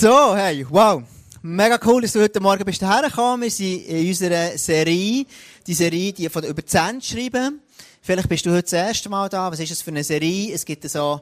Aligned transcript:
So, 0.00 0.34
hey, 0.34 0.64
wow. 0.70 1.02
Mega 1.42 1.78
cool, 1.84 2.00
dass 2.00 2.12
du 2.12 2.22
heute 2.22 2.40
Morgen 2.40 2.64
bist 2.64 2.80
hergekommen. 2.80 3.42
Wir 3.42 3.50
sind 3.50 3.84
in 3.84 4.08
unserer 4.08 4.56
Serie, 4.56 5.26
die 5.66 5.74
Serie, 5.74 6.10
die 6.14 6.26
von 6.30 6.42
über 6.42 6.64
10 6.64 7.02
schreiben. 7.02 7.60
Vielleicht 8.00 8.26
bist 8.26 8.46
du 8.46 8.50
heute 8.50 8.62
das 8.62 8.72
erste 8.72 9.10
Mal 9.10 9.28
da. 9.28 9.52
Was 9.52 9.60
ist 9.60 9.72
das 9.72 9.82
für 9.82 9.90
eine 9.90 10.02
Serie? 10.02 10.54
Es 10.54 10.64
gibt 10.64 10.88
so, 10.88 11.20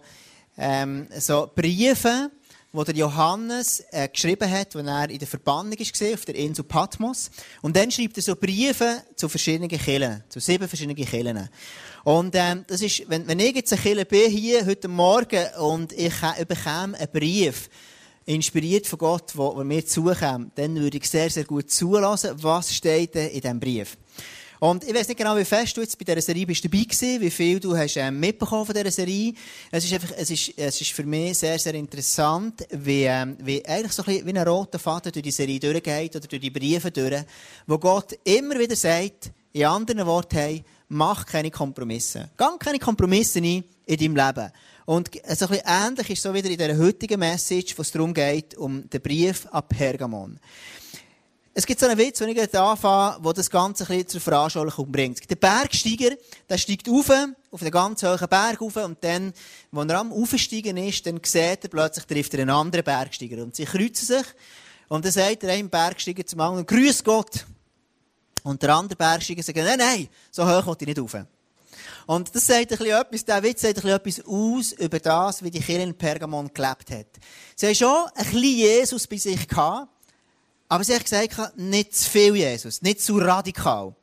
ähm, 0.56 1.08
so 1.18 1.50
Briefe, 1.52 2.30
wo 2.70 2.84
der 2.84 2.94
Johannes 2.94 3.82
äh, 3.90 4.08
geschrieben 4.08 4.48
hat, 4.48 4.76
als 4.76 4.86
er 4.86 5.10
in 5.10 5.18
der 5.18 5.26
Verbannung 5.26 5.72
war, 5.72 6.14
auf 6.14 6.24
der 6.24 6.34
Insel 6.36 6.62
Patmos. 6.62 7.32
Und 7.62 7.76
dann 7.76 7.90
schreibt 7.90 8.16
er 8.16 8.22
so 8.22 8.36
Briefe 8.36 9.02
zu 9.16 9.28
verschiedenen 9.28 9.68
Kirchen, 9.68 10.22
zu 10.28 10.38
sieben 10.38 10.68
verschiedenen 10.68 10.94
Kirchen. 10.94 11.48
Und 12.04 12.32
ähm, 12.36 12.64
das 12.68 12.80
ist, 12.82 13.10
wenn, 13.10 13.26
wenn 13.26 13.40
ich 13.40 13.56
jetzt 13.56 13.72
eine 13.72 13.82
Kirche 13.82 14.04
bin, 14.04 14.30
hier 14.30 14.64
heute 14.64 14.86
Morgen, 14.86 15.46
und 15.58 15.92
ich 15.94 16.14
äh, 16.22 16.44
bekomme 16.44 16.96
einen 16.96 17.08
Brief, 17.12 17.68
inspiriert 18.28 18.86
von 18.86 18.98
Gott, 18.98 19.32
wo, 19.34 19.56
wo 19.56 19.64
mir 19.64 19.84
zukommt, 19.86 20.52
dann 20.56 20.76
würde 20.76 20.98
ich 20.98 21.08
sehr, 21.08 21.30
sehr 21.30 21.44
gut 21.44 21.70
zulassen, 21.70 22.32
was 22.36 22.74
steht 22.74 23.16
in 23.16 23.40
diesem 23.40 23.58
Brief. 23.58 23.96
Und 24.60 24.84
ich 24.84 24.92
weiß 24.92 25.08
nicht 25.08 25.16
genau, 25.16 25.36
wie 25.36 25.44
fest 25.44 25.76
du 25.76 25.80
jetzt 25.80 25.96
bei 25.98 26.04
dieser 26.04 26.20
Serie 26.20 26.44
bist 26.44 26.64
dabei 26.64 26.82
gewesen, 26.82 27.20
wie 27.20 27.30
viel 27.30 27.60
du 27.60 27.76
hast 27.76 27.96
ähm, 27.96 28.18
mitbekommen 28.18 28.66
von 28.66 28.74
dieser 28.74 28.90
Serie. 28.90 29.32
Es 29.70 29.84
ist 29.84 29.92
einfach, 29.92 30.10
es 30.16 30.30
ist, 30.30 30.52
es 30.56 30.80
ist 30.80 30.90
für 30.90 31.04
mich 31.04 31.38
sehr, 31.38 31.58
sehr 31.58 31.74
interessant, 31.74 32.66
wie, 32.70 33.04
ähm, 33.04 33.36
wie 33.40 33.64
eigentlich 33.64 33.92
so 33.92 34.02
ein 34.02 34.06
bisschen 34.06 34.26
wie 34.26 34.38
ein 34.38 34.48
roter 34.48 34.80
Faden 34.80 35.12
durch 35.12 35.22
die 35.22 35.30
Serie 35.30 35.60
durchgeht 35.60 36.16
oder 36.16 36.26
durch 36.26 36.42
die 36.42 36.50
Briefe 36.50 36.90
durch, 36.90 37.22
wo 37.66 37.78
Gott 37.78 38.18
immer 38.24 38.58
wieder 38.58 38.76
sagt, 38.76 39.30
in 39.52 39.64
anderen 39.64 40.04
Worten, 40.06 40.36
hey, 40.36 40.64
mach 40.88 41.24
keine 41.24 41.50
Kompromisse. 41.50 42.30
Gang 42.36 42.60
keine 42.60 42.80
Kompromisse 42.80 43.38
ein 43.38 43.64
in 43.86 43.96
deinem 43.96 44.16
Leben. 44.16 44.52
Und 44.88 45.10
so 45.12 45.20
ein 45.20 45.50
bisschen 45.50 45.66
ähnlich 45.66 46.08
ist 46.08 46.22
so 46.22 46.32
wieder 46.32 46.48
in 46.48 46.56
dieser 46.56 46.78
heutigen 46.78 47.20
Message, 47.20 47.76
wo 47.76 47.82
es 47.82 47.92
darum 47.92 48.14
geht, 48.14 48.54
um 48.56 48.88
den 48.88 49.02
Brief 49.02 49.46
an 49.50 49.68
Pergamon. 49.68 50.40
Es 51.52 51.66
gibt 51.66 51.78
so 51.78 51.84
einen 51.84 51.98
Witz, 51.98 52.20
den 52.20 52.30
ich 52.30 52.38
jetzt 52.38 52.56
anfange, 52.56 53.22
der 53.22 53.32
das 53.34 53.50
Ganze 53.50 53.84
ein 53.84 53.88
bisschen 53.88 54.08
zur 54.08 54.20
Veranschaulichung 54.22 54.90
bringt. 54.90 55.28
Der 55.28 55.36
Bergsteiger, 55.36 56.16
der 56.48 56.56
steigt 56.56 56.88
auf, 56.88 57.10
auf 57.50 57.60
einen 57.60 57.70
ganz 57.70 58.02
hohen 58.02 58.28
Berg 58.30 58.62
auf, 58.62 58.76
und 58.76 59.04
dann, 59.04 59.34
wenn 59.72 59.90
er 59.90 59.98
am 60.00 60.10
Aufsteigen 60.10 60.78
ist, 60.78 61.04
dann 61.04 61.20
sieht 61.22 61.64
er 61.64 61.68
plötzlich, 61.68 62.06
trifft 62.06 62.32
er 62.32 62.40
einen 62.40 62.50
anderen 62.50 62.82
Bergsteiger. 62.82 63.42
Und 63.42 63.56
sie 63.56 63.66
kreuzen 63.66 64.06
sich, 64.06 64.26
und 64.88 65.04
dann 65.04 65.12
sagt 65.12 65.42
der 65.42 65.52
eine 65.52 65.68
Bergsteiger 65.68 66.24
zum 66.24 66.40
anderen, 66.40 66.64
Grüß 66.64 67.04
Gott! 67.04 67.44
Und 68.42 68.62
der 68.62 68.74
andere 68.74 68.96
Bergsteiger 68.96 69.42
sagt, 69.42 69.58
nein, 69.58 69.78
nein, 69.78 70.08
so 70.30 70.48
hoch 70.48 70.66
will 70.66 70.76
ich 70.80 70.86
nicht 70.86 70.98
rauf. 70.98 71.26
Und 72.06 72.34
das 72.34 72.46
sagt 72.46 72.72
ein 72.72 72.78
bisschen 72.78 73.00
etwas, 73.00 73.24
der 73.24 73.42
Witz 73.42 73.62
sagt 73.62 73.84
ein 73.84 74.00
bisschen 74.00 74.22
etwas 74.22 74.26
aus 74.26 74.72
über 74.72 74.98
das, 74.98 75.42
wie 75.42 75.50
die 75.50 75.60
Kirche 75.60 75.82
in 75.82 75.94
Pergamon 75.94 76.50
gelebt 76.52 76.90
hat. 76.90 77.06
Sie 77.56 77.66
haben 77.66 77.74
schon 77.74 78.06
ein 78.14 78.24
bisschen 78.24 78.42
Jesus 78.42 79.06
bei 79.06 79.16
sich 79.16 79.48
gehabt, 79.48 79.88
aber 80.68 80.84
sie 80.84 80.94
haben 80.94 81.02
gesagt, 81.02 81.56
nicht 81.56 81.94
zu 81.94 82.10
viel 82.10 82.36
Jesus, 82.36 82.82
nicht 82.82 83.00
zu 83.00 83.18
radikal. 83.18 83.94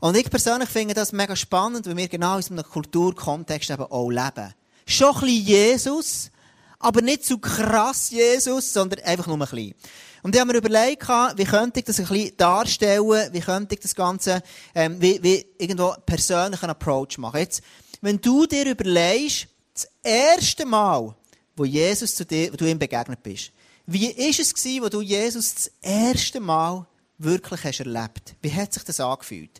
Und 0.00 0.16
ich 0.16 0.30
persönlich 0.30 0.68
finde 0.68 0.94
das 0.94 1.12
mega 1.12 1.36
spannend, 1.36 1.86
weil 1.86 1.96
wir 1.96 2.08
genau 2.08 2.38
in 2.38 2.44
einem 2.58 2.64
Kulturkontext 2.64 3.70
eben 3.70 3.84
auch 3.84 4.08
leben. 4.08 4.54
Schon 4.86 5.14
ein 5.14 5.20
bisschen 5.20 5.44
Jesus, 5.44 6.30
aber 6.78 7.02
nicht 7.02 7.24
zu 7.24 7.38
krass 7.38 8.10
Jesus, 8.10 8.72
sondern 8.72 9.00
einfach 9.00 9.26
nur 9.26 9.36
ein 9.36 9.40
bisschen. 9.40 9.74
Und 10.22 10.34
ich 10.34 10.40
habe 10.40 10.52
mir 10.52 10.58
überlegt, 10.58 11.08
wie 11.08 11.44
könnte 11.44 11.80
ich 11.80 11.86
das 11.86 11.98
ein 11.98 12.06
bisschen 12.06 12.36
darstellen, 12.36 13.32
wie 13.32 13.40
könnte 13.40 13.74
ich 13.74 13.80
das 13.80 13.94
Ganze, 13.94 14.42
ähm, 14.74 15.00
wie, 15.00 15.22
wie 15.22 15.46
irgendwo 15.58 15.94
persönlichen 16.04 16.68
Approach 16.70 17.18
machen. 17.18 17.40
Jetzt, 17.40 17.62
wenn 18.00 18.20
du 18.20 18.46
dir 18.46 18.66
überlegst, 18.66 19.48
das 19.72 19.88
erste 20.02 20.66
Mal, 20.66 21.14
wo 21.56 21.64
Jesus 21.64 22.14
zu 22.14 22.24
dir, 22.24 22.52
wo 22.52 22.56
du 22.56 22.68
ihm 22.68 22.78
begegnet 22.78 23.22
bist, 23.22 23.52
wie 23.86 24.10
ist 24.10 24.40
es 24.40 24.54
gewesen, 24.54 24.84
wo 24.84 24.88
du 24.88 25.00
Jesus 25.00 25.54
das 25.54 25.72
erste 25.80 26.40
Mal 26.40 26.86
wirklich 27.18 27.64
hast 27.64 27.80
erlebt? 27.80 28.34
Wie 28.40 28.52
hat 28.52 28.72
sich 28.72 28.84
das 28.84 29.00
angefühlt? 29.00 29.58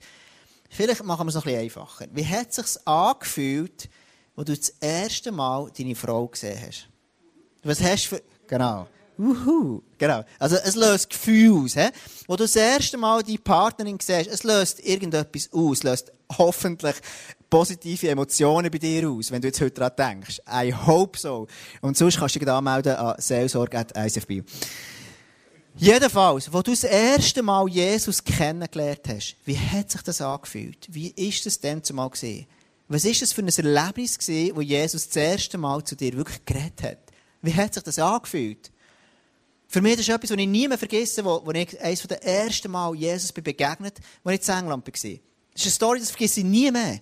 Vielleicht 0.69 1.03
machen 1.03 1.27
wir 1.27 1.31
es 1.31 1.35
noch 1.35 1.47
ein 1.47 1.53
bisschen 1.53 1.65
einfacher. 1.65 2.07
Wie 2.13 2.27
hat 2.27 2.57
es 2.57 2.87
angefühlt, 2.87 3.89
wo 4.37 4.45
du 4.45 4.57
das 4.57 4.71
erste 4.81 5.33
Mal 5.33 5.71
deine 5.77 5.97
Frau 5.97 6.29
gesehen 6.29 6.61
hast? 6.65 6.89
Was 7.63 7.83
hast 7.83 8.05
du 8.05 8.17
für, 8.17 8.23
genau. 8.47 8.87
Uhu, 9.21 9.83
genau. 9.99 10.25
Also, 10.39 10.57
es 10.57 10.77
löst 10.77 11.11
Gefühl 11.11 11.65
aus, 11.65 11.75
he? 11.75 11.89
Wo 12.27 12.37
du 12.37 12.45
das 12.45 12.57
erste 12.57 12.97
Mal 12.97 13.23
deine 13.23 13.37
Partnerin 13.37 13.99
siehst, 14.01 14.31
es 14.31 14.45
löst 14.45 14.81
irgendetwas 14.81 15.51
aus, 15.53 15.83
löst 15.83 16.11
hoffentlich 16.39 16.97
positive 17.51 18.09
Emotionen 18.09 18.71
bei 18.71 18.79
dir 18.79 19.11
aus, 19.11 19.31
wenn 19.31 19.43
du 19.43 19.49
jetzt 19.49 19.61
heute 19.61 19.75
daran 19.81 20.23
denkst. 20.23 20.41
I 20.51 20.73
hope 20.73 21.19
so. 21.19 21.49
Und 21.83 21.99
sonst 21.99 22.19
kannst 22.19 22.37
du 22.37 22.39
dich 22.39 22.49
anmelden 22.49 22.97
an 22.97 23.17
seelsorge.icfb. 23.19 24.43
Jedenfalls, 25.77 26.51
wo 26.53 26.63
du 26.63 26.71
das 26.71 26.85
erste 26.85 27.43
Mal 27.43 27.69
Jesus 27.69 28.25
kennengelernt 28.25 29.03
hast, 29.09 29.37
wie 29.45 29.59
hat 29.59 29.91
sich 29.91 30.03
das 30.03 30.21
angefühlt? 30.23 30.87
Wie 30.89 31.09
ist 31.11 31.45
das 31.45 31.61
denn 31.61 31.85
zumal 31.85 32.09
gesehen? 32.11 32.47
Was 32.89 33.05
ist 33.05 33.23
das 33.23 33.33
für 33.33 33.43
ein 33.43 33.49
Erlebnis 33.49 34.19
gewesen, 34.19 34.57
wo 34.57 34.63
Jesus 34.63 35.09
das 35.09 35.17
erste 35.17 35.59
Mal 35.59 35.85
zu 35.85 35.95
dir 35.95 36.17
wirklich 36.17 36.45
geredet 36.45 36.83
hat? 36.83 36.99
Wie 37.43 37.55
hat 37.55 37.75
sich 37.75 37.83
das 37.83 37.99
angefühlt? 37.99 38.71
Für 39.73 39.81
mich 39.81 40.01
ist 40.01 40.09
das 40.09 40.17
etwas, 40.17 40.31
was 40.33 40.37
ich 40.37 40.49
nie 40.49 40.67
mehr 40.67 40.77
vergesse, 40.77 41.25
wo, 41.25 41.43
wo 41.45 41.53
ich 41.53 41.81
eines 41.81 42.03
der 42.03 42.25
ersten 42.25 42.73
Mal 42.73 42.93
Jesus 42.97 43.31
bin 43.31 43.45
begegnet, 43.45 43.99
als 44.25 44.43
ich 44.43 44.49
in 44.49 44.55
England 44.59 44.85
war. 44.85 44.93
Das 44.93 45.05
ist 45.05 45.23
eine 45.65 45.71
Story, 45.71 46.01
das 46.01 46.11
vergesse 46.11 46.41
ich 46.41 46.47
nie 46.47 46.73
mehr. 46.73 46.99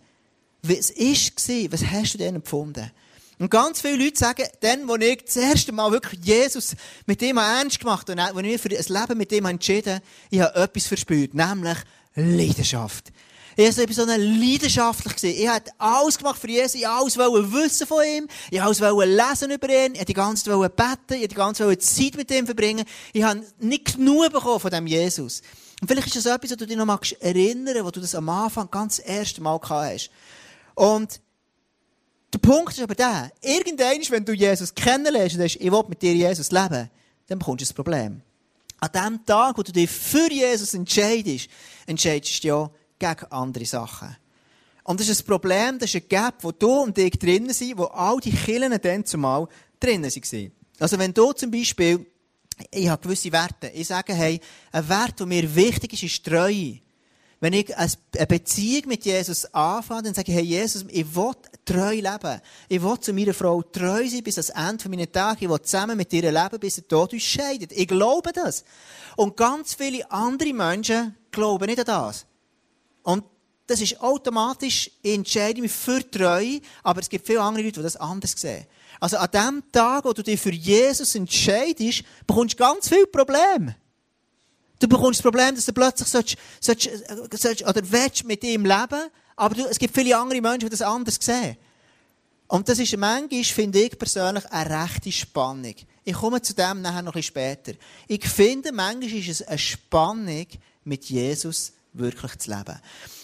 Was 0.63 0.91
war, 0.91 1.73
was 1.73 1.87
hast 1.87 2.13
du 2.13 2.19
denn 2.19 2.35
empfunden? 2.35 2.91
Und 3.39 3.51
ganz 3.51 3.81
viele 3.81 4.05
Leute 4.05 4.19
sagen, 4.19 4.45
dann, 4.61 4.91
als 4.91 5.03
ich 5.03 5.25
das 5.25 5.37
erste 5.37 5.73
Mal 5.73 5.91
wirklich 5.93 6.21
Jesus 6.23 6.77
mit 7.07 7.23
dem 7.23 7.39
ernst 7.39 7.81
gemacht 7.81 8.11
habe, 8.11 8.21
und 8.21 8.45
als 8.45 8.47
ich 8.47 8.61
für 8.61 8.69
ein 8.69 9.01
Leben 9.01 9.19
mit 9.19 9.31
dem 9.31 9.47
entschieden 9.47 9.95
habe, 9.95 10.05
ich 10.29 10.41
habe 10.41 10.61
etwas 10.61 10.87
verspürt, 10.89 11.33
nämlich 11.33 11.79
Leidenschaft. 12.17 13.13
Ich 13.61 13.77
war 13.77 13.93
so 13.93 14.05
leidenschaftlich. 14.05 15.37
Ich 15.41 15.49
wollte 15.49 15.73
alles 15.79 16.17
gemacht 16.17 16.41
für 16.41 16.49
Jesus. 16.49 16.77
Ich 16.77 16.87
alles 16.87 17.19
wissen 17.19 17.89
von 17.89 18.05
ihm. 18.07 18.29
Ich 18.53 18.63
alles 18.63 18.79
lesen 18.79 19.51
über 19.51 19.69
ihn. 19.69 19.97
Ich 19.97 20.05
die 20.05 20.15
ganze 20.15 20.45
Zeit 20.45 20.77
beten. 20.77 21.21
Ich 21.21 21.27
die 21.27 21.35
ganze 21.35 21.77
Zeit 21.77 22.17
mit 22.17 22.31
ihm 22.31 22.47
verbringen. 22.47 22.85
Ich 23.13 23.25
habe 23.25 23.45
nicht 23.59 23.97
genug 23.97 24.33
bekommen 24.33 24.61
von 24.61 24.71
dem 24.71 24.87
Jesus. 24.87 25.43
Und 25.81 25.89
vielleicht 25.89 26.07
ist 26.07 26.25
das 26.25 26.27
etwas, 26.27 26.53
was 26.53 26.57
du 26.57 26.69
dich 26.69 26.77
noch 26.77 26.85
magst 26.85 27.21
erinnern, 27.21 27.85
wo 27.85 27.91
du 27.91 28.01
das 28.01 28.15
am 28.15 28.29
Anfang 28.29 28.71
ganz 28.71 29.03
erste 29.05 29.41
Mal 29.41 29.59
gehabt 29.59 29.93
hast. 29.93 30.11
Und 30.77 31.21
der 32.33 32.39
Punkt 32.39 32.75
ist 32.75 32.81
aber 32.81 32.95
der, 32.95 33.33
irgendwann, 33.41 34.01
wenn 34.11 34.25
du 34.25 34.35
Jesus 34.35 34.73
kennenlernst 34.73 35.35
und 35.35 35.41
sagst, 35.41 35.57
ich 35.57 35.73
will 35.73 35.83
mit 35.89 36.01
dir 36.01 36.15
Jesus 36.15 36.53
leben, 36.53 36.89
dann 37.27 37.39
bekommst 37.41 37.69
du 37.69 37.73
ein 37.73 37.75
Problem. 37.75 38.23
An 38.79 38.91
dem 38.95 39.27
Tag, 39.27 39.59
wo 39.59 39.65
du 39.65 39.73
dich 39.73 39.91
für 39.91 40.31
Jesus 40.31 40.75
entscheidest, 40.75 41.49
entscheidest 41.87 42.45
du 42.45 42.49
ja 42.49 42.71
gegen 42.99 43.25
andere 43.31 43.67
Sachen. 43.67 44.17
Und 44.85 45.01
das 45.01 45.09
ist 45.09 45.23
ein 45.23 45.27
Problem, 45.27 45.79
das 45.79 45.95
ist 45.95 46.03
ein 46.03 46.09
Gap, 46.09 46.37
wo 46.41 46.51
du 46.51 46.81
und 46.81 46.97
ich 46.97 47.19
drinnen 47.19 47.53
sind, 47.53 47.77
wo 47.77 47.85
all 47.85 48.21
die 48.21 48.33
Killen 48.33 48.77
dann 48.81 49.05
zumal 49.05 49.47
drinnen 49.79 50.11
waren. 50.11 50.53
Also 50.79 50.99
wenn 50.99 51.13
du 51.13 51.33
zum 51.33 51.51
Beispiel, 51.51 52.07
ich 52.71 52.89
habe 52.89 53.03
gewisse 53.03 53.31
Werte, 53.33 53.69
ich 53.69 53.87
sage, 53.87 54.15
hey, 54.15 54.41
ein 54.73 54.89
Wert, 54.89 55.21
der 55.21 55.27
mir 55.27 55.55
wichtig 55.55 55.93
ist, 55.93 56.05
ist 56.05 56.25
Treue. 56.25 56.81
Wenn 57.41 57.53
ich 57.53 57.77
eine 57.77 58.27
Beziehung 58.27 58.89
mit 58.89 59.05
Jesus 59.05 59.45
anfange, 59.55 60.05
dann 60.05 60.15
sage 60.15 60.33
ich, 60.33 60.39
hey 60.39 60.45
Jesus, 60.45 60.85
ich 60.89 61.15
will 61.15 61.33
treu 61.65 61.95
leben. 61.95 62.41
Ich 62.69 62.83
will 62.83 62.99
zu 62.99 63.13
meiner 63.13 63.35
Frau 63.35 63.63
treu 63.63 64.09
sein 64.09 64.25
bis 64.25 64.39
ans 64.39 64.71
Ende 64.71 64.89
meiner 64.89 65.11
Tage. 65.11 65.45
Ich 65.45 65.51
will 65.51 65.61
zusammen 65.61 65.97
mit 65.97 66.13
ihr 66.13 66.33
leben, 66.33 66.59
bis 66.59 66.77
der 66.77 66.89
Tod 66.89 67.13
uns 67.13 67.23
scheidet. 67.23 67.71
Ich 67.73 67.87
glaube 67.87 68.33
das. 68.33 68.65
Und 69.15 69.37
ganz 69.37 69.75
viele 69.75 70.11
andere 70.11 70.53
Menschen 70.53 71.15
glauben 71.31 71.67
nicht 71.67 71.79
an 71.79 71.85
das. 71.85 72.27
Und 73.03 73.25
das 73.67 73.81
ist 73.81 74.01
automatisch, 74.01 74.91
mich 75.03 75.73
für 75.73 76.11
treu, 76.11 76.59
aber 76.83 77.01
es 77.01 77.09
gibt 77.09 77.27
viele 77.27 77.43
andere 77.43 77.65
Leute, 77.65 77.81
die 77.81 77.83
das 77.83 77.97
anders 77.97 78.33
sehen. 78.33 78.67
Also 78.99 79.19
an 79.19 79.31
dem 79.31 79.63
Tag, 79.71 80.05
wo 80.05 80.13
du 80.13 80.23
dich 80.23 80.41
für 80.41 80.53
Jesus 80.53 81.15
entscheidest, 81.15 82.03
bekommst 82.27 82.55
du 82.55 82.59
ganz 82.59 82.89
viele 82.89 83.07
Probleme. 83.07 83.77
Du 84.79 84.89
bekommst 84.89 85.21
das 85.21 85.23
Problem, 85.23 85.55
dass 85.55 85.67
du 85.67 85.73
plötzlich 85.73 86.09
sollst, 86.09 86.37
sollst, 86.61 86.89
sollst, 87.33 87.63
oder 87.67 87.83
willst 87.91 88.25
mit 88.25 88.43
ihm 88.45 88.65
leben, 88.65 89.11
aber 89.37 89.55
du, 89.55 89.67
es 89.67 89.79
gibt 89.79 89.95
viele 89.95 90.17
andere 90.17 90.41
Menschen, 90.41 90.61
die 90.61 90.69
das 90.71 90.83
anders 90.83 91.19
sehen. 91.21 91.57
Und 92.47 92.69
das 92.69 92.79
ist 92.79 92.97
manchmal, 92.97 93.45
finde 93.45 93.81
ich 93.81 93.99
persönlich, 93.99 94.47
eine 94.47 94.83
rechte 94.83 95.13
Spannung. 95.13 95.75
Ich 96.05 96.15
komme 96.15 96.41
zu 96.41 96.55
dem 96.55 96.81
nachher 96.81 97.03
noch 97.03 97.13
ein 97.13 97.21
bisschen 97.21 97.35
später. 97.35 97.73
Ich 98.07 98.27
finde, 98.27 98.73
manchmal 98.73 99.13
ist 99.13 99.29
es 99.29 99.47
eine 99.47 99.59
Spannung 99.59 100.47
mit 100.85 101.05
Jesus 101.05 101.73
wirklich 101.93 102.37
zu 102.39 102.51
leben. 102.51 102.79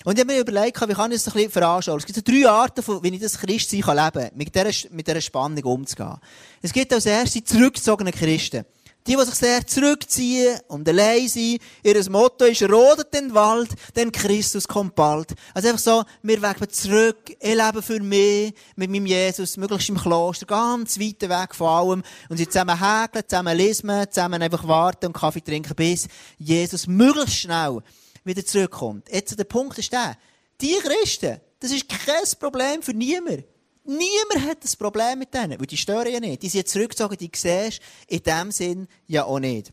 Und 0.05 0.19
ich 0.19 0.25
habe 0.25 0.33
mir 0.33 0.41
überlegt, 0.41 0.81
wie 0.89 0.95
kann 0.95 1.13
ich 1.13 1.23
das 1.23 1.29
ein 1.29 1.35
bisschen 1.35 1.51
veranschaulichen. 1.51 2.11
Es 2.11 2.15
gibt 2.15 2.27
so 2.27 2.33
drei 2.33 2.49
Arten, 2.49 3.03
wie 3.03 3.15
ich 3.15 3.21
das 3.21 3.39
Christsein 3.39 3.81
kann 3.81 3.97
leben 3.97 4.29
kann, 4.29 4.37
mit 4.37 4.55
dieser, 4.55 4.89
mit 4.91 5.07
dieser 5.07 5.21
Spannung 5.21 5.65
umzugehen. 5.65 6.19
Es 6.63 6.73
gibt 6.73 6.93
als 6.93 7.07
erstes 7.07 7.33
die 7.33 7.45
zurückgezogenen 7.45 8.13
Christen. 8.13 8.65
Die, 9.07 9.17
die 9.17 9.23
sich 9.23 9.35
sehr 9.35 9.67
zurückziehen 9.67 10.59
und 10.69 10.89
allein 10.89 11.29
sind, 11.29 11.61
ihr 11.83 12.11
Motto 12.11 12.47
ist, 12.47 12.63
rodet 12.63 13.13
den 13.13 13.35
Wald, 13.35 13.69
denn 13.95 14.11
Christus 14.11 14.67
kommt 14.67 14.95
bald. 14.95 15.35
Also 15.53 15.69
einfach 15.69 15.83
so, 15.83 16.05
wir 16.23 16.41
wegen 16.41 16.71
zurück, 16.71 17.19
ich 17.39 17.55
lebe 17.55 17.83
für 17.83 18.01
mich, 18.01 18.55
mit 18.77 18.91
meinem 18.91 19.05
Jesus, 19.05 19.59
möglichst 19.59 19.91
im 19.91 19.99
Kloster, 19.99 20.47
ganz 20.47 20.99
weit 20.99 21.21
weg 21.21 21.55
von 21.55 21.69
allem, 21.69 22.03
und 22.31 22.39
sie 22.39 22.49
zusammen 22.49 22.81
häkeln, 22.81 23.25
zusammen 23.29 23.55
lesen, 23.55 23.91
zusammen 24.11 24.41
einfach 24.41 24.67
warten 24.67 25.09
und 25.09 25.13
Kaffee 25.13 25.43
trinken, 25.43 25.75
bis 25.75 26.09
Jesus 26.39 26.87
möglichst 26.87 27.41
schnell 27.41 27.83
wieder 28.25 28.45
zurückkommt. 28.45 29.09
Jetzt, 29.11 29.39
der 29.39 29.45
Punkt 29.45 29.79
ist 29.79 29.93
der, 29.93 30.17
die 30.61 30.75
Christen, 30.83 31.41
das 31.61 31.71
ist 31.71 31.89
kein 31.89 32.25
Problem 32.39 32.83
für 32.83 32.93
niemanden. 32.93 33.45
Niemand 33.87 34.49
hat 34.49 34.65
ein 34.65 34.79
Problem 34.79 35.19
mit 35.19 35.35
denen, 35.35 35.61
weil 35.61 35.67
die 35.67 35.77
stören 35.77 36.11
ja 36.11 36.19
nicht. 36.19 36.43
Die 36.43 36.49
sind 36.49 36.69
zurückgezogen, 36.69 37.19
die 37.19 37.31
siehst 37.35 37.81
in 38.09 38.23
dem 38.23 38.51
Sinn 38.51 38.89
ja 39.07 39.25
auch 39.25 39.39
nicht. 39.39 39.73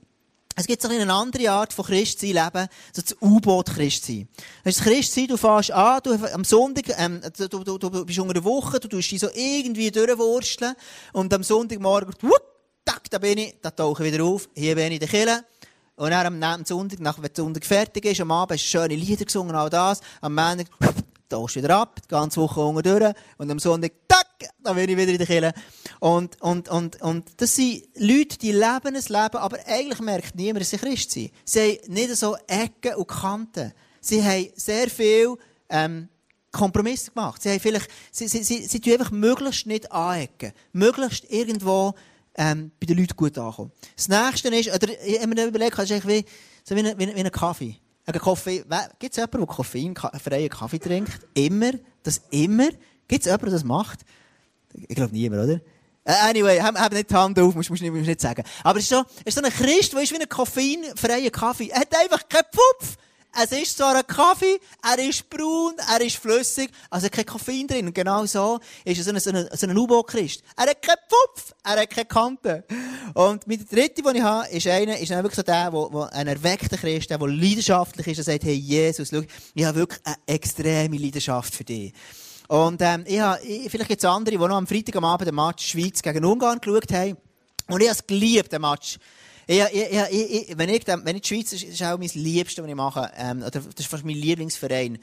Es 0.56 0.68
gibt 0.68 0.82
so 0.82 0.90
eine 0.90 1.12
andere 1.14 1.50
Art 1.50 1.72
von 1.72 1.86
Christsein 1.86 2.34
leben, 2.34 2.68
so 2.92 3.02
das 3.02 3.16
U-Boot-Christsein. 3.22 4.28
Das 4.66 4.78
ist 4.78 4.84
Christsein, 4.84 5.28
du 5.28 5.38
fährst 5.38 5.72
an, 5.72 6.02
du, 6.04 6.14
am 6.34 6.44
Sonntag, 6.44 6.94
ähm, 6.98 7.22
du, 7.38 7.48
du, 7.48 7.78
du, 7.78 8.06
bist 8.06 8.20
unter 8.20 8.34
der 8.34 8.44
Woche, 8.44 8.80
du 8.80 8.90
tust 8.90 9.12
dich 9.12 9.22
so 9.22 9.30
irgendwie 9.34 9.92
durchwursteln, 9.92 10.76
und 11.14 11.34
am 11.34 11.44
Sonntagmorgen, 11.44 12.14
wupp, 12.22 12.44
tack, 12.84 13.10
da 13.10 13.18
bin 13.18 13.38
ich, 13.38 13.56
da 13.62 13.72
tauche 13.72 14.06
ich 14.06 14.14
wieder 14.14 14.26
auf, 14.26 14.50
hier 14.54 14.76
bin 14.76 14.88
ich 14.88 14.94
in 14.94 15.00
der 15.00 15.08
Kille, 15.08 15.46
und 16.02 16.10
dann 16.10 16.44
am 16.44 16.66
Sonntag, 16.66 17.00
nach, 17.00 17.18
wenn 17.18 17.32
der 17.32 17.44
Sonntag 17.44 17.64
fertig 17.64 18.06
ist, 18.06 18.22
am 18.22 18.32
Abend 18.32 18.58
hast 18.58 18.66
du 18.66 18.80
schöne 18.80 18.96
Lieder 18.96 19.24
gesungen, 19.24 19.56
all 19.56 19.70
das, 19.70 20.02
am 20.22 20.34
Montag, 20.34 20.66
tauchst 21.30 21.58
wieder 21.58 21.78
ab, 21.78 22.02
die 22.04 22.08
ganze 22.08 22.42
Woche 22.42 22.60
unten 22.60 22.82
durch, 22.82 23.14
und 23.38 23.52
am 23.52 23.60
Sonntag, 23.60 23.92
tack, 24.08 24.50
da 24.64 24.74
bin 24.74 24.90
ich 24.90 24.98
wieder 24.98 25.12
in 25.12 25.20
der 25.20 25.28
Kirche. 25.28 25.54
Und, 26.00 26.42
und, 26.42 26.70
und, 26.70 27.00
und 27.04 27.30
das 27.38 27.56
sind 27.56 27.84
Leute, 27.98 28.40
die 28.40 28.52
leben 28.52 28.88
ein 28.88 28.96
Leben, 28.96 29.38
aber 29.38 29.60
eigentlich 29.68 30.00
merkt 30.00 30.34
niemand, 30.34 30.62
dass 30.62 30.72
sie 30.72 30.80
Christ 30.80 31.12
sind. 31.12 31.32
Sie 31.46 31.60
haben 31.60 31.94
nicht 31.94 32.16
so 32.16 32.36
Ecken 32.48 32.96
und 32.96 33.08
Kanten. 33.08 33.72
Sie 34.00 34.24
haben 34.24 34.50
sehr 34.56 34.90
viel, 34.90 35.38
ähm, 35.70 36.10
Kompromisse 36.52 37.12
gemacht. 37.12 37.44
Sie 37.44 37.50
haben 37.50 37.60
vielleicht, 37.60 37.90
sie, 38.12 38.28
sie, 38.28 38.44
sie, 38.44 38.66
sie 38.66 38.82
tun 38.82 38.94
einfach 38.94 39.12
möglichst 39.12 39.68
nicht 39.68 39.92
anecken. 39.92 40.52
Möglichst 40.74 41.30
irgendwo, 41.30 41.94
ähm, 42.36 42.72
bei 42.80 42.86
den 42.86 42.98
Leuten 42.98 43.16
gut 43.16 43.38
ankommen. 43.38 43.72
Das 43.96 44.08
nächste 44.08 44.50
ist, 44.50 44.74
oder, 44.74 44.88
ich 45.06 45.20
habe 45.20 45.28
mir 45.28 45.46
überlegt, 45.46 45.78
das 45.78 45.90
ist 45.90 46.08
wie, 46.08 46.26
so 46.64 46.76
wie, 46.76 46.80
ein, 46.80 46.98
wie, 46.98 47.12
ein 47.12 47.32
Kaffee. 47.32 47.78
Ein 48.06 48.20
Kaffee, 48.20 48.64
gibt 49.00 49.14
es 49.14 49.18
jemanden, 49.18 49.40
der 49.40 49.48
koffeinfreien 49.48 50.50
Kaffee 50.50 50.80
trinkt? 50.80 51.20
Immer? 51.34 51.74
Das 52.04 52.22
immer? 52.32 52.70
Gibt 53.08 53.22
es 53.22 53.26
jemanden, 53.26 53.46
der 53.46 53.54
das 53.54 53.64
macht? 53.64 54.00
Ich 54.74 54.96
glaube 54.96 55.14
niemand, 55.14 55.44
oder? 55.44 55.62
Äh, 56.04 56.30
anyway, 56.30 56.60
hab, 56.60 56.76
hab 56.80 56.92
nicht 56.94 57.12
die 57.12 57.16
Hand 57.16 57.38
auf, 57.40 57.54
musst, 57.54 57.70
musst, 57.70 57.84
musst 57.84 58.08
nicht 58.08 58.22
sagen. 58.22 58.44
Aber 58.64 58.80
es 58.80 58.86
ist 58.86 58.90
so, 58.90 59.04
es 59.24 59.36
ist 59.36 59.38
so 59.38 59.44
ein 59.44 59.52
Christ, 59.52 59.94
der 59.94 60.02
ist 60.02 60.12
wie 60.12 60.20
ein 60.20 60.28
koffeinfreier 60.28 61.30
Kaffee. 61.30 61.70
Er 61.70 61.82
hat 61.82 61.96
einfach 61.96 62.28
keinen 62.28 62.46
Pfupf. 62.52 62.98
Es 63.34 63.52
ist 63.54 63.78
zwar 63.78 63.96
ein 63.96 64.06
Kaffee, 64.06 64.60
er 64.84 65.00
ist 65.00 65.30
braun, 65.30 65.76
er 65.90 66.02
ist 66.02 66.18
flüssig, 66.18 66.70
also 66.90 67.08
kein 67.10 67.26
Koffein 67.26 67.66
drin. 67.66 67.88
Und 67.88 67.96
genau 67.96 68.26
so 68.26 68.60
ist 68.84 68.98
er 68.98 69.04
so 69.06 69.12
ein, 69.12 69.20
so 69.20 69.30
ein, 69.30 69.50
so 69.54 69.68
ein 69.68 69.78
U-Boot-Christ. 69.78 70.44
Er 70.58 70.70
hat 70.70 70.82
keinen 70.82 70.98
Pfupf, 71.08 71.54
er 71.64 71.82
hat 71.82 71.90
keine 71.90 72.06
Kante. 72.08 72.64
Und 73.14 73.48
mit 73.48 73.72
der 73.72 73.80
dritte, 73.80 74.02
den 74.02 74.16
ich 74.18 74.22
habe, 74.22 74.50
ist 74.50 74.68
einer, 74.68 74.98
ist 74.98 75.12
wirklich 75.12 75.36
so 75.36 75.44
der, 75.44 75.72
der, 75.72 75.90
der 75.90 76.14
ein 76.14 76.28
erweckter 76.28 76.78
Christ, 76.78 77.10
der, 77.10 77.18
der 77.20 77.28
leidenschaftlich 77.28 78.08
ist, 78.08 78.18
der 78.18 78.26
sagt, 78.26 78.44
hey, 78.44 78.54
Jesus, 78.54 79.10
schau, 79.10 79.22
ich 79.54 79.64
habe 79.64 79.80
wirklich 79.80 80.02
eine 80.04 80.18
extreme 80.26 80.98
Leidenschaft 80.98 81.56
für 81.56 81.64
dich. 81.64 81.94
Und, 82.50 82.82
ähm, 82.82 83.06
ich 83.08 83.22
habe, 83.22 83.42
ich, 83.44 83.72
vielleicht 83.72 83.88
gibt 83.88 84.04
es 84.04 84.10
andere, 84.10 84.36
die 84.36 84.42
noch 84.42 84.58
am 84.58 84.68
Freitag 84.68 84.98
am 84.98 85.06
Abend 85.06 85.30
den 85.30 85.36
Match 85.36 85.68
Schweiz 85.68 86.02
gegen 86.02 86.26
Ungarn 86.26 86.60
geschaut 86.60 86.92
haben. 86.92 87.16
Und 87.70 87.80
ich 87.80 87.88
habe 87.88 87.98
es 87.98 88.06
geliebt, 88.06 88.52
den 88.52 88.62
Match. 88.62 88.98
Ich, 89.48 89.60
ich, 89.60 90.50
ich, 90.50 90.58
wenn, 90.58 90.70
ich, 90.70 90.88
wenn 90.88 91.16
ich 91.16 91.22
die 91.22 91.28
Schweiz, 91.28 91.50
das 91.50 91.64
ist 91.64 91.82
auch 91.84 91.98
mein 91.98 92.10
Liebstes, 92.14 92.64
was 92.64 92.70
ich 92.70 92.76
mache, 92.76 93.12
ähm, 93.18 93.40
oder 93.40 93.52
das 93.52 93.66
ist 93.78 93.88
fast 93.88 94.06
mein 94.06 94.16
Lieblingsverein. 94.16 95.00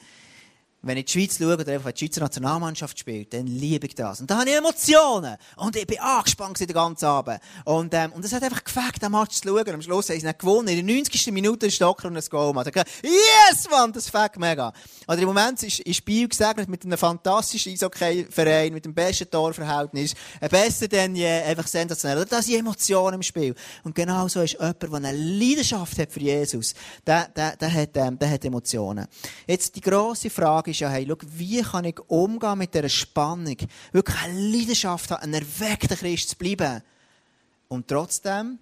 Wenn 0.81 0.97
ich 0.97 1.07
die 1.07 1.13
Schweiz 1.13 1.39
schaue 1.39 1.55
oder 1.55 1.73
einfach 1.73 1.91
die 1.91 2.07
Schweizer 2.07 2.21
Nationalmannschaft 2.21 2.97
spielt, 2.97 3.35
dann 3.35 3.49
liebe 3.49 3.87
ich 3.87 3.97
das. 3.97 4.21
Und 4.21 4.31
da 4.31 4.39
habe 4.39 4.49
ich 4.49 4.55
Emotionen. 4.57 5.37
Und 5.57 5.75
ich 5.75 5.87
bin 5.87 5.99
angespannt 5.99 6.61
den 6.61 6.69
ganzen 6.69 7.07
Abend. 7.07 7.41
Und, 7.65 7.93
ähm, 7.95 8.13
und 8.13 8.25
es 8.25 8.33
hat 8.33 8.45
einfach 8.45 8.63
gefällt, 8.63 9.03
den 9.03 9.11
Match 9.11 9.41
zu 9.41 9.49
schauen. 9.49 9.69
Am 9.75 9.83
Schluss 9.83 10.09
haben 10.09 10.21
sie 10.21 10.27
nicht 10.27 10.39
gewonnen. 10.39 10.69
In 10.69 10.87
der 10.87 10.97
90. 10.97 11.33
Minute 11.33 11.67
ist 11.67 11.75
Stocker 11.75 12.07
und 12.07 12.17
ein 12.17 12.23
Goal. 12.31 12.55
Sagt, 12.55 12.77
yes, 13.03 13.69
Mann, 13.69 13.93
das 13.93 14.09
fängt 14.09 14.39
mega. 14.39 14.73
Oder 15.09 15.19
im 15.19 15.27
Moment 15.27 15.61
ist, 15.65 15.81
ist 15.81 15.97
Spiel 15.97 16.29
gesegnet 16.29 16.69
mit 16.69 16.85
einem 16.85 16.97
fantastischen 16.97 17.73
Eishockey-Verein, 17.73 18.73
mit 18.73 18.85
dem 18.85 18.95
besten 18.95 19.29
Torverhältnis. 19.29 20.15
Ein 20.41 20.49
besser 20.49 20.87
denn 20.87 21.17
je, 21.17 21.27
einfach 21.27 21.67
sensationell. 21.67 22.25
Da 22.25 22.41
sind 22.41 22.57
Emotionen 22.57 23.15
im 23.15 23.23
Spiel. 23.23 23.55
Und 23.83 23.97
genau 23.97 24.29
so 24.29 24.43
ist 24.43 24.53
jemand, 24.53 24.81
der 24.81 24.95
eine 24.95 25.13
Leidenschaft 25.13 25.99
hat 25.99 26.13
für 26.13 26.21
Jesus. 26.21 26.75
Der, 27.05 27.27
der, 27.35 27.57
der 27.57 27.73
hat, 27.73 27.97
ähm, 27.97 28.17
der 28.17 28.31
hat 28.31 28.45
Emotionen. 28.45 29.07
Jetzt 29.47 29.75
die 29.75 29.81
grosse 29.81 30.31
Frage 30.31 30.68
Frage 30.69 30.71
ist 30.71 30.81
ja, 30.81 30.91
hey, 30.91 31.07
schau, 31.09 31.17
wie 31.37 31.63
kann 31.63 31.85
ich 31.85 31.99
umgehen 32.09 32.59
mit 32.59 32.75
dieser 32.75 32.89
Spannung? 32.89 33.57
Wirklich 33.93 34.19
eine 34.23 34.41
Leidenschaft 34.41 35.11
haben, 35.11 35.23
ein 35.23 35.35
erweckter 35.35 35.97
Christ 35.97 36.31
zu 36.31 36.37
bleiben. 36.37 36.83
Und 37.69 37.89
trotzdem 37.89 38.59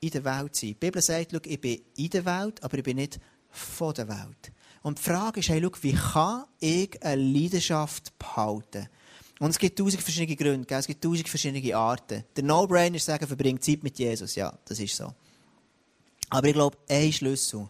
in 0.00 0.10
der 0.10 0.24
Welt 0.24 0.56
sein. 0.56 0.70
Die 0.70 0.74
Bibel 0.74 1.02
sagt, 1.02 1.32
schau, 1.32 1.38
ich 1.44 1.60
bin 1.60 1.82
in 1.96 2.10
der 2.10 2.24
Welt, 2.24 2.62
aber 2.62 2.78
ich 2.78 2.84
bin 2.84 2.96
nicht 2.96 3.20
von 3.50 3.92
der 3.94 4.08
Welt. 4.08 4.52
Und 4.82 4.98
die 4.98 5.02
Frage 5.02 5.40
ist, 5.40 5.48
hey, 5.50 5.60
schau, 5.62 5.70
wie 5.82 5.92
kann 5.92 6.44
ich 6.58 7.02
eine 7.02 7.22
Leidenschaft 7.22 8.18
behalten? 8.18 8.88
Und 9.38 9.50
es 9.50 9.58
gibt 9.58 9.78
tausend 9.78 10.02
verschiedene 10.02 10.36
Gründe, 10.36 10.66
gell? 10.66 10.78
es 10.78 10.86
gibt 10.86 11.04
tausend 11.04 11.28
verschiedene 11.28 11.76
Arten. 11.76 12.24
Der 12.34 12.44
No-Brainer 12.44 12.96
ist 12.96 13.06
sagen, 13.06 13.26
verbring 13.26 13.60
Zeit 13.60 13.82
mit 13.82 13.98
Jesus. 13.98 14.36
Ja, 14.36 14.56
das 14.64 14.78
ist 14.78 14.96
so. 14.96 15.12
Aber 16.30 16.46
ich 16.46 16.54
glaube, 16.54 16.78
ein 16.88 17.12
Schlüssel 17.12 17.68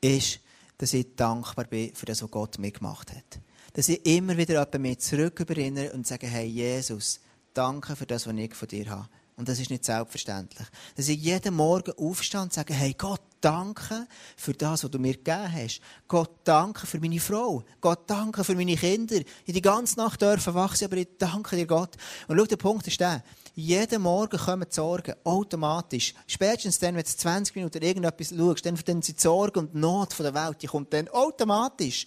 ist, 0.00 0.40
dass 0.78 0.94
ich 0.94 1.14
dankbar 1.16 1.66
bin 1.66 1.94
für 1.94 2.06
das, 2.06 2.22
was 2.22 2.30
Gott 2.30 2.58
mir 2.58 2.70
gemacht 2.70 3.10
hat. 3.10 3.40
Dass 3.74 3.88
ich 3.88 4.04
immer 4.06 4.36
wieder 4.36 4.54
jemanden 4.54 4.82
mir 4.82 4.98
zurück 4.98 5.44
erinnere 5.48 5.92
und 5.92 6.06
sage, 6.06 6.26
hey 6.26 6.46
Jesus, 6.46 7.20
danke 7.52 7.96
für 7.96 8.06
das, 8.06 8.26
was 8.26 8.34
ich 8.34 8.54
von 8.54 8.68
dir 8.68 8.88
habe. 8.88 9.08
Und 9.36 9.48
das 9.48 9.60
ist 9.60 9.70
nicht 9.70 9.84
selbstverständlich. 9.84 10.66
Dass 10.96 11.08
ich 11.08 11.20
jeden 11.20 11.54
Morgen 11.54 11.92
aufstehe 11.92 12.40
und 12.40 12.52
sage, 12.52 12.74
hey 12.74 12.92
Gott, 12.98 13.20
danke 13.40 14.08
für 14.36 14.52
das, 14.52 14.82
was 14.82 14.90
du 14.90 14.98
mir 14.98 15.14
gegeben 15.14 15.52
hast. 15.52 15.80
Gott, 16.08 16.30
danke 16.42 16.88
für 16.88 16.98
meine 16.98 17.20
Frau. 17.20 17.62
Gott, 17.80 18.00
danke 18.08 18.42
für 18.42 18.56
meine 18.56 18.74
Kinder. 18.74 19.20
Ich 19.44 19.54
die 19.54 19.62
ganze 19.62 19.96
Nacht 19.96 20.22
dürfen 20.22 20.54
wachsen, 20.54 20.86
aber 20.86 20.96
ich 20.96 21.06
danke 21.18 21.54
dir, 21.54 21.66
Gott. 21.66 21.96
Und 22.26 22.36
schau, 22.36 22.46
der 22.46 22.56
Punkt 22.56 22.88
ist 22.88 22.98
der. 22.98 23.22
Jeden 23.60 24.02
Morgen 24.02 24.38
kommen 24.38 24.68
die 24.70 24.72
Sorgen 24.72 25.16
automatisch. 25.24 26.14
Spätestens 26.28 26.78
dann, 26.78 26.94
wenn 26.94 27.02
du 27.02 27.08
20 27.08 27.56
Minuten 27.56 27.82
irgendetwas 27.82 28.28
schaust, 28.28 28.64
dann 28.64 28.76
sind 28.76 29.08
die 29.08 29.20
Sorgen 29.20 29.58
und 29.58 29.74
die 29.74 29.78
Not 29.78 30.16
der 30.16 30.32
Welt, 30.32 30.62
die 30.62 30.68
kommt 30.68 30.92
dann 30.92 31.08
automatisch. 31.08 32.06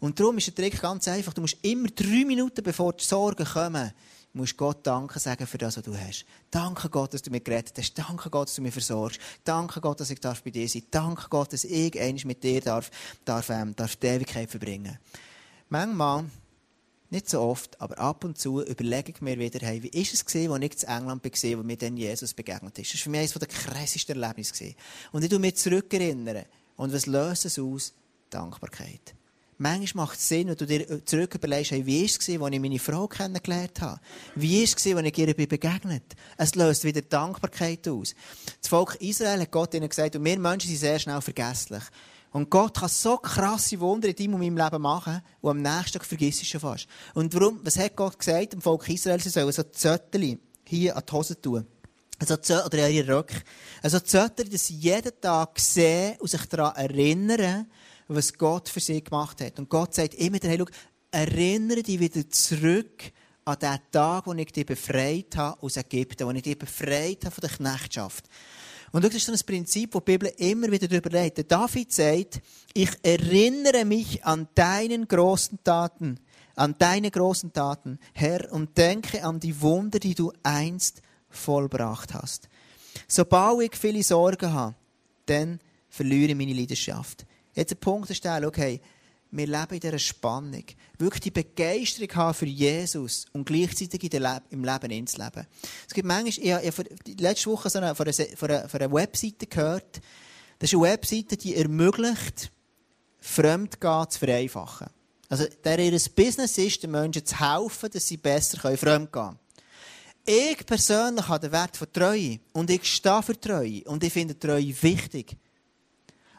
Und 0.00 0.20
darum 0.20 0.36
ist 0.36 0.48
der 0.48 0.54
Trick 0.54 0.78
ganz 0.82 1.08
einfach. 1.08 1.32
Du 1.32 1.40
musst 1.40 1.56
immer 1.62 1.88
drei 1.88 2.26
Minuten, 2.26 2.62
bevor 2.62 2.92
die 2.92 3.02
Sorgen 3.02 3.46
kommen, 3.46 3.92
musst 4.34 4.58
Gott 4.58 4.86
Danke 4.86 5.18
sagen 5.18 5.46
für 5.46 5.56
das, 5.56 5.78
was 5.78 5.84
du 5.84 5.96
hast. 5.96 6.26
Danke 6.50 6.90
Gott, 6.90 7.14
dass 7.14 7.22
du 7.22 7.30
mich 7.30 7.44
gerettet 7.44 7.78
hast. 7.78 7.94
Danke 7.94 8.28
Gott, 8.28 8.48
dass 8.48 8.56
du 8.56 8.60
mich 8.60 8.74
versorgst. 8.74 9.18
Danke 9.42 9.80
Gott, 9.80 10.00
dass 10.00 10.10
ich 10.10 10.20
darf 10.20 10.42
bei 10.42 10.50
dir 10.50 10.68
sein 10.68 10.82
darf. 10.90 11.04
Danke 11.06 11.28
Gott, 11.30 11.54
dass 11.54 11.64
ich 11.64 11.98
einmal 11.98 12.26
mit 12.26 12.44
dir 12.44 12.60
darf, 12.60 12.90
darf, 13.24 13.48
ähm, 13.48 13.74
darf 13.74 13.96
die 13.96 14.06
Ewigkeit 14.06 14.50
verbringen. 14.50 14.98
Manchmal 15.70 16.26
nicht 17.14 17.30
so 17.30 17.40
oft, 17.40 17.80
aber 17.80 17.98
ab 17.98 18.24
und 18.24 18.36
zu 18.36 18.62
überlege 18.62 19.12
ich 19.12 19.20
mir 19.22 19.38
wieder, 19.38 19.66
hey, 19.66 19.82
wie 19.82 19.88
ist 19.88 20.12
es 20.12 20.24
gewesen, 20.24 20.52
als 20.52 20.64
ich 20.64 20.82
in 20.82 20.88
England 20.88 21.24
war, 21.24 21.58
wo 21.58 21.62
mir 21.62 21.76
dann 21.76 21.96
Jesus 21.96 22.34
begegnet 22.34 22.78
ist. 22.78 22.92
Das 22.92 23.00
war 23.00 23.04
für 23.04 23.10
mich 23.10 23.20
eines 23.20 23.32
der 23.32 23.48
krassesten 23.48 24.22
Erlebnisse. 24.22 24.74
Und 25.12 25.24
ich 25.24 25.30
erinnere 25.30 25.40
mich 25.40 25.56
zurück. 25.56 25.92
Und 26.76 26.92
was 26.92 27.06
löst 27.06 27.44
es 27.46 27.58
aus? 27.58 27.94
Dankbarkeit. 28.30 29.14
Manchmal 29.58 30.06
macht 30.06 30.18
es 30.18 30.28
Sinn, 30.28 30.48
wenn 30.48 30.56
du 30.56 30.66
dir 30.66 31.06
zurück 31.06 31.36
überlegst, 31.36 31.70
hey, 31.70 31.86
wie 31.86 32.00
war 32.00 32.06
es, 32.06 32.14
als 32.18 32.28
ich 32.28 32.60
meine 32.60 32.78
Frau 32.80 33.06
kennengelernt 33.06 33.80
habe? 33.80 34.00
Wie 34.34 34.58
war 34.58 34.64
es, 34.64 34.86
als 34.86 35.06
ich 35.06 35.18
ihr 35.18 35.34
begegnet 35.46 36.02
Es 36.36 36.56
löst 36.56 36.82
wieder 36.82 37.02
Dankbarkeit 37.02 37.86
aus. 37.86 38.14
Das 38.60 38.68
Volk 38.68 38.96
Israel 38.96 39.40
hat 39.40 39.52
Gott 39.52 39.74
ihnen 39.74 39.88
gesagt, 39.88 40.16
und 40.16 40.24
wir 40.24 40.38
Menschen 40.38 40.68
sind 40.68 40.80
sehr 40.80 40.98
schnell 40.98 41.20
vergesslich. 41.20 41.84
Und 42.34 42.50
Gott 42.50 42.76
kann 42.76 42.88
so 42.88 43.16
krasse 43.16 43.78
Wunder 43.78 44.08
in 44.08 44.16
deinem 44.16 44.34
und 44.34 44.40
meinem 44.40 44.56
Leben 44.56 44.82
machen, 44.82 45.22
und 45.40 45.50
am 45.50 45.62
nächsten 45.62 45.92
Tag 45.98 46.04
vergisst 46.04 46.42
du 46.42 46.44
schon 46.44 46.60
fast. 46.60 46.88
Und 47.14 47.32
warum, 47.32 47.60
was 47.62 47.78
hat 47.78 47.94
Gott 47.94 48.18
gesagt 48.18 48.54
dem 48.54 48.60
Volk 48.60 48.88
Israel? 48.88 49.20
Sie 49.20 49.28
sollen 49.28 49.52
so 49.52 49.62
Zötteli 49.62 50.40
hier 50.64 50.96
an 50.96 51.04
die 51.08 51.12
Hose 51.12 51.40
tun. 51.40 51.64
Also, 52.18 52.34
oder 52.34 52.88
in 52.88 52.96
ihre 52.96 53.18
Röcke. 53.18 53.36
Also 53.80 54.00
Zötteli, 54.00 54.50
dass 54.50 54.66
sie 54.66 54.74
jeden 54.74 55.12
Tag 55.20 55.60
sehen 55.60 56.16
und 56.18 56.28
sich 56.28 56.44
daran 56.46 56.74
erinnern, 56.74 57.70
was 58.08 58.32
Gott 58.36 58.68
für 58.68 58.80
sie 58.80 59.04
gemacht 59.04 59.40
hat. 59.40 59.56
Und 59.60 59.68
Gott 59.68 59.94
sagt 59.94 60.14
immer, 60.14 60.38
hey, 60.42 60.58
schau, 60.58 60.66
erinnere 61.12 61.84
dich 61.84 62.00
wieder 62.00 62.28
zurück 62.28 63.12
an 63.44 63.60
den 63.60 63.78
Tag, 63.92 64.26
wo 64.26 64.32
ich 64.32 64.50
dich 64.50 64.66
befreit 64.66 65.36
habe 65.36 65.62
aus 65.62 65.76
Ägypten, 65.76 66.26
wo 66.26 66.32
ich 66.32 66.42
dich 66.42 66.58
befreit 66.58 67.26
habe 67.26 67.30
von 67.34 67.42
der 67.42 67.50
Knechtschaft. 67.50 68.24
Und 68.94 69.02
das 69.04 69.12
ist 69.12 69.26
so 69.26 69.32
ein 69.32 69.38
Prinzip, 69.44 69.90
das 69.90 70.04
die 70.04 70.12
Bibel 70.12 70.32
immer 70.36 70.70
wieder 70.70 70.86
darüber 70.86 71.12
redet. 71.12 71.50
David 71.50 71.92
sagt, 71.92 72.40
ich 72.74 72.90
erinnere 73.02 73.84
mich 73.84 74.24
an 74.24 74.46
deinen 74.54 75.08
großen 75.08 75.58
Taten, 75.64 76.20
an 76.54 76.76
deine 76.78 77.10
großen 77.10 77.52
Taten, 77.52 77.98
Herr, 78.12 78.52
und 78.52 78.78
denke 78.78 79.24
an 79.24 79.40
die 79.40 79.60
Wunder, 79.60 79.98
die 79.98 80.14
du 80.14 80.32
einst 80.44 81.02
vollbracht 81.28 82.14
hast. 82.14 82.48
Sobald 83.08 83.62
ich 83.62 83.76
viele 83.76 84.04
Sorgen 84.04 84.52
habe, 84.52 84.76
dann 85.26 85.58
verliere 85.88 86.30
ich 86.30 86.38
meine 86.38 86.52
Leidenschaft. 86.52 87.26
Jetzt 87.52 87.70
der 87.70 87.76
Punkt 87.76 88.10
ist 88.10 88.24
der, 88.24 88.46
okay, 88.46 88.80
wir 89.36 89.46
leben 89.46 89.74
in 89.74 89.80
dieser 89.80 89.98
Spannung. 89.98 90.64
Wirklich 90.98 91.22
die 91.22 91.30
Begeisterung 91.30 92.14
haben 92.14 92.34
für 92.34 92.46
Jesus 92.46 93.26
und 93.32 93.44
gleichzeitig 93.44 94.12
im 94.50 94.64
Leben 94.64 94.90
ins 94.90 95.16
Leben. 95.16 95.46
Es 95.86 95.92
gibt 95.92 96.06
manchmal, 96.06 96.62
ich 96.62 96.78
habe 96.78 96.88
letzte 97.18 97.50
Woche 97.50 97.68
so 97.68 97.80
eine, 97.80 97.94
von, 97.94 98.06
einer, 98.06 98.36
von, 98.36 98.50
einer, 98.50 98.68
von 98.68 98.80
einer 98.80 98.92
Webseite 98.92 99.46
gehört, 99.46 100.00
das 100.58 100.72
ist 100.72 100.78
eine 100.78 100.84
Webseite, 100.84 101.36
die 101.36 101.56
ermöglicht, 101.56 102.52
Fremdgehen 103.18 104.10
zu 104.10 104.18
vereinfachen. 104.18 104.88
Also, 105.28 105.46
der 105.64 105.78
ihr 105.78 105.98
Business 106.14 106.58
ist, 106.58 106.82
den 106.82 106.90
Menschen 106.90 107.24
zu 107.24 107.40
helfen, 107.40 107.90
dass 107.90 108.06
sie 108.06 108.18
besser 108.18 108.58
fremdgehen 108.58 109.10
können. 109.10 109.38
Ich 110.26 110.64
persönlich 110.64 111.26
habe 111.26 111.40
den 111.40 111.52
Wert 111.52 111.76
von 111.76 111.92
Treue. 111.92 112.38
Und 112.52 112.70
ich 112.70 112.84
stehe 112.84 113.22
für 113.22 113.38
Treue. 113.38 113.82
Und 113.84 114.04
ich 114.04 114.12
finde 114.12 114.38
Treue 114.38 114.74
wichtig. 114.82 115.36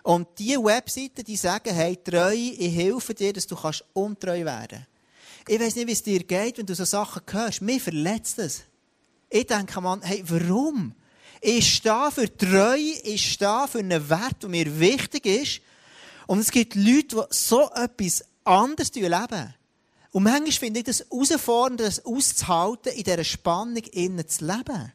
Und 0.06 0.28
diese 0.38 0.64
Webseiten, 0.64 1.24
die 1.26 1.36
sagen, 1.36 1.74
hey, 1.74 1.98
Treue, 1.98 2.36
ich 2.36 2.76
helfe 2.76 3.16
dir, 3.16 3.34
dass 3.34 3.48
du 3.48 3.56
kannst 3.56 3.84
untreu 3.94 4.46
werden 4.46 4.86
Ich 5.48 5.60
weiss 5.60 5.76
nicht, 5.76 5.88
wie 5.88 5.94
es 5.94 6.04
dir 6.04 6.24
geht, 6.24 6.60
wenn 6.60 6.66
du 6.68 6.76
so 6.76 6.86
Sachen 6.86 7.24
hörst. 7.32 7.64
Mir 7.64 7.82
verletzt 7.82 8.38
das. 8.38 8.62
Ich 9.32 9.48
denke, 9.48 9.82
man, 9.82 10.04
hey, 10.04 10.24
warum? 10.28 10.94
Ich 11.42 11.74
stehe 11.74 12.12
für 12.12 12.38
Treue, 12.38 13.00
ich 13.04 13.32
stehe 13.32 13.68
für 13.68 13.80
einen 13.80 14.08
Wert, 14.08 14.44
der 14.44 14.50
mir 14.50 14.80
wichtig 14.80 15.26
ist. 15.26 15.62
Und 16.28 16.38
es 16.38 16.52
gibt 16.52 16.76
Leute, 16.76 17.16
die 17.16 17.22
so 17.32 17.72
etwas 17.74 18.24
anderes 18.44 18.94
leben. 18.94 19.56
Und 20.12 20.22
manchmal 20.22 20.52
finde 20.52 20.82
ich 20.82 20.86
das 20.86 21.04
herausfordernd, 21.10 21.80
das 21.80 22.06
auszuhalten, 22.06 22.94
in 22.94 23.06
dieser 23.06 23.24
Spannung 23.24 23.84
innen 23.92 24.28
zu 24.28 24.46
leben. 24.46 24.94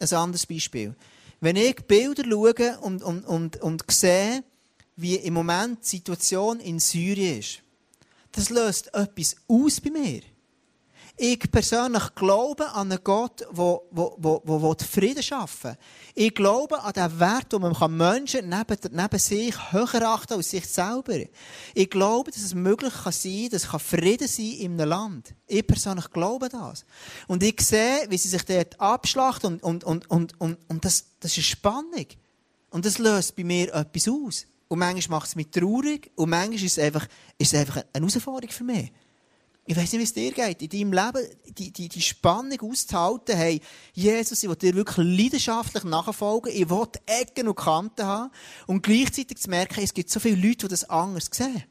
Ein 0.00 0.14
anderes 0.14 0.46
Beispiel. 0.46 0.96
Wenn 1.40 1.56
ich 1.56 1.76
Bilder 1.86 2.24
schaue 2.24 2.78
und, 2.80 3.02
und, 3.02 3.24
und, 3.24 3.56
und 3.62 3.90
sehe, 3.90 4.44
wie 4.96 5.16
im 5.16 5.34
Moment 5.34 5.82
die 5.82 5.96
Situation 5.96 6.60
in 6.60 6.78
Syrien 6.78 7.38
ist, 7.40 7.62
das 8.32 8.50
löst 8.50 8.94
etwas 8.94 9.36
aus 9.48 9.80
bei 9.80 9.90
mir. 9.90 10.20
Ich 11.16 11.50
persönlich 11.50 12.14
glaube 12.14 12.68
an 12.70 12.90
einen 12.90 13.04
Gott, 13.04 13.40
der, 13.40 14.86
Frieden 14.86 15.22
schaffen 15.22 15.70
will. 15.70 15.78
Ich 16.14 16.34
glaube 16.34 16.80
an 16.82 16.92
den 16.92 17.20
Wert, 17.20 17.46
wo 17.50 17.58
man 17.58 17.96
Menschen 17.96 18.48
neben, 18.48 18.78
neben 18.90 19.18
sich 19.18 19.72
höher 19.72 20.08
achten 20.08 20.34
als 20.34 20.50
sich 20.50 20.66
selber. 20.66 21.18
Ich 21.74 21.90
glaube, 21.90 22.30
dass 22.30 22.42
es 22.42 22.54
möglich 22.54 22.92
kann 22.92 23.12
sein 23.12 23.48
kann, 23.50 23.50
dass 23.50 23.82
Frieden 23.82 24.28
sein 24.28 24.52
in 24.52 24.72
einem 24.72 24.88
Land. 24.88 25.34
Ich 25.46 25.66
persönlich 25.66 26.10
glaube 26.10 26.48
das. 26.48 26.84
Und 27.26 27.42
ich 27.42 27.60
sehe, 27.60 28.06
wie 28.08 28.18
sie 28.18 28.28
sich 28.28 28.44
dort 28.44 28.80
abschlachten 28.80 29.60
und, 29.60 29.84
und, 29.84 30.10
und, 30.10 30.40
und, 30.40 30.58
und, 30.68 30.84
das, 30.84 31.04
das 31.20 31.36
ist 31.36 31.46
Spannung. 31.46 32.06
Und 32.70 32.86
das 32.86 32.98
löst 32.98 33.36
bei 33.36 33.44
mir 33.44 33.74
etwas 33.74 34.08
aus. 34.08 34.46
Und 34.68 34.78
manchmal 34.78 35.18
macht 35.18 35.28
es 35.28 35.36
mich 35.36 35.50
traurig 35.50 36.12
und 36.14 36.30
manchmal 36.30 36.54
ist 36.54 36.78
es 36.78 36.78
einfach, 36.78 37.06
ist 37.36 37.54
einfach 37.54 37.82
eine 37.92 38.06
Herausforderung 38.06 38.50
für 38.50 38.64
mich. 38.64 38.92
Ich 39.70 39.76
weiß 39.76 39.92
nicht, 39.92 40.00
wie 40.00 40.02
es 40.02 40.12
dir 40.12 40.32
geht. 40.32 40.62
In 40.62 40.90
deinem 40.90 40.92
Leben 40.92 41.28
die, 41.56 41.72
die, 41.72 41.88
die 41.88 42.02
Spannung 42.02 42.60
auszuhalten, 42.60 43.36
hey, 43.36 43.60
Jesus, 43.92 44.42
ich 44.42 44.48
will 44.48 44.56
dir 44.56 44.74
wirklich 44.74 44.96
leidenschaftlich 44.96 45.84
nachfolgen, 45.84 46.52
ich 46.52 46.68
will 46.68 46.88
Ecken 47.06 47.46
und 47.46 47.54
Kanten 47.54 48.04
haben 48.04 48.32
und 48.66 48.82
gleichzeitig 48.82 49.38
zu 49.38 49.48
merken, 49.48 49.84
es 49.84 49.94
gibt 49.94 50.10
so 50.10 50.18
viele 50.18 50.44
Leute, 50.44 50.66
die 50.66 50.68
das 50.70 50.90
anders 50.90 51.30
sehen. 51.30 51.62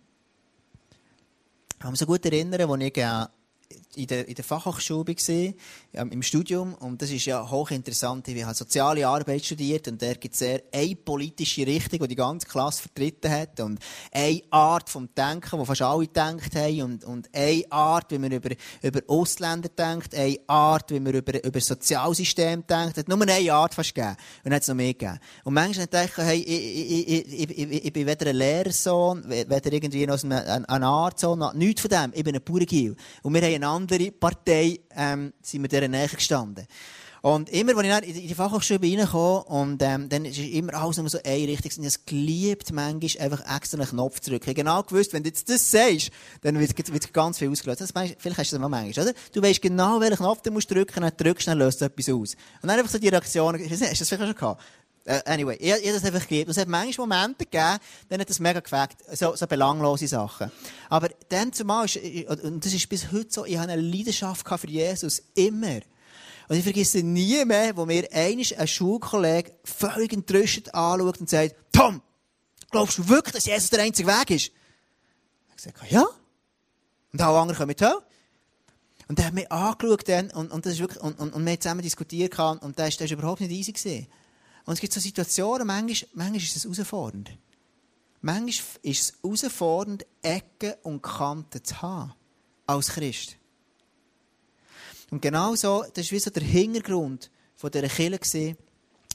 Ich 1.74 1.80
kann 1.80 1.92
mich 1.92 2.00
so 2.00 2.06
gut 2.06 2.26
erinnern, 2.26 2.72
als 2.72 2.82
ich 2.82 2.98
äh, 2.98 3.26
in 3.96 4.08
der, 4.08 4.28
in 4.28 4.34
der 4.34 4.44
Fachhochschule 4.44 5.06
war, 5.06 6.02
im 6.12 6.24
Studium. 6.24 6.74
Und 6.76 7.02
das 7.02 7.12
ist 7.12 7.26
ja 7.26 7.50
hochinteressant. 7.50 8.28
Ich 8.28 8.44
habe 8.44 8.56
soziale 8.56 9.08
Arbeit 9.08 9.46
studiert 9.46 9.88
und 9.88 10.02
da 10.02 10.14
gibt 10.14 10.34
es 10.34 10.40
sehr 10.40 10.62
eine 10.72 10.96
politische 10.96 11.68
Richtung, 11.68 12.00
die 12.00 12.08
die 12.08 12.16
ganze 12.16 12.48
Klasse 12.48 12.84
vertreten 12.84 13.30
hat. 13.30 13.60
Und 13.60 13.80
eine 14.12 14.42
Art 14.50 14.90
vom 14.90 15.10
Denken, 15.14 15.60
die 15.60 15.66
fast 15.66 15.82
alle 15.82 16.08
gedacht 16.08 16.56
haben. 16.56 16.82
Und, 16.82 17.04
und 17.04 17.30
eine 17.34 17.64
Art, 17.70 18.12
wie 18.12 18.18
man 18.18 18.32
über, 18.32 18.50
über 18.82 19.02
Ausländer 19.08 19.70
denkt. 19.70 20.16
Eine 20.16 20.40
Art, 20.48 20.90
wie 20.92 21.00
man 21.00 21.14
über, 21.14 21.44
über 21.44 21.60
Sozialsystem 21.60 22.66
denkt. 22.66 22.98
Es 22.98 23.04
hat 23.04 23.08
nur 23.08 23.22
eine 23.22 23.54
Art 23.54 23.76
fast 23.76 23.94
gegeben. 23.94 24.16
Und 24.44 24.54
hat 24.54 24.64
es 24.64 24.68
noch 24.68 24.76
mehr 24.76 24.94
gegeben. 24.94 25.20
Und 25.44 25.54
manchmal 25.54 25.88
denke 25.88 26.22
ich, 26.22 26.28
hey, 26.28 26.40
ich, 26.40 27.08
ich, 27.08 27.50
ich, 27.50 27.86
ich, 27.86 27.94
bin 27.94 28.08
weder 28.08 28.28
ein 28.28 28.36
Lehrersohn, 28.36 29.30
weder 29.30 29.74
irgendwie 29.74 30.08
noch 30.08 30.24
ein, 30.24 30.32
ein, 30.32 30.84
Artsohn, 30.84 31.44
nichts 31.56 31.82
von 31.82 31.90
dem. 31.90 32.12
Ich 32.16 32.24
bin 32.24 32.36
ein 32.36 32.44
Bauergil. 32.44 32.96
Und 33.22 33.34
wir 33.34 33.42
haben 33.42 33.59
eine 33.64 33.68
andere 33.68 34.12
Partei, 34.12 34.80
ähm, 34.96 35.34
sind 35.42 35.62
wir 35.62 35.70
dieser 35.70 35.88
Nähe 35.88 36.08
gestanden. 36.08 36.68
Und 37.22 37.50
immer, 37.50 37.78
als 37.78 38.06
ich 38.06 38.16
in 38.16 38.28
die 38.28 38.34
Fachhochschule 38.34 38.82
reinkam, 38.82 39.44
und, 39.44 39.82
ähm, 39.82 40.08
dann 40.08 40.26
ist 40.26 40.38
immer 40.38 40.74
alles 40.74 40.98
nur 40.98 41.10
so 41.10 41.20
einrichtig. 41.24 41.78
Und 41.78 41.84
es 41.84 42.06
geliebt, 42.06 42.72
manchmal 42.72 43.26
einfach 43.26 43.58
extra 43.58 43.78
einen 43.78 43.90
Knopf 43.90 44.20
zu 44.22 44.32
drücken. 44.32 44.54
Genau 44.54 44.84
gewusst, 44.84 45.12
wenn 45.14 45.24
du 45.24 45.30
jetzt 45.30 45.50
das 45.50 45.70
sagst, 45.70 46.12
dann 46.42 46.58
wird, 46.60 46.78
wird 46.94 47.14
ganz 47.14 47.38
viel 47.38 47.50
ausgelöst. 47.50 47.82
Das 47.82 47.94
meinst, 47.94 48.16
vielleicht 48.20 48.38
hast 48.38 48.52
du 48.52 48.56
das 48.56 48.62
mal 48.62 48.70
manchmal, 48.70 49.08
oder? 49.08 49.14
Du 49.34 49.42
weißt 49.42 49.62
genau, 49.62 50.00
welchen 50.00 50.18
Knopf 50.18 50.42
du 50.42 50.52
musst 50.52 50.72
drücken, 50.72 51.02
dann 51.02 51.12
drückst 51.16 51.48
dann 51.48 51.58
löst 51.58 51.82
du 51.82 51.86
etwas 51.86 52.08
aus. 52.10 52.36
Und 52.62 52.70
dann 52.70 52.80
einfach 52.80 52.92
so 52.92 52.98
die 52.98 53.10
Reaktion, 53.10 53.54
hast 53.56 53.70
du 53.70 53.86
das 53.86 54.08
vielleicht 54.08 54.10
schon 54.10 54.36
gehabt? 54.36 54.64
Uh, 55.10 55.22
anyway, 55.26 55.56
ich, 55.60 55.74
ich 55.74 55.92
das 55.92 56.06
einfach 56.06 56.28
geliebt. 56.28 56.50
Und 56.50 56.52
es 56.52 56.58
hat 56.58 56.68
manchmal 56.68 57.08
Momente 57.08 57.46
gegeben, 57.46 57.80
dann 58.10 58.20
hat 58.22 58.30
das 58.30 58.40
mega 58.40 58.60
gefällt. 58.60 58.92
So, 59.12 59.36
so 59.36 59.48
belanglose 59.48 60.08
Sachen. 60.08 60.52
Aber 60.88 61.10
dann 61.30 61.52
zumal 61.52 61.86
ist, 61.86 61.98
und 61.98 62.64
das 62.64 62.74
ist 62.74 62.88
bis 62.88 63.12
heute 63.12 63.28
so, 63.32 63.44
ich 63.44 63.58
habe 63.58 63.72
eine 63.72 63.82
Leidenschaft 63.82 64.48
für 64.48 64.68
Jesus. 64.68 65.24
Immer. 65.34 65.80
Und 66.48 66.58
ich 66.58 66.64
vergesse 66.64 67.00
nie 67.00 67.44
mehr, 67.44 67.76
wo 67.76 67.88
mir 67.88 68.08
einisch 68.12 68.56
ein 68.56 68.68
Schulkollege 68.68 69.52
völlig 69.64 70.14
entrüstet 70.14 70.76
anschaut 70.76 71.20
und 71.20 71.30
sagt, 71.30 71.56
Tom, 71.72 72.04
glaubst 72.70 73.00
du 73.00 73.10
wirklich, 73.10 73.34
dass 73.34 73.46
Jesus 73.46 73.72
der 73.72 73.82
einzige 73.82 74.08
Weg 74.08 74.30
ist? 74.30 74.52
Ich 75.56 75.64
sage, 75.64 75.76
ja. 75.90 76.06
Und 77.14 77.22
alle 77.22 77.40
anderen 77.40 77.58
kommen 77.58 77.70
mit, 77.70 77.82
Und 79.08 79.18
er 79.18 79.26
hat 79.26 79.34
mich 79.34 79.52
angeschaut 79.52 80.08
dann, 80.08 80.30
und, 80.30 80.52
und, 80.52 80.68
das 80.68 80.74
ist 80.74 80.80
wirklich, 80.80 81.02
und, 81.02 81.18
und, 81.20 81.34
und 81.34 81.44
wir 81.44 81.52
haben 81.52 81.62
zusammen 81.62 81.82
diskutiert, 81.82 82.38
und 82.38 82.78
das, 82.78 82.98
das 82.98 83.06
ist 83.06 83.12
überhaupt 83.12 83.42
nicht 83.42 83.52
easy 83.52 83.72
gewesen. 83.72 84.08
Und 84.70 84.74
es 84.74 84.82
gibt 84.82 84.94
so 84.94 85.00
Situationen, 85.00 85.66
manchmal, 85.66 86.10
manchmal 86.14 86.38
ist 86.38 86.56
es 86.56 86.64
herausfordernd. 86.64 87.36
Manchmal 88.22 88.80
ist 88.84 89.02
es 89.02 89.14
herausfordernd, 89.24 90.06
Ecken 90.22 90.76
und 90.84 91.02
Kanten 91.02 91.64
zu 91.64 91.82
haben. 91.82 92.14
Als 92.68 92.90
Christ. 92.90 93.36
Und 95.10 95.24
genau 95.24 95.56
so, 95.56 95.84
das 95.92 96.06
war 96.06 96.12
wie 96.12 96.20
so 96.20 96.30
der 96.30 96.44
Hintergrund 96.44 97.32
von 97.56 97.72
dieser 97.72 97.88
Kirche 97.88 98.58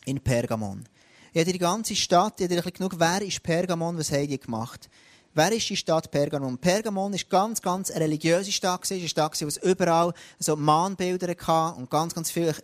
in 0.07 0.19
Pergamon. 0.19 0.89
Ich 1.33 1.41
hatte 1.41 1.53
die 1.53 1.59
ganze 1.61 1.95
Stadt, 1.95 2.41
ich 2.41 2.51
hatte 2.51 2.73
genug, 2.73 2.99
wer 2.99 3.23
ist 3.23 3.41
Pergamon, 3.41 3.97
was 3.97 4.11
haben 4.11 4.27
die 4.27 4.41
gemacht? 4.41 4.91
Wer 5.37 5.51
ist 5.51 5.69
die 5.69 5.77
Stadt 5.77 6.13
Pergamon? 6.13 6.59
Pergamon 6.59 7.13
ist 7.13 7.29
ganz, 7.29 7.61
ganz 7.61 7.91
eine 7.91 8.05
religiöse 8.05 8.53
Stadt 8.53 8.89
eine 8.89 9.09
Stadt 9.09 9.41
wo 9.41 9.49
es 9.49 9.57
überall 9.57 10.15
so 10.39 10.55
Mahnbilder 10.55 11.27
hatte 11.29 11.77
und 11.77 11.91
ganz, 11.91 12.15
ganz 12.15 12.31
viel, 12.31 12.55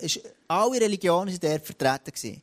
alle 0.47 0.81
Religionen 0.81 1.31
waren 1.31 1.41
dort 1.41 1.67
vertreten 1.67 2.41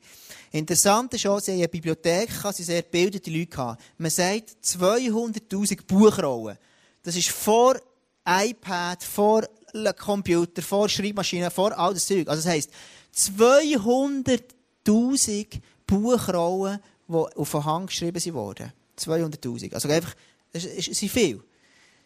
Interessant 0.52 1.14
ist 1.14 1.26
auch, 1.28 1.40
sie 1.40 1.52
haben 1.52 1.60
eine 1.60 1.70
Bibliothek, 1.70 2.30
sie 2.52 2.64
sehr 2.64 2.84
gebildete 2.84 3.32
Leute 3.32 3.48
gehabt. 3.48 3.82
Man 3.98 4.12
sagt 4.12 4.58
200.000 4.66 5.86
Buchrollen. 5.88 6.58
Das 7.04 7.16
ist 7.16 7.30
vor 7.30 7.78
iPad, 8.26 9.02
vor 9.02 9.48
Computer, 9.94 10.62
vor 10.62 10.90
Schreibmaschinen, 10.90 11.52
vor 11.52 11.72
all 11.78 11.94
das 11.94 12.06
Zeug. 12.06 12.28
Also 12.28 12.44
das 12.44 12.52
heisst, 12.52 12.70
200.000 13.16 15.62
Buchrollen, 15.86 16.82
die 17.08 17.14
auf 17.14 17.52
den 17.52 17.64
Hang 17.64 17.86
geschrieben 17.86 18.34
wurden. 18.34 18.74
200.000. 18.98 19.74
Also 19.74 19.90
einfach, 19.90 20.16
das 20.52 20.64
sind 20.64 21.12
viel. 21.12 21.44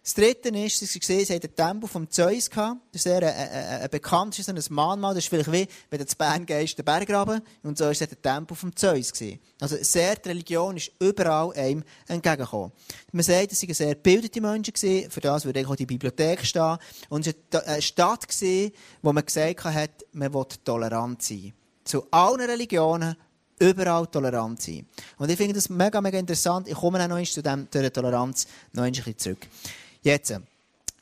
Das 0.04 0.16
dritte 0.16 0.50
ist, 0.50 0.80
Sie 0.80 1.00
sehen, 1.00 1.26
sie 1.26 1.36
hatten 1.36 1.48
den 1.48 1.56
Tempel 1.56 1.88
vom 1.88 2.10
Zeus 2.10 2.50
gehabt. 2.50 2.82
Das 2.92 3.02
ist 3.02 3.04
sehr, 3.04 3.18
ein, 3.18 3.50
ein, 3.50 3.82
ein 3.84 3.90
bekanntes, 3.92 4.50
ein 4.50 4.60
Mahnmal. 4.72 5.14
Das 5.14 5.24
ist 5.24 5.30
vielleicht 5.30 5.52
wie, 5.52 5.68
wenn 5.92 6.00
du 6.00 6.08
zu 6.08 6.18
Bern 6.18 6.44
gehst, 6.44 6.76
der 6.76 6.84
Berggraben. 6.84 7.42
Und 7.62 7.78
so 7.78 7.88
ist 7.88 8.02
der 8.02 8.20
Tempel 8.20 8.58
vom 8.58 8.76
Zeus 8.76 9.14
gewesen. 9.14 9.40
Also 9.60 9.78
sehr, 9.80 10.16
die 10.16 10.30
Religion 10.30 10.76
ist 10.76 10.92
überall 11.00 11.54
einem 11.54 11.84
entgegengekommen. 12.08 12.72
Man 13.12 13.24
sagt, 13.24 13.52
es 13.52 13.62
waren 13.62 13.74
sehr 13.76 13.94
gebildete 13.94 14.42
Menschen 14.42 14.74
gewesen. 14.74 15.12
Für 15.12 15.22
das 15.22 15.46
würde 15.46 15.68
auch 15.68 15.76
die 15.76 15.86
Bibliothek 15.86 16.48
stehen. 16.48 16.78
Und 17.10 17.28
es 17.28 17.36
war 17.52 17.68
eine 17.68 17.82
Stadt 17.84 18.28
gewesen, 18.28 18.72
wo 19.04 19.14
man 19.14 19.24
gesagt 19.24 19.64
hat, 19.66 19.92
man 20.14 20.34
will 20.34 20.46
tolerant 20.66 21.22
sein. 21.22 21.54
Zu 21.84 22.08
allen 22.10 22.42
Religionen, 22.42 23.16
überall 23.62 24.08
tolerant 24.08 24.62
sein. 24.62 24.86
Und 25.18 25.30
ich 25.30 25.38
finde 25.38 25.54
das 25.54 25.70
mega, 25.70 26.02
mega 26.02 26.18
interessant. 26.18 26.68
Ich 26.68 26.76
komme 26.76 27.04
auch 27.04 27.08
noch 27.08 27.24
zu 27.24 27.42
dem, 27.42 27.68
dieser 27.72 27.94
Toleranz 27.94 28.48
noch 28.74 28.84
ein 28.84 28.92
bisschen 28.92 29.18
zurück. 29.18 29.48
Jetzt, 30.02 30.34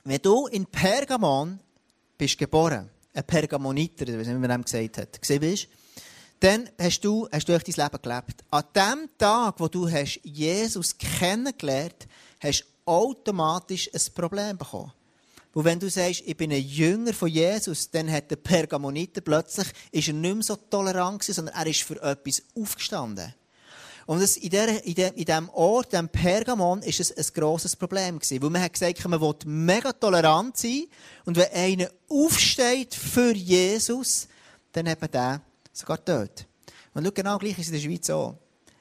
wenn 0.03 0.21
du 0.21 0.47
in 0.47 0.65
Pergamon 0.65 1.59
bist 2.17 2.37
geboren, 2.37 2.89
ein 3.13 3.23
Pergamoniter, 3.23 4.07
wie 4.07 4.33
man 4.33 4.49
dem 4.49 4.63
gesagt 4.63 4.97
hat, 4.97 5.21
gesehen 5.21 5.39
bist, 5.39 5.67
dann 6.41 6.69
hast 6.79 7.03
du, 7.03 7.27
hast 7.31 7.47
du 7.47 7.57
dein 7.57 7.61
Leben 7.65 8.01
gelebt. 8.01 8.43
An 8.49 8.63
dem 8.75 9.09
Tag, 9.17 9.55
wo 9.57 9.67
du 9.67 9.89
hast 9.89 10.19
Jesus 10.23 10.97
kennengelernt 10.97 12.07
hast, 12.41 12.47
hast 12.47 12.61
du 12.61 12.91
automatisch 12.91 13.89
ein 13.93 14.13
Problem 14.13 14.57
bekommen. 14.57 14.91
Weil 15.53 15.65
wenn 15.65 15.79
du 15.79 15.89
sagst, 15.89 16.23
ich 16.25 16.37
bin 16.37 16.51
ein 16.51 16.61
Jünger 16.61 17.13
von 17.13 17.27
Jesus, 17.27 17.89
dann 17.89 18.11
hat 18.11 18.29
der 18.29 18.35
Pergamoniter 18.35 19.21
plötzlich, 19.21 19.67
ist 19.91 20.07
er 20.07 20.13
nicht 20.13 20.33
mehr 20.35 20.43
so 20.43 20.55
tolerant 20.55 21.19
gewesen, 21.19 21.35
sondern 21.35 21.55
er 21.55 21.67
ist 21.67 21.81
für 21.81 22.01
etwas 22.01 22.43
aufgestanden. 22.55 23.33
Und 24.05 24.21
das, 24.21 24.37
in, 24.37 24.49
der, 24.49 24.83
in, 24.85 24.95
dem, 24.95 25.13
in 25.13 25.25
diesem 25.25 25.49
Ort, 25.49 25.87
in 25.87 25.91
diesem 25.91 26.09
Pergamon, 26.09 26.81
ist 26.81 26.99
es 26.99 27.15
ein 27.15 27.25
grosses 27.33 27.75
Problem 27.75 28.17
gewesen. 28.17 28.41
Weil 28.41 28.49
man 28.49 28.63
hat 28.63 28.73
gesagt, 28.73 29.07
man 29.07 29.21
will 29.21 29.35
mega 29.45 29.93
tolerant 29.93 30.57
sein. 30.57 30.85
Und 31.25 31.37
wenn 31.37 31.51
einer 31.51 31.91
aufsteht 32.09 32.95
für 32.95 33.35
Jesus, 33.35 34.27
dann 34.71 34.89
hat 34.89 34.99
man 34.99 35.11
den 35.11 35.41
sogar 35.71 36.03
tot. 36.03 36.47
Und 36.95 37.05
schau, 37.05 37.11
genau 37.11 37.37
gleich 37.37 37.59
ist 37.59 37.59
es 37.59 37.67
in 37.67 37.73
der 37.73 37.81
Schweiz 37.81 38.09
auch. 38.09 38.35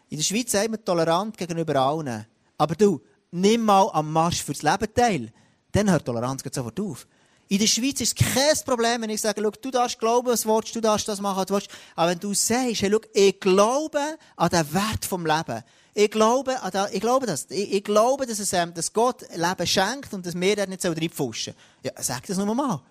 In 0.08 0.16
der 0.16 0.24
Schweiz 0.24 0.50
sind 0.50 0.70
wir 0.70 0.82
tolerant 0.82 1.36
gegenüber 1.36 1.76
allen. 1.76 2.24
Aber 2.56 2.74
du, 2.74 3.00
nimm 3.30 3.62
mal 3.62 3.90
am 3.92 4.10
Marsch 4.10 4.42
fürs 4.42 4.62
Leben 4.62 4.88
teil. 4.94 5.30
Dann 5.72 5.90
hört 5.90 6.04
Toleranz 6.04 6.42
sofort 6.52 6.80
auf. 6.80 7.06
In 7.50 7.58
der 7.58 7.66
Schweiz 7.66 8.00
ist 8.00 8.14
kein 8.14 8.56
Problem, 8.66 9.00
wenn 9.00 9.10
ich 9.10 9.22
sage, 9.22 9.40
du 9.40 9.70
darfst 9.70 9.98
glauben, 9.98 10.28
was 10.28 10.42
du 10.42 10.54
willst, 10.54 10.76
du 10.76 10.80
darfst 10.82 11.08
das 11.08 11.20
machen, 11.20 11.38
was 11.38 11.46
du 11.46 11.54
willst. 11.54 11.70
Aber 11.96 12.10
wenn 12.10 12.18
du 12.18 12.34
sagst, 12.34 12.82
hey, 12.82 12.98
ich 13.14 13.40
glaube 13.40 14.00
an 14.36 14.50
den 14.50 14.74
Wert 14.74 15.04
vom 15.06 15.24
Leben. 15.24 15.62
Ich 15.94 16.10
glaube, 16.10 16.60
an 16.60 16.70
das, 16.70 16.92
ich 16.92 17.00
glaube 17.00 17.26
das. 17.26 17.46
Ich, 17.48 17.82
glaube, 17.82 18.26
dass, 18.26 18.38
es, 18.38 18.52
ähm, 18.52 18.74
Gott 18.92 19.22
Leben 19.34 19.66
schenkt 19.66 20.12
und 20.12 20.26
dass 20.26 20.38
wir 20.38 20.56
da 20.56 20.66
nicht 20.66 20.82
so 20.82 20.92
reinpfuschen. 20.92 21.54
Ja, 21.82 21.92
sag 21.96 22.26
das 22.26 22.36
nur 22.36 22.54
mal. 22.54 22.82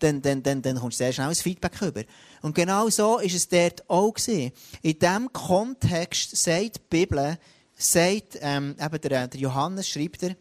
Dann, 0.00 0.20
dann, 0.20 0.42
dann, 0.42 0.60
dann 0.60 0.78
kommst 0.78 0.98
du 0.98 1.04
sehr 1.04 1.12
schnell 1.12 1.28
ein 1.28 1.34
Feedback 1.34 1.80
über. 1.80 2.02
Und 2.42 2.54
genau 2.54 2.88
so 2.90 3.18
ist 3.18 3.34
es 3.34 3.48
dort 3.48 3.88
auch 3.88 4.12
gewesen. 4.12 4.52
In 4.82 4.98
diesem 4.98 5.32
Kontext 5.32 6.36
sagt 6.36 6.76
die 6.76 6.80
Bibel, 6.90 7.38
sagt, 7.76 8.38
ähm, 8.40 8.74
eben 8.78 9.00
der, 9.00 9.28
der 9.28 9.40
Johannes 9.40 9.88
schreibt 9.88 10.22
er, 10.22 10.36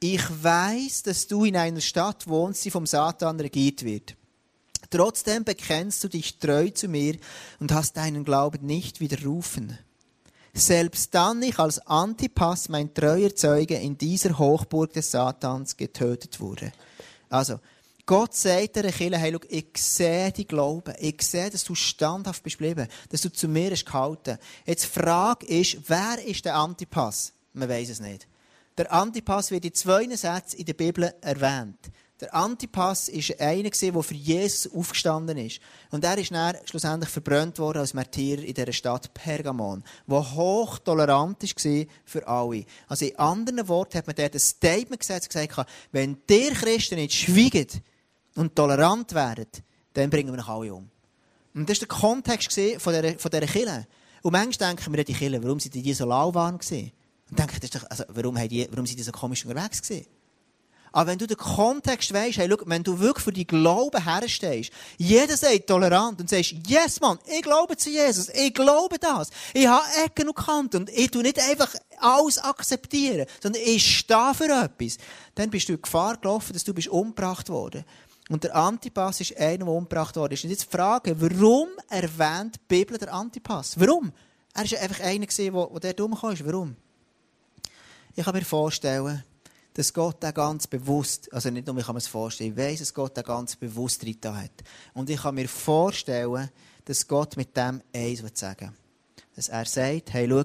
ich 0.00 0.22
weiß, 0.42 1.04
dass 1.04 1.26
du 1.26 1.44
in 1.44 1.56
einer 1.56 1.80
Stadt 1.80 2.26
wohnst, 2.26 2.64
die 2.64 2.70
vom 2.70 2.86
Satan 2.86 3.40
regiert 3.40 3.84
wird. 3.84 4.16
Trotzdem 4.90 5.44
bekennst 5.44 6.04
du 6.04 6.08
dich 6.08 6.38
treu 6.38 6.70
zu 6.70 6.88
mir 6.88 7.16
und 7.58 7.72
hast 7.72 7.96
deinen 7.96 8.24
Glauben 8.24 8.66
nicht 8.66 9.00
widerrufen. 9.00 9.78
Selbst 10.52 11.14
dann 11.14 11.42
ich 11.42 11.58
als 11.58 11.84
Antipas, 11.86 12.68
mein 12.68 12.94
treuer 12.94 13.34
Zeuge, 13.34 13.74
in 13.74 13.98
dieser 13.98 14.38
Hochburg 14.38 14.92
des 14.92 15.10
Satans 15.10 15.76
getötet 15.76 16.38
wurde. 16.38 16.72
Also, 17.28 17.58
Gott 18.06 18.34
sagt 18.34 18.76
der 18.76 18.92
Kirche, 18.92 19.18
hey, 19.18 19.32
schau, 19.32 19.40
ich 19.48 19.78
sehe 19.78 20.30
die 20.30 20.46
Glauben. 20.46 20.94
Ich 21.00 21.22
sehe, 21.22 21.50
dass 21.50 21.64
du 21.64 21.74
standhaft 21.74 22.42
bist 22.42 22.58
geblieben, 22.58 22.86
dass 23.08 23.22
du 23.22 23.32
zu 23.32 23.48
mir 23.48 23.70
hast 23.72 23.86
gehalten. 23.86 24.38
Jetzt 24.66 24.84
die 24.84 25.00
Frage 25.00 25.46
ist, 25.46 25.78
wer 25.88 26.24
ist 26.24 26.44
der 26.44 26.54
Antipas? 26.54 27.32
Man 27.54 27.68
weiß 27.68 27.88
es 27.88 28.00
nicht. 28.00 28.28
Der 28.76 28.92
Antipas 28.92 29.50
wird 29.50 29.64
in 29.64 29.74
zwei 29.74 30.06
Sätzen 30.16 30.58
in 30.58 30.66
der 30.66 30.74
Bibel 30.74 31.14
erwähnt. 31.20 31.78
Der 32.20 32.34
Antipas 32.34 33.08
war 33.08 33.46
einer, 33.46 33.70
der 33.70 34.02
für 34.02 34.14
Jesus 34.14 34.72
aufgestanden 34.72 35.36
ist. 35.36 35.60
Und 35.90 36.04
er 36.04 36.16
ist 36.16 36.30
dann 36.30 36.56
schlussendlich 36.64 37.10
verbrannt 37.10 37.58
worden 37.58 37.78
als 37.78 37.92
Märtyrer 37.92 38.42
in 38.42 38.54
dieser 38.54 38.72
Stadt 38.72 39.12
Pergamon, 39.14 39.82
der 40.06 40.34
hoch 40.34 40.78
tolerant 40.78 41.42
war 41.42 41.86
für 42.04 42.26
alle. 42.26 42.64
Also 42.88 43.04
in 43.04 43.18
anderen 43.18 43.68
Worten 43.68 43.98
hat 43.98 44.06
man 44.06 44.16
dort 44.16 44.34
ein 44.34 44.40
Statement 44.40 45.00
gesetzt 45.00 45.34
und 45.34 45.48
gesagt, 45.48 45.70
wenn 45.92 46.18
ihr 46.30 46.52
Christen 46.52 46.96
nicht 46.96 47.14
schweigen, 47.14 47.66
und 48.36 48.54
tolerant 48.54 49.14
werden, 49.14 49.46
dann 49.92 50.10
bringen 50.10 50.32
wir 50.32 50.38
noch 50.38 50.48
alle 50.48 50.74
um. 50.74 50.90
Und 51.54 51.70
das 51.70 51.80
war 51.80 51.86
der 51.86 51.98
Kontext 51.98 52.52
von 52.78 52.92
dieser, 52.92 53.18
von 53.18 53.30
dieser 53.30 53.46
Kirche. 53.46 53.86
Und 54.22 54.32
manchmal 54.32 54.70
denken 54.70 54.94
wir, 54.94 55.04
die 55.04 55.14
Kirche, 55.14 55.42
warum 55.42 55.60
sind 55.60 55.74
die 55.74 55.94
so 55.94 56.04
lauwarm 56.04 56.58
gewesen? 56.58 56.92
Und 57.34 57.40
denken, 57.40 57.56
das 57.60 57.64
ist 57.64 57.74
doch, 57.74 57.90
also, 57.90 58.04
warum, 58.10 58.36
die, 58.48 58.68
warum 58.70 58.86
sind 58.86 58.96
die 58.96 59.02
so 59.02 59.10
komisch 59.10 59.44
unterwegs 59.44 59.82
gewesen? 59.82 60.06
Aber 60.92 61.10
wenn 61.10 61.18
du 61.18 61.26
den 61.26 61.36
Kontext 61.36 62.14
weisst, 62.14 62.38
hey, 62.38 62.48
schau, 62.48 62.58
wenn 62.66 62.84
du 62.84 63.00
wirklich 63.00 63.24
für 63.24 63.32
die 63.32 63.44
Glauben 63.44 64.04
herstehst, 64.04 64.70
jeder 64.98 65.36
sagt 65.36 65.66
tolerant 65.66 66.20
und 66.20 66.30
sagst, 66.30 66.54
yes, 66.68 67.00
Mann, 67.00 67.18
ich 67.26 67.42
glaube 67.42 67.76
zu 67.76 67.90
Jesus, 67.90 68.28
ich 68.28 68.54
glaube 68.54 69.00
das, 69.00 69.30
ich 69.52 69.66
habe 69.66 69.82
Ecken 70.04 70.28
und 70.28 70.36
Kanten 70.36 70.76
und 70.82 70.90
ich 70.90 71.10
tue 71.10 71.22
nicht 71.22 71.40
einfach 71.40 71.74
alles 71.98 72.38
akzeptieren, 72.38 73.26
sondern 73.42 73.62
ich 73.66 73.98
stehe 73.98 74.32
für 74.34 74.44
etwas, 74.44 74.98
dann 75.34 75.50
bist 75.50 75.68
du 75.68 75.72
in 75.72 75.82
Gefahr 75.82 76.16
gelaufen, 76.16 76.52
dass 76.52 76.62
du 76.62 76.72
bist 76.72 76.86
umgebracht 76.86 77.48
worden. 77.48 77.84
Und 78.28 78.44
der 78.44 78.54
Antipas 78.54 79.20
ist 79.20 79.36
einer, 79.36 79.64
der 79.64 79.66
umgebracht 79.66 80.14
worden 80.14 80.34
ist. 80.34 80.44
Und 80.44 80.50
jetzt 80.50 80.66
die 80.66 80.76
Frage, 80.76 81.20
warum 81.20 81.70
erwähnt 81.90 82.54
die 82.54 82.60
Bibel 82.68 82.96
der 82.96 83.12
Antipas? 83.12 83.80
Warum? 83.80 84.12
Er 84.54 84.70
war 84.70 84.80
einfach 84.80 85.00
einer, 85.00 85.26
der 85.26 85.92
dort 85.92 86.00
umgekommen 86.00 86.36
ist. 86.36 86.46
Warum? 86.46 86.76
Ich 88.16 88.24
kann 88.24 88.34
mir 88.34 88.44
vorstellen, 88.44 89.24
dass 89.74 89.92
Gott 89.92 90.18
da 90.20 90.30
ganz 90.30 90.68
bewusst, 90.68 91.32
also 91.32 91.50
nicht 91.50 91.66
nur 91.66 91.76
ich 91.78 91.84
kann 91.84 91.94
mir 91.94 91.98
es 91.98 92.06
vorstellen, 92.06 92.52
ich 92.52 92.56
weiss, 92.56 92.78
dass 92.78 92.94
Gott 92.94 93.16
da 93.16 93.22
ganz 93.22 93.56
bewusst 93.56 94.04
drin 94.04 94.16
hat. 94.24 94.52
Und 94.92 95.10
ich 95.10 95.20
kann 95.20 95.34
mir 95.34 95.48
vorstellen, 95.48 96.48
dass 96.84 97.08
Gott 97.08 97.36
mit 97.36 97.56
dem 97.56 97.82
eins 97.92 98.22
sagen 98.34 98.68
will. 98.68 99.24
Dass 99.34 99.48
er 99.48 99.64
sagt, 99.64 100.12
hey, 100.12 100.28
schau, 100.28 100.44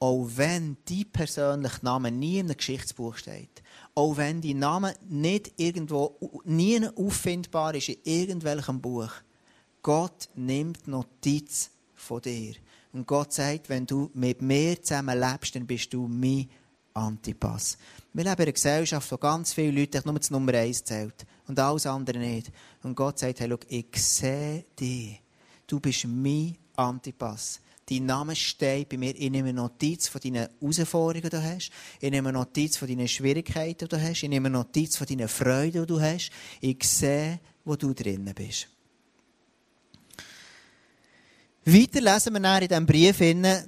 auch 0.00 0.28
wenn 0.34 0.76
dein 0.88 1.04
persönlicher 1.12 1.78
Name 1.82 2.10
nie 2.10 2.40
in 2.40 2.46
einem 2.46 2.56
Geschichtsbuch 2.56 3.16
steht, 3.16 3.62
auch 3.94 4.16
wenn 4.16 4.40
dein 4.40 4.58
Name 4.58 4.94
nicht 5.08 5.52
irgendwo, 5.56 6.16
nie 6.44 6.84
auffindbar 6.96 7.76
ist 7.76 7.90
in 7.90 7.98
irgendwelchem 8.02 8.80
Buch, 8.80 9.10
Gott 9.82 10.28
nimmt 10.34 10.88
Notiz 10.88 11.70
von 11.94 12.20
dir. 12.22 12.54
Und 12.92 13.06
Gott 13.06 13.32
sagt, 13.32 13.68
wenn 13.68 13.86
du 13.86 14.10
mit 14.14 14.42
mir 14.42 14.82
zusammen 14.82 15.18
lebst, 15.18 15.54
dann 15.54 15.66
bist 15.66 15.92
du 15.92 16.08
mein 16.08 16.48
Antipass. 16.98 17.78
Wir 18.12 18.24
leben 18.24 18.34
in 18.36 18.42
einer 18.42 18.52
Gesellschaft, 18.52 19.12
wo 19.12 19.16
ganz 19.16 19.52
viele 19.52 19.80
Leute 19.80 20.02
nur 20.04 20.18
das 20.18 20.30
Nummer 20.30 20.54
eins 20.54 20.82
zählt 20.84 21.26
und 21.46 21.58
alles 21.58 21.86
andere 21.86 22.18
nicht. 22.18 22.50
Und 22.82 22.94
Gott 22.94 23.18
sagt, 23.18 23.40
hey, 23.40 23.48
schau, 23.48 23.58
ich 23.68 23.96
sehe 23.96 24.64
dich. 24.78 25.20
Du 25.66 25.80
bist 25.80 26.06
mein 26.06 26.56
Antipass. 26.76 27.60
Dein 27.88 28.06
Name 28.06 28.36
steht 28.36 28.88
bei 28.90 28.98
mir. 28.98 29.14
Ich 29.16 29.30
nehme 29.30 29.52
Notiz 29.52 30.08
von 30.08 30.20
deinen 30.20 30.48
Herausforderungen, 30.60 31.22
die 31.22 31.36
du 31.36 31.42
hast. 31.42 31.70
Ich 32.00 32.10
nehme 32.10 32.32
Notiz 32.32 32.76
von 32.76 32.86
deinen 32.86 33.08
Schwierigkeiten, 33.08 33.86
die 33.86 33.88
du 33.88 34.00
hast. 34.00 34.22
Ich 34.22 34.28
nehme 34.28 34.50
Notiz 34.50 34.96
von 34.96 35.06
deinen 35.06 35.28
Freuden, 35.28 35.82
die 35.82 35.86
du 35.86 36.00
hast. 36.00 36.30
Ich 36.60 36.84
sehe, 36.84 37.40
wo 37.64 37.76
du 37.76 37.94
drinnen 37.94 38.34
bist. 38.34 38.68
Weiter 41.70 42.00
lesen 42.00 42.32
wir 42.32 42.62
in 42.62 42.68
diesem 42.68 42.86
Brief, 42.86 43.18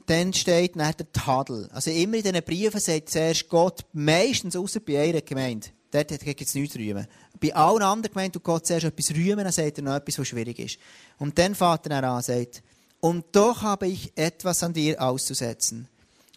dann 0.07 0.33
steht 0.33 0.75
nach 0.75 0.95
der 0.95 1.13
Tadel. 1.13 1.69
Also 1.71 1.91
immer 1.91 2.17
in 2.17 2.23
diesen 2.23 2.43
Briefen 2.43 2.81
sagt 2.81 3.11
zuerst 3.11 3.47
Gott, 3.51 3.85
meistens 3.93 4.57
außer 4.57 4.81
bei 4.81 5.03
einer 5.03 5.21
Gemeinde. 5.21 5.67
Dort 5.91 6.09
gibt 6.09 6.41
es 6.41 6.55
nichts 6.55 6.77
rühmen. 6.77 7.07
Bei 7.39 7.55
allen 7.55 7.83
anderen 7.83 8.11
Gemeinden 8.11 8.33
tut 8.33 8.45
Gott 8.45 8.67
zuerst 8.67 8.87
etwas 8.87 9.11
rühmen, 9.11 9.45
dann 9.45 9.53
sagt 9.53 9.77
er 9.77 9.85
noch 9.85 9.97
etwas, 9.97 10.19
was 10.19 10.29
schwierig 10.29 10.59
ist. 10.61 10.79
Und 11.19 11.39
dann 11.39 11.55
fährt 11.55 11.89
er 11.89 12.03
an 12.03 12.23
sagt, 12.23 12.63
und 13.01 13.27
doch 13.33 13.61
habe 13.61 13.89
ich 13.89 14.13
etwas 14.17 14.63
an 14.63 14.73
dir 14.73 15.03
auszusetzen. 15.03 15.87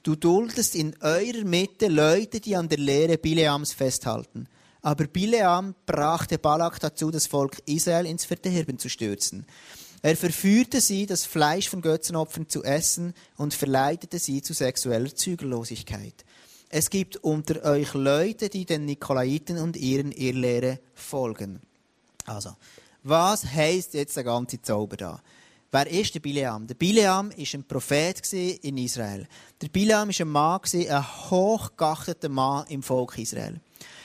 Du 0.02 0.17
duldest 0.17 0.76
in 0.76 0.93
eurer 0.99 1.45
Mitte 1.45 1.88
Leute, 1.88 2.41
die 2.41 2.58
an 2.58 2.67
der 2.67 2.80
Lehre 2.80 3.17
Bileams 3.17 3.71
festhalten. 3.71 4.47
Aber 4.82 5.08
Bileam 5.08 5.76
brachte 5.86 6.39
Balak 6.39 6.82
dazu, 6.82 7.10
das 7.10 7.28
Volk 7.28 7.62
Israel 7.67 8.06
ins 8.06 8.26
Verderben 8.26 8.80
zu 8.80 8.89
stürzen. 8.89 9.45
Er 10.06 10.18
verführte 10.18 10.82
sie, 10.82 11.06
das 11.06 11.24
Fleisch 11.24 11.70
von 11.70 11.82
Götzenopfern 11.82 12.50
zu 12.50 12.62
essen 12.62 13.13
und 13.38 13.54
verleitete 13.54 14.20
sie 14.20 14.42
zu 14.42 14.54
sexueller 14.54 15.16
Zügellosigkeit. 15.16 16.26
Es 16.68 16.89
gibt 16.89 17.16
unter 17.18 17.63
euch 17.63 17.94
Leute, 17.94 18.50
die 18.50 18.66
den 18.66 18.84
Nikolaiten 18.84 19.58
und 19.58 19.78
ihren 19.78 20.12
Irrlehre 20.12 20.82
folgen. 20.94 21.62
Also, 22.26 22.58
was 23.04 23.46
heißt 23.46 23.94
jetzt 23.94 24.18
der 24.18 24.26
ganze 24.26 24.62
Zauber 24.62 24.98
da? 24.98 25.22
Wer 25.72 25.88
ist 25.88 26.13
der 26.13 26.20
Bileam? 26.20 26.68
Der 26.68 26.76
Bileam 26.76 27.30
war 27.30 27.54
ein 27.54 27.63
Prophet 27.63 28.34
in 28.34 28.78
Israel. 28.80 29.26
Der 29.62 29.70
Bileam 29.70 30.10
war 30.10 30.20
ein 30.20 30.28
Mann, 30.28 30.60
ein 30.74 31.30
hochgeachteter 31.32 32.30
Mann 32.30 32.68
im 32.68 32.84
Volk 32.84 33.18
Israel. 33.18 33.62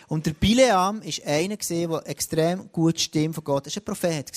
Und 0.06 0.26
der 0.26 0.32
Bileam 0.32 1.02
war 1.02 1.26
einer, 1.26 1.56
der 1.56 2.02
extrem 2.06 2.70
gut 2.70 2.98
die 2.98 3.02
Stimme 3.02 3.34
von 3.34 3.42
Gott. 3.42 3.66
Er 3.66 3.72
war 3.72 3.82
ein 3.82 3.84
Prophet. 3.84 4.32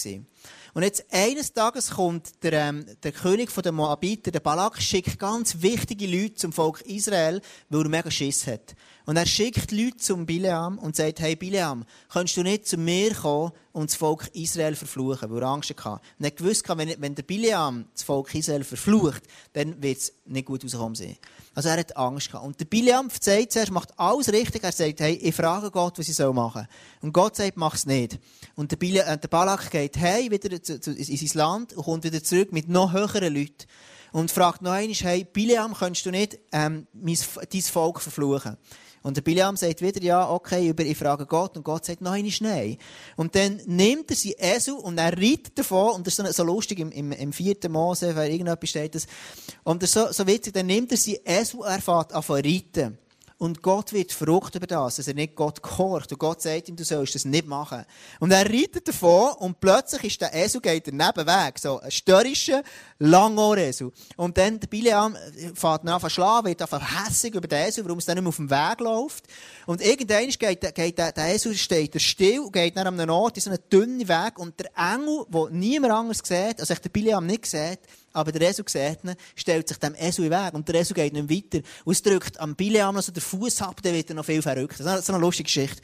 Und 0.74 0.84
jetzt 0.84 1.06
eines 1.12 1.54
Tages 1.54 1.92
kommt 1.92 2.44
der, 2.44 2.54
ähm, 2.54 2.86
der 3.04 3.12
König 3.12 3.52
der 3.54 3.72
Moabiter, 3.72 4.32
der 4.32 4.40
Balak, 4.40 4.82
schickt 4.82 5.20
ganz 5.20 5.62
wichtige 5.62 6.08
Leute 6.08 6.36
zum 6.36 6.54
Volk 6.54 6.82
Israel, 6.82 7.42
weil 7.70 7.84
er 7.84 7.90
mega 7.90 8.10
Schiss 8.10 8.48
hat. 8.48 8.76
Und 9.06 9.18
er 9.18 9.26
schickt 9.26 9.72
Leute 9.72 9.98
zum 9.98 10.26
Bileam 10.26 10.78
und 10.78 10.96
sagt, 10.96 11.20
hey 11.20 11.36
Bileam, 11.36 11.86
kannst 12.10 12.38
du 12.38 12.44
nicht 12.44 12.68
zu 12.68 12.78
mir 12.78 13.14
kommen 13.14 13.52
und 13.72 13.90
das 13.90 13.96
Volk 13.96 14.30
Israel 14.34 14.76
verfluchen, 14.76 15.30
weil 15.32 15.42
er 15.42 15.48
Angst 15.48 15.70
hatte. 15.70 16.02
Und 16.20 16.26
er 16.26 16.46
wusste, 16.46 16.78
wenn, 16.78 16.94
wenn 17.00 17.16
der 17.16 17.24
Bileam 17.24 17.86
das 17.94 18.04
Volk 18.04 18.34
Israel 18.36 18.64
verflucht, 18.64 19.24
dann 19.54 19.82
wird 19.82 19.98
es 19.98 20.14
nicht 20.26 20.46
gut 20.46 20.64
rauskommen 20.64 20.96
sein. 20.96 21.18
Also 21.54 21.70
er 21.70 21.80
hat 21.80 21.98
Angst 21.98 22.32
gehabt. 22.32 22.46
Und 22.46 22.60
der 22.60 22.66
Bileam 22.66 23.10
sagt 23.10 23.52
zuerst, 23.52 23.72
macht 23.72 23.98
alles 24.00 24.32
richtig. 24.32 24.64
Er 24.64 24.72
sagt, 24.72 25.00
hey, 25.00 25.14
ich 25.16 25.36
frage 25.36 25.72
Gott, 25.72 25.98
was 25.98 26.08
ich 26.08 26.18
machen 26.20 26.34
soll. 26.62 26.68
Und 27.02 27.14
Gott 27.14 27.36
sagt, 27.36 27.58
mach 27.58 27.76
es 27.76 27.86
nicht. 27.86 28.20
Und 28.56 28.72
der, 28.72 28.78
Bileam, 28.78 29.06
äh, 29.06 29.18
der 29.18 29.28
Balak 29.28 29.70
geht 29.72 29.98
hey, 29.98 30.32
wieder 30.32 30.62
zu, 30.62 30.80
zu, 30.80 30.92
in 30.92 31.18
sein 31.18 31.38
Land 31.38 31.74
und 31.74 31.84
kommt 31.84 32.04
wieder 32.04 32.24
zurück 32.24 32.52
mit 32.52 32.70
noch 32.70 32.94
höheren 32.94 33.34
Leuten. 33.34 33.66
Und 34.14 34.30
fragt 34.30 34.62
noch 34.62 34.72
einmal, 34.72 34.94
hey, 34.96 35.24
Bileam, 35.24 35.74
kannst 35.74 36.06
du 36.06 36.12
nicht 36.12 36.38
ähm, 36.52 36.88
mein, 36.94 37.18
dein 37.50 37.62
Volk 37.62 38.02
verfluchen? 38.02 38.58
Und 39.04 39.18
der 39.18 39.22
Biliam 39.22 39.58
sagt 39.58 39.82
wieder, 39.82 40.02
ja, 40.02 40.30
okay, 40.30 40.70
über, 40.70 40.84
ich 40.84 40.98
frage 40.98 41.26
Gott, 41.26 41.58
und 41.58 41.64
Gott 41.64 41.86
sagt, 41.86 42.02
nein, 42.02 42.26
ist 42.26 42.42
nein. 42.42 42.78
Und 43.16 43.36
dann 43.36 43.60
nimmt 43.66 44.12
er 44.12 44.16
sein 44.16 44.34
Esel 44.38 44.76
und 44.76 44.98
er 44.98 45.18
reitet 45.18 45.58
davon, 45.58 45.96
und 45.96 46.08
das 46.08 46.20
ist 46.20 46.36
so, 46.36 46.44
lustig 46.44 46.80
im, 46.80 46.92
im, 46.92 47.12
im 47.12 47.34
vierten 47.34 47.72
Mose, 47.72 48.16
weil 48.16 48.32
irgendetwas 48.32 48.70
steht 48.70 48.94
das, 48.94 49.08
und 49.64 49.82
das 49.82 49.90
ist 49.90 49.94
so, 49.94 50.12
so 50.12 50.28
witzig, 50.28 50.54
dann 50.54 50.68
nimmt 50.68 50.92
er 50.92 50.98
sein 50.98 51.18
Esel 51.26 51.62
und 51.62 51.68
er 51.68 51.82
fährt 51.82 52.14
an 52.14 52.24
reiten. 52.28 52.98
Und 53.42 53.64
Gott 53.64 53.92
wird 53.92 54.12
verrückt 54.12 54.54
über 54.54 54.68
das, 54.68 54.98
dass 54.98 55.08
er 55.08 55.16
nicht 55.16 55.34
Gott 55.34 55.64
gehorcht. 55.64 56.12
Und 56.12 56.20
Gott 56.20 56.44
sagt 56.44 56.70
ihm, 56.70 56.76
du 56.76 56.84
sollst 56.84 57.16
das 57.16 57.26
nicht 57.26 57.48
machen. 57.48 57.86
Und 58.20 58.30
er 58.30 58.46
reitet 58.46 58.88
davon 58.88 59.34
und 59.40 59.60
plötzlich 59.60 60.04
ist 60.04 60.22
der 60.22 60.32
Esel 60.32 60.62
geht 60.62 60.86
der 60.86 60.94
Nebenweg. 60.94 61.58
So 61.58 61.80
ein 61.80 61.90
störrischer 61.90 62.62
Langohresel. 63.00 63.92
Und 64.16 64.38
dann 64.38 64.60
der 64.60 64.68
Bileam 64.68 65.18
fährt 65.56 65.90
an 65.90 66.10
schlagen, 66.12 66.50
wird 66.50 66.62
einfach 66.62 67.08
hässig 67.08 67.34
über 67.34 67.48
den 67.48 67.68
Esel, 67.68 67.84
warum 67.84 67.98
es 67.98 68.06
dann 68.06 68.14
nicht 68.18 68.22
mehr 68.22 68.30
auf 68.30 68.36
dem 68.36 68.52
Weg 68.52 68.80
läuft. 68.80 69.26
Und 69.66 69.82
irgendwann 69.82 70.30
geht, 70.30 70.76
geht 70.76 70.98
der, 71.00 71.12
der 71.12 71.34
Esel 71.34 71.56
steht 71.56 71.96
er 71.96 72.00
still 72.00 72.48
geht 72.52 72.76
nach 72.76 72.86
einem 72.86 73.10
Ort 73.10 73.38
in 73.38 73.42
so 73.42 73.50
einen 73.50 73.60
dünnen 73.74 74.08
Weg. 74.08 74.38
Und 74.38 74.60
der 74.60 74.70
Engel, 74.78 75.26
der 75.30 75.50
niemand 75.50 75.94
anders 75.94 76.20
sieht, 76.24 76.60
also 76.60 76.76
der 76.76 76.90
Bileam 76.90 77.26
nicht 77.26 77.48
sieht, 77.48 77.80
aber 78.14 78.32
der 78.32 78.50
Esel 78.50 78.66
sieht 78.68 79.04
ihn, 79.04 79.16
stellt 79.36 79.68
sich 79.68 79.78
dem 79.78 79.96
Esel 79.96 80.26
in 80.26 80.32
den 80.32 80.46
Weg. 80.46 80.54
Und 80.54 80.68
der 80.68 80.76
Esel 80.76 80.94
geht 80.94 81.14
nicht 81.14 81.30
weiter. 81.30 81.66
Und 81.86 81.94
es 81.94 82.02
drückt 82.02 82.40
am 82.40 82.56
Bileam 82.56 82.96
noch 82.96 83.02
so 83.02 83.12
den 83.12 83.22
Fuß 83.22 83.62
ab, 83.62 83.82
dann 83.82 83.94
wird 83.94 84.10
er 84.10 84.16
noch 84.16 84.26
viel 84.26 84.42
verrückt. 84.42 84.80
Das 84.80 85.00
ist 85.00 85.10
eine 85.10 85.20
lustige 85.20 85.46
Geschichte. 85.46 85.82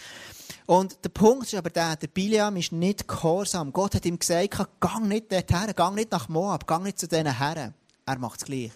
Und 0.65 0.97
der 1.03 1.09
Punkt 1.09 1.47
ist 1.47 1.55
aber 1.55 1.69
der, 1.69 1.95
der 1.95 2.07
Bileam 2.07 2.57
ist 2.57 2.71
nicht 2.71 3.07
gehorsam. 3.07 3.71
Gott 3.71 3.95
hat 3.95 4.05
ihm 4.05 4.19
gesagt, 4.19 4.57
gang 4.79 5.07
nicht 5.07 5.31
dorthin, 5.31 5.73
gang 5.75 5.95
nicht 5.95 6.11
nach 6.11 6.27
Moab, 6.29 6.67
gang 6.67 6.83
nicht 6.83 6.99
zu 6.99 7.07
diesen 7.07 7.37
Herren. 7.37 7.73
Er 8.05 8.19
macht 8.19 8.39
es 8.39 8.45
gleich. 8.45 8.71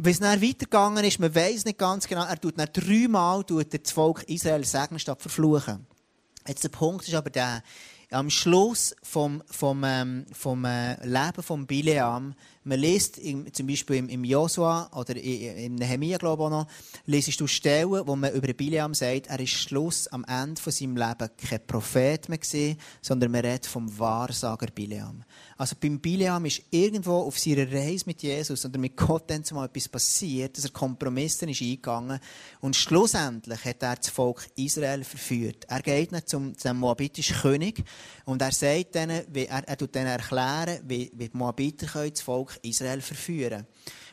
Wie 0.00 0.10
es 0.10 0.20
dann 0.20 0.40
weitergegangen 0.40 1.04
ist, 1.04 1.18
man 1.18 1.34
weiß 1.34 1.64
nicht 1.64 1.78
ganz 1.78 2.06
genau, 2.06 2.24
er 2.24 2.40
tut 2.40 2.56
dann 2.56 2.68
dreimal 2.72 3.42
tut 3.42 3.74
das 3.74 3.92
Volk 3.92 4.22
Israel 4.28 4.64
segnen 4.64 5.00
statt 5.00 5.20
verfluchen. 5.20 5.86
Jetzt 6.46 6.62
der 6.62 6.68
Punkt 6.68 7.08
ist 7.08 7.14
aber 7.14 7.30
der, 7.30 7.62
am 8.10 8.30
Schluss 8.30 8.94
vom, 9.02 9.42
vom, 9.50 9.84
ähm, 9.84 10.26
vom 10.32 10.64
äh, 10.64 10.94
Leben 11.06 11.42
von 11.42 11.66
Bileam, 11.66 12.34
man 12.68 12.80
liest 12.80 13.16
im, 13.16 13.50
zum 13.52 13.66
Beispiel 13.66 13.96
im, 13.96 14.08
im 14.10 14.24
Josua 14.24 14.90
oder 14.94 15.16
im 15.16 15.76
Nehemiah, 15.76 16.18
glaube 16.18 16.42
ich 16.42 16.46
auch 16.46 16.50
noch, 16.50 16.66
liest 17.06 17.40
du 17.40 17.46
Stellen, 17.46 18.06
wo 18.06 18.14
man 18.14 18.32
über 18.34 18.52
Bileam 18.52 18.92
sagt, 18.92 19.28
er 19.28 19.40
ist 19.40 19.52
Schluss 19.52 20.06
am 20.08 20.24
Ende 20.24 20.60
von 20.60 20.70
seinem 20.70 20.96
Leben 20.96 21.30
kein 21.36 21.66
Prophet 21.66 22.28
mehr 22.28 22.36
gewesen, 22.36 22.78
sondern 23.00 23.30
man 23.30 23.40
redet 23.40 23.64
vom 23.64 23.98
Wahrsager 23.98 24.66
Bileam. 24.66 25.24
Also 25.56 25.76
beim 25.80 25.98
Bileam 25.98 26.44
ist 26.44 26.62
irgendwo 26.70 27.22
auf 27.22 27.38
seiner 27.38 27.72
Reise 27.72 28.04
mit 28.06 28.22
Jesus 28.22 28.64
oder 28.66 28.78
mit 28.78 28.96
Gott 28.96 29.30
dann 29.30 29.42
mal 29.52 29.64
etwas 29.64 29.88
passiert, 29.88 30.56
dass 30.56 30.66
er 30.66 30.70
Kompromisse 30.70 31.48
ist 31.48 31.62
eingegangen 31.62 32.20
und 32.60 32.76
schlussendlich 32.76 33.64
hat 33.64 33.82
er 33.82 33.96
das 33.96 34.10
Volk 34.10 34.46
Israel 34.56 35.04
verführt. 35.04 35.64
Er 35.68 35.80
geht 35.80 36.12
nicht 36.12 36.28
zum, 36.28 36.56
zum 36.56 36.76
moabitischen 36.78 37.36
König 37.36 37.82
und 38.24 38.42
er 38.42 38.52
sagt 38.52 38.94
denen, 38.94 39.24
wie, 39.32 39.46
er, 39.46 39.66
er 39.66 39.76
tut 39.76 39.94
denen 39.94 40.08
erklären, 40.08 40.80
wie, 40.84 41.10
wie 41.14 41.28
die 41.28 41.36
Moabiter 41.36 42.08
das 42.08 42.20
Volk 42.20 42.58
Israel 42.62 43.00
verführen 43.00 43.66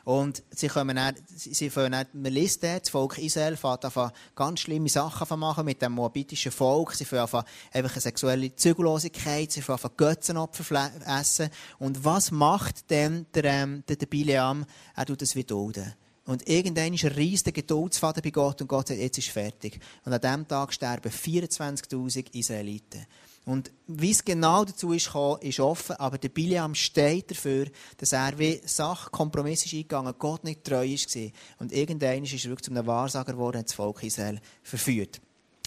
und 0.06 0.44
sie 0.52 0.68
kommen 0.68 0.96
dann, 0.96 1.16
sie 1.36 1.70
fangen 1.72 1.94
dann, 1.94 2.06
man 2.14 2.32
liest 2.32 2.64
dort, 2.64 2.84
das 2.84 2.90
Volk 2.90 3.18
Israel 3.18 3.58
fängt 3.58 3.86
an, 3.86 4.12
ganz 4.36 4.60
schlimme 4.60 4.88
Sachen 4.88 5.28
zu 5.28 5.36
machen 5.36 5.66
mit 5.66 5.82
dem 5.82 5.94
moabitischen 5.94 6.52
Volk. 6.52 6.94
Sie 6.94 7.06
fangen 7.06 7.28
an, 7.32 7.44
einfach 7.74 7.92
eine 7.92 8.02
sexuelle 8.02 8.56
Zügellosigkeit, 8.56 9.52
sie 9.52 9.64
fangen 9.64 9.84
an, 9.84 9.92
Götzenopfer 9.98 10.92
essen. 11.08 11.50
Und 11.80 12.06
was 12.06 12.30
macht 12.30 12.88
denn 12.92 13.26
der, 13.34 13.46
ähm, 13.46 13.84
der, 13.88 13.96
der 13.96 14.06
Bileam? 14.06 14.66
Er 14.96 15.06
tut 15.08 15.24
es 15.24 15.36
wie 15.36 15.44
dulden. 15.44 15.96
Und 16.26 16.48
irgendwann 16.48 16.94
ist 16.94 17.06
ein 17.06 17.12
riesiger 17.12 17.52
Geduldsfaden 17.52 18.22
bei 18.22 18.30
Gott 18.30 18.62
und 18.62 18.68
Gott 18.68 18.90
sagt, 18.90 19.00
jetzt 19.00 19.18
ist 19.18 19.30
fertig. 19.30 19.80
Und 20.06 20.14
an 20.14 20.22
diesem 20.22 20.48
Tag 20.48 20.72
sterben 20.72 21.12
24.000 21.12 22.32
Israeliten. 22.36 23.08
Und 23.46 23.72
wie 23.88 24.10
es 24.10 24.26
genau 24.26 24.66
dazu 24.66 24.92
ist 24.92 25.06
gekommen, 25.06 25.42
ist 25.42 25.60
offen, 25.60 25.96
aber 25.98 26.18
der 26.18 26.30
Biliam 26.30 26.74
steht 26.74 27.30
dafür, 27.30 27.68
dass 27.98 28.12
er 28.12 28.38
wie 28.40 28.60
Sache 28.66 29.12
Kompromiss 29.12 29.66
ist 29.66 29.74
eingegangen, 29.74 30.16
Gott 30.18 30.44
nicht 30.44 30.64
treu 30.64 30.88
war. 30.88 31.32
Und 31.60 31.72
irgendwann 31.72 32.24
ist 32.24 32.34
er 32.34 32.50
wirklich 32.50 32.66
zu 32.66 32.72
einem 32.72 32.88
Wahrsager 32.88 33.34
geworden 33.34 33.58
und 33.58 33.68
das 33.68 33.76
Volk 33.76 34.02
Israel 34.04 34.40
verführt. 34.64 35.22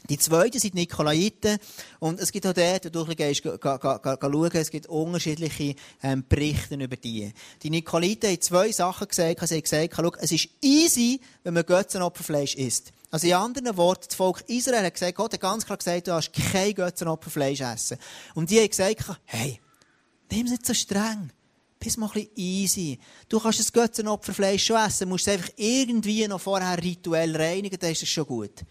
Die 0.08 0.18
zweite 0.18 0.58
sind 0.58 0.74
die 0.74 0.80
Nikolaiten. 0.80 1.58
Und 1.98 2.18
es 2.20 2.32
gibt 2.32 2.46
auch 2.46 2.54
dort, 2.54 2.84
wenn 2.84 2.92
du 2.92 3.04
gehst, 3.06 3.42
schauen, 3.42 4.50
es 4.54 4.70
gibt 4.70 4.86
unterschiedliche 4.86 5.74
ähm, 6.02 6.24
Berichte 6.28 6.74
über 6.76 6.96
die. 6.96 7.32
Die 7.62 7.70
Nikolaiten 7.70 8.30
haben 8.30 8.40
zwei 8.40 8.72
Sachen 8.72 9.06
gesagt. 9.08 9.46
Sie 9.46 9.54
haben 9.54 9.62
gesagt, 9.62 9.94
schau, 9.96 10.12
es 10.20 10.32
ist 10.32 10.48
easy, 10.62 11.20
wenn 11.42 11.54
man 11.54 11.66
Götzenopferfleisch 11.66 12.54
isst. 12.54 12.92
Also 13.10 13.26
in 13.26 13.34
anderen 13.34 13.76
Worten, 13.76 14.04
das 14.08 14.16
Volk 14.16 14.44
Israel 14.48 14.84
hat 14.84 14.94
gesagt, 14.94 15.16
Gott 15.16 15.32
hat 15.32 15.40
ganz 15.40 15.64
klar 15.64 15.78
gesagt, 15.78 16.06
du 16.06 16.12
hast 16.12 16.32
kein 16.32 16.74
Götzenopferfleisch 16.74 17.60
essen. 17.60 17.98
Und 18.34 18.50
die 18.50 18.60
haben 18.60 18.68
gesagt, 18.68 19.04
hey, 19.24 19.60
nimm 20.30 20.46
es 20.46 20.52
nicht 20.52 20.66
so 20.66 20.74
streng. 20.74 21.30
Bist 21.78 21.96
mal 21.96 22.06
ein 22.06 22.12
bisschen 22.12 22.30
easy. 22.36 22.98
Du 23.28 23.38
kannst 23.38 23.60
das 23.60 23.72
Götzenopferfleisch 23.72 24.64
schon 24.64 24.76
essen, 24.76 25.08
musst 25.08 25.28
es 25.28 25.34
einfach 25.34 25.50
irgendwie 25.56 26.26
noch 26.26 26.40
vorher 26.40 26.82
rituell 26.82 27.36
reinigen, 27.36 27.78
dann 27.78 27.92
ist 27.92 28.02
es 28.02 28.08
schon 28.08 28.26
gut. 28.26 28.64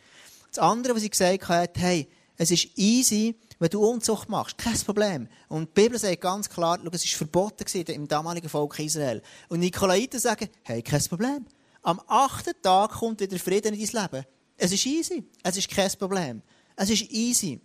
Das 0.49 0.59
andere, 0.59 0.95
was 0.95 1.03
ich 1.03 1.11
gesagt 1.11 1.47
habe, 1.49 1.71
hey, 1.75 2.07
es 2.37 2.51
ist 2.51 2.69
easy, 2.75 3.35
wenn 3.59 3.69
du 3.69 3.83
Unzucht 3.83 4.29
machst. 4.29 4.57
Kein 4.57 4.77
Problem. 4.79 5.27
Und 5.49 5.69
die 5.69 5.81
Bibel 5.81 5.97
sagt 5.97 6.21
ganz 6.21 6.49
klar, 6.49 6.79
schau, 6.81 6.89
es 6.91 7.03
war 7.03 7.17
verboten 7.17 7.65
im 7.87 8.07
damaligen 8.07 8.49
Volk 8.49 8.79
Israel. 8.79 9.21
Und 9.49 9.59
Nikolaiten 9.59 10.19
sagen, 10.19 10.49
hey, 10.63 10.81
kein 10.81 11.03
Problem. 11.05 11.45
Am 11.81 11.99
achten 12.07 12.53
Tag 12.61 12.91
kommt 12.91 13.21
wieder 13.21 13.39
Frieden 13.39 13.73
in 13.73 13.87
dein 13.87 14.03
Leben. 14.03 14.25
Es 14.57 14.71
ist 14.71 14.85
easy. 14.85 15.23
Es 15.43 15.57
ist 15.57 15.69
kein 15.69 15.91
Problem. 15.91 16.41
Es 16.75 16.89
ist 16.89 17.09
easy. 17.11 17.59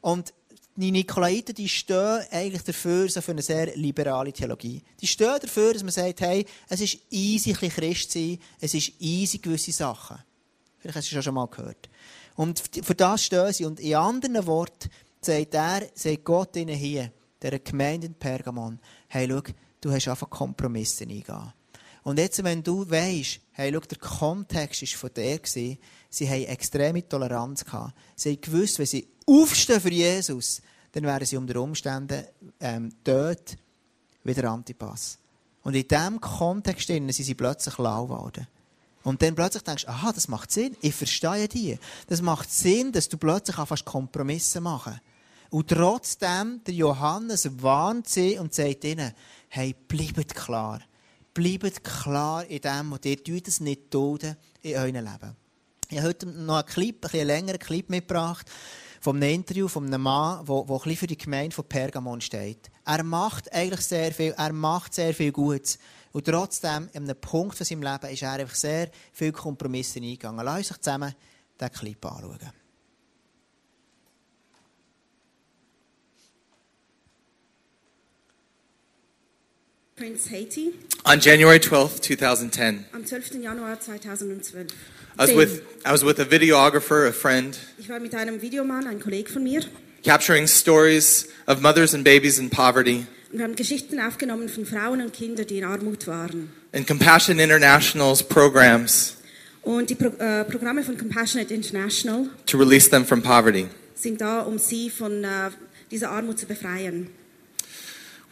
Und 0.00 0.32
die 0.76 0.90
Nikolaiten, 0.90 1.54
die 1.54 1.68
stehen 1.68 2.24
eigentlich 2.30 2.62
dafür, 2.62 3.08
so 3.08 3.20
für 3.20 3.32
eine 3.32 3.42
sehr 3.42 3.76
liberale 3.76 4.32
Theologie. 4.32 4.82
Die 5.00 5.06
stehen 5.06 5.38
dafür, 5.40 5.74
dass 5.74 5.82
man 5.82 5.92
sagt, 5.92 6.20
hey, 6.20 6.46
es 6.68 6.80
ist 6.80 6.98
easy, 7.10 7.52
ein 7.52 7.70
Christ 7.70 8.12
zu 8.12 8.18
sein. 8.18 8.38
Es 8.60 8.74
ist 8.74 8.92
easy, 8.98 9.38
gewisse 9.38 9.72
Sachen. 9.72 10.18
Vielleicht 10.80 10.96
hast 10.96 11.12
du 11.12 11.18
es 11.18 11.24
schon 11.24 11.34
mal 11.34 11.46
gehört. 11.46 11.88
Und 12.36 12.62
für 12.82 12.94
das 12.94 13.24
stehen 13.24 13.52
sie. 13.52 13.64
Und 13.66 13.80
in 13.80 13.94
anderen 13.94 14.46
Worten 14.46 14.90
sagt 15.20 15.54
er, 15.54 15.82
sagt 15.94 16.24
Gott 16.24 16.56
ihnen 16.56 16.74
hier, 16.74 17.12
der 17.42 17.58
Gemeinde 17.58 18.06
in 18.06 18.14
Pergamon, 18.14 18.78
hey, 19.08 19.28
schau, 19.28 19.42
du 19.80 19.92
hast 19.92 20.08
einfach 20.08 20.28
Kompromisse 20.30 21.04
eingehen. 21.04 21.52
Und 22.02 22.18
jetzt, 22.18 22.42
wenn 22.42 22.62
du 22.62 22.88
weißt, 22.88 23.40
hey, 23.52 23.72
schau, 23.72 23.80
der 23.80 23.98
Kontext 23.98 24.82
war 24.82 24.98
von 24.98 25.10
der, 25.14 25.40
sie 25.44 25.78
haben 26.28 26.44
extreme 26.44 27.06
Toleranz 27.06 27.64
gehabt. 27.64 27.94
Sie 28.16 28.30
haben 28.30 28.40
gewusst, 28.40 28.78
wenn 28.78 28.86
sie 28.86 29.06
aufstehen 29.26 29.80
für 29.80 29.92
Jesus, 29.92 30.62
dann 30.92 31.04
wären 31.04 31.26
sie 31.26 31.36
unter 31.36 31.60
Umständen 31.60 32.24
ähm, 32.58 32.90
dort 33.04 33.56
wieder 34.24 34.50
Antipass. 34.50 35.18
Und 35.62 35.74
in 35.74 35.86
diesem 35.86 36.20
Kontext 36.20 36.86
sind 36.86 37.12
sie 37.12 37.34
plötzlich 37.34 37.76
lau 37.78 38.06
geworden. 38.06 38.46
Und 39.02 39.22
dann 39.22 39.34
plötzlich 39.34 39.62
denkst 39.62 39.84
du, 39.84 39.90
aha, 39.90 40.12
das 40.12 40.28
macht 40.28 40.50
Sinn, 40.50 40.76
ich 40.80 40.94
verstehe 40.94 41.48
die. 41.48 41.78
Das 42.08 42.20
macht 42.20 42.50
Sinn, 42.50 42.92
dass 42.92 43.08
du 43.08 43.16
plötzlich 43.16 43.56
anfängst 43.58 43.84
Kompromisse 43.84 44.60
machen. 44.60 45.00
Und 45.48 45.68
trotzdem, 45.68 46.60
der 46.66 46.74
Johannes 46.74 47.62
warnt 47.62 48.08
sie 48.08 48.38
und 48.38 48.54
sagt 48.54 48.84
ihnen, 48.84 49.12
hey, 49.48 49.74
bleibt 49.88 50.34
klar 50.34 50.80
bleibt 51.34 51.84
klar 51.84 52.44
in 52.46 52.60
dem 52.60 52.92
und 52.92 53.04
ihr 53.04 53.22
tut 53.22 53.48
es 53.48 53.60
nicht 53.60 53.92
dulden 53.92 54.36
in 54.62 54.76
eurem 54.76 54.94
Leben. 54.94 55.36
Ich 55.88 55.98
habe 55.98 56.08
heute 56.08 56.26
noch 56.26 56.56
einen 56.56 56.66
Clip, 56.66 57.14
einen 57.14 57.26
längeren 57.26 57.58
Clip 57.58 57.88
mitgebracht 57.88 58.50
von 59.00 59.16
einem 59.16 59.34
Interview 59.34 59.66
von 59.66 59.86
einem 59.86 60.02
Mann, 60.02 60.44
der, 60.44 60.64
der 60.64 60.86
ein 60.86 60.96
für 60.96 61.06
die 61.06 61.16
Gemeinde 61.16 61.54
von 61.54 61.64
Pergamon 61.64 62.20
steht. 62.20 62.70
Er 62.84 63.02
macht 63.02 63.52
eigentlich 63.52 63.80
sehr 63.80 64.12
viel, 64.12 64.34
er 64.36 64.52
macht 64.52 64.94
sehr 64.94 65.14
viel 65.14 65.32
Gutes. 65.32 65.78
Und 66.12 66.26
trotzdem, 66.26 66.70
an 66.70 66.90
einem 66.94 67.20
Punkt 67.20 67.56
von 67.56 67.64
seinem 67.64 67.82
Leben, 67.82 68.12
ist 68.12 68.22
er 68.22 68.32
einfach 68.32 68.54
sehr 68.54 68.90
viele 69.12 69.32
Kompromisse 69.32 70.00
eingegangen. 70.00 70.44
Lass 70.44 70.70
uns 70.70 70.80
zusammen 70.80 71.14
diesen 71.60 71.72
Clip 71.72 72.04
anschauen. 72.04 72.38
Prince 80.00 80.30
Haiti. 80.30 80.72
On 81.04 81.20
January 81.20 81.58
12th, 81.58 82.00
2010. 82.00 82.86
Am 82.94 83.04
12. 83.04 83.42
Januar 83.42 83.78
2012. 83.78 84.72
I 85.18 85.22
was 85.22 85.34
with 85.34 85.62
I 85.84 85.92
was 85.92 86.02
with 86.02 86.18
a 86.20 86.24
videographer, 86.24 87.06
a 87.06 87.12
friend. 87.12 87.58
Ich 87.76 87.90
war 87.90 88.00
mit 88.00 88.14
einem 88.14 88.40
Videomann, 88.40 88.86
ein 88.86 88.98
Kollege 88.98 89.30
von 89.30 89.42
mir. 89.42 89.62
Capturing 90.02 90.46
stories 90.46 91.28
of 91.46 91.60
mothers 91.60 91.92
and 91.92 92.02
babies 92.02 92.38
in 92.38 92.48
poverty. 92.48 93.06
Wir 93.32 93.44
haben 93.44 93.54
Geschichten 93.54 94.00
aufgenommen 94.00 94.48
von 94.48 94.66
Frauen 94.66 95.00
und 95.00 95.12
Kindern, 95.12 95.46
die 95.46 95.58
in 95.58 95.64
Armut 95.64 96.08
waren. 96.08 96.50
And 96.72 96.84
Compassion 96.84 97.38
International's 97.38 98.24
programs. 98.24 99.16
Und 99.62 99.88
die 99.88 99.94
Pro 99.94 100.08
äh, 100.18 100.44
Programme 100.44 100.82
von 100.82 100.98
Compassionate 100.98 101.54
International. 101.54 102.28
To 102.46 102.58
release 102.58 102.90
them 102.90 103.04
from 103.04 103.22
poverty. 103.22 103.68
Sind 103.94 104.20
da, 104.20 104.40
um 104.40 104.58
sie 104.58 104.90
von 104.90 105.22
äh, 105.22 105.50
dieser 105.92 106.10
Armut 106.10 106.40
zu 106.40 106.46
befreien. 106.46 107.08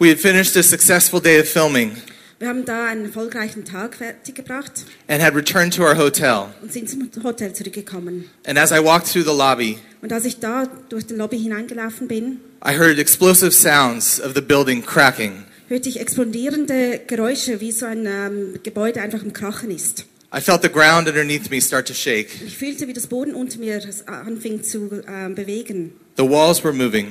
We 0.00 0.10
had 0.10 0.18
finished 0.18 0.56
a 0.56 0.62
successful 0.64 1.20
day 1.20 1.40
of 1.40 1.48
filming. 1.48 1.92
Wir 2.40 2.48
haben 2.48 2.64
da 2.64 2.86
einen 2.86 3.06
erfolgreichen 3.06 3.64
Tag 3.64 3.96
fertiggebracht 3.96 4.84
and 5.08 5.20
had 5.20 5.34
returned 5.34 5.74
to 5.74 5.82
our 5.82 5.96
hotel. 5.96 6.46
und 6.62 6.72
sind 6.72 6.88
zum 6.88 7.10
Hotel 7.24 7.52
zurückgekommen. 7.52 8.30
And 8.46 8.56
as 8.58 8.70
I 8.70 8.76
walked 8.82 9.10
through 9.12 9.24
the 9.24 9.36
lobby, 9.36 9.78
Und 10.02 10.12
als 10.12 10.24
ich 10.24 10.38
da 10.38 10.66
durch 10.88 11.04
den 11.06 11.16
Lobby 11.16 11.36
hineingelaufen 11.38 12.06
bin, 12.06 12.38
I 12.64 12.76
heard 12.78 12.98
explosive 12.98 13.50
sounds 13.50 14.20
of 14.20 14.34
the 14.36 14.40
building 14.40 14.84
cracking. 14.84 15.44
hörte 15.68 15.88
ich 15.88 15.98
explodierende 15.98 17.00
Geräusche, 17.08 17.60
wie 17.60 17.72
so 17.72 17.86
ein 17.86 18.06
ähm, 18.06 18.60
Gebäude 18.62 19.00
einfach 19.00 19.22
im 19.24 19.32
Krachen 19.32 19.72
ist. 19.72 20.06
I 20.32 20.40
felt 20.40 20.62
the 20.62 20.68
ground 20.68 21.08
underneath 21.08 21.50
me 21.50 21.60
start 21.60 21.88
to 21.88 21.94
shake. 21.94 22.28
Ich 22.46 22.56
fühlte, 22.56 22.86
wie 22.86 22.92
das 22.92 23.08
Boden 23.08 23.34
unter 23.34 23.58
mir 23.58 23.80
anfing 24.06 24.62
zu 24.62 25.02
ähm, 25.08 25.34
bewegen. 25.34 25.92
The 26.16 26.22
walls 26.22 26.62
were 26.62 26.72
moving. 26.74 27.10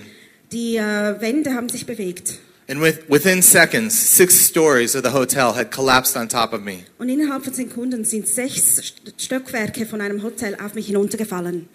Die 0.53 0.77
äh, 0.77 1.19
Wände 1.19 1.53
haben 1.53 1.67
sich 1.67 1.85
bewegt. 1.85 2.39
And 2.69 2.81
with, 2.81 3.07
within 3.07 3.41
seconds, 3.41 3.97
six 3.97 4.35
stories 4.35 4.93
of 4.93 5.03
the 5.03 5.11
hotel 5.11 5.53
had 5.53 5.71
collapsed 5.71 6.17
on 6.17 6.27
top 6.27 6.51
of 6.53 6.61
me. 6.63 6.83
Und 6.99 7.07
innerhalb 7.07 7.45
von 7.45 7.53
Sekunden 7.53 8.03
sind 8.03 8.27
sechs 8.27 8.93
Stockwerke 9.17 9.85
von 9.85 10.01
einem 10.01 10.21
Hotel 10.21 10.55
auf 10.61 10.73
mich 10.73 10.87
hinuntergefallen. 10.87 11.69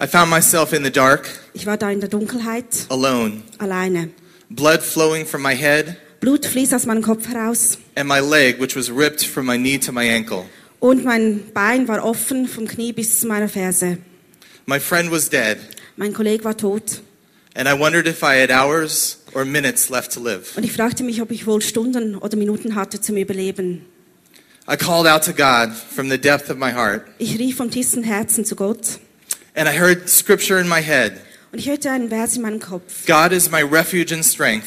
I 0.00 0.06
found 0.06 0.30
myself 0.30 0.72
in 0.72 0.84
the 0.84 0.90
dark, 0.90 1.28
Ich 1.54 1.66
war 1.66 1.76
da 1.76 1.90
in 1.90 1.98
der 2.00 2.08
Dunkelheit, 2.08 2.86
alone, 2.90 3.42
alleine. 3.58 4.10
blood 4.50 4.82
flowing 4.82 5.26
from 5.26 5.42
my 5.42 5.54
head, 5.56 5.96
Blut 6.20 6.46
fließt 6.46 6.72
aus 6.74 6.86
meinem 6.86 7.02
Kopf 7.02 7.26
heraus 7.28 7.78
and 7.96 8.06
my 8.08 8.20
leg, 8.20 8.60
which 8.60 8.76
was 8.76 8.88
ripped 8.90 9.24
from 9.24 9.46
my 9.46 9.56
knee 9.56 9.78
to 9.78 9.90
my 9.92 10.08
ankle. 10.08 10.44
und 10.80 11.02
mein 11.04 11.50
Bein 11.54 11.88
war 11.88 12.04
offen 12.04 12.46
vom 12.46 12.68
Knie 12.68 12.92
bis 12.92 13.18
zu 13.20 13.26
meiner 13.26 13.48
Ferse. 13.48 13.98
My 14.66 14.78
friend 14.78 15.10
was 15.10 15.28
dead, 15.28 15.58
Mein 15.96 16.12
Kollege 16.12 16.44
war 16.44 16.56
tot 16.56 17.00
and 17.56 17.66
I 17.66 17.72
wondered 17.72 18.06
if 18.06 18.22
I 18.22 18.38
had 18.38 18.50
hours 18.50 19.18
or 19.36 19.44
minutes 19.44 19.90
left 19.90 20.12
to 20.14 20.20
live. 20.20 20.56
und 20.56 20.64
ich 20.64 20.72
fragte 20.72 21.04
mich, 21.04 21.20
ob 21.20 21.30
ich 21.30 21.46
wohl 21.46 21.60
Stunden 21.60 22.16
oder 22.16 22.36
Minuten 22.38 22.74
hatte 22.74 23.00
zum 23.00 23.16
Überleben. 23.18 23.84
I 24.68 24.76
called 24.76 25.06
out 25.06 25.22
to 25.24 25.32
God 25.32 25.72
from 25.94 26.08
the 26.10 26.18
depth 26.18 26.48
of 26.50 26.56
my 26.56 26.72
heart, 26.72 27.02
Ich 27.18 27.38
rief 27.38 27.56
vom 27.58 27.70
tiefsten 27.70 28.02
Herzen 28.02 28.44
zu 28.44 28.56
Gott 28.56 28.98
and 29.54 29.68
I 29.68 29.78
heard 29.78 30.08
scripture 30.08 30.58
in 30.60 30.68
my 30.68 30.82
head 30.82 31.12
und 31.52 31.58
ich 31.58 31.68
hörte 31.68 31.90
einen 31.90 32.08
Vers 32.08 32.36
in 32.36 32.42
meinem 32.42 32.60
Kopf. 32.60 33.06
God 33.06 33.32
is 33.32 33.50
my 33.50 33.60
refuge 33.62 34.12
and 34.14 34.24
strength, 34.24 34.66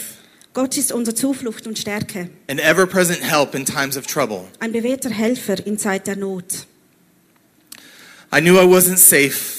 Gott 0.53 0.77
ist 0.77 0.91
unsere 0.91 1.15
Zuflucht 1.15 1.65
und 1.67 1.77
Stärke, 1.79 2.29
an 2.47 2.59
ever 2.59 2.85
present 2.85 3.21
help 3.23 3.55
in 3.55 3.65
times 3.65 3.97
of 3.97 4.05
trouble. 4.07 4.45
ein 4.59 4.71
bewährter 4.71 5.09
Helfer 5.09 5.65
in 5.65 5.77
Zeit 5.79 6.05
der 6.07 6.15
Not. 6.15 6.65
I 8.31 8.39
knew 8.41 8.57
I 8.59 8.63
wasn't 8.65 8.97
safe, 8.97 9.58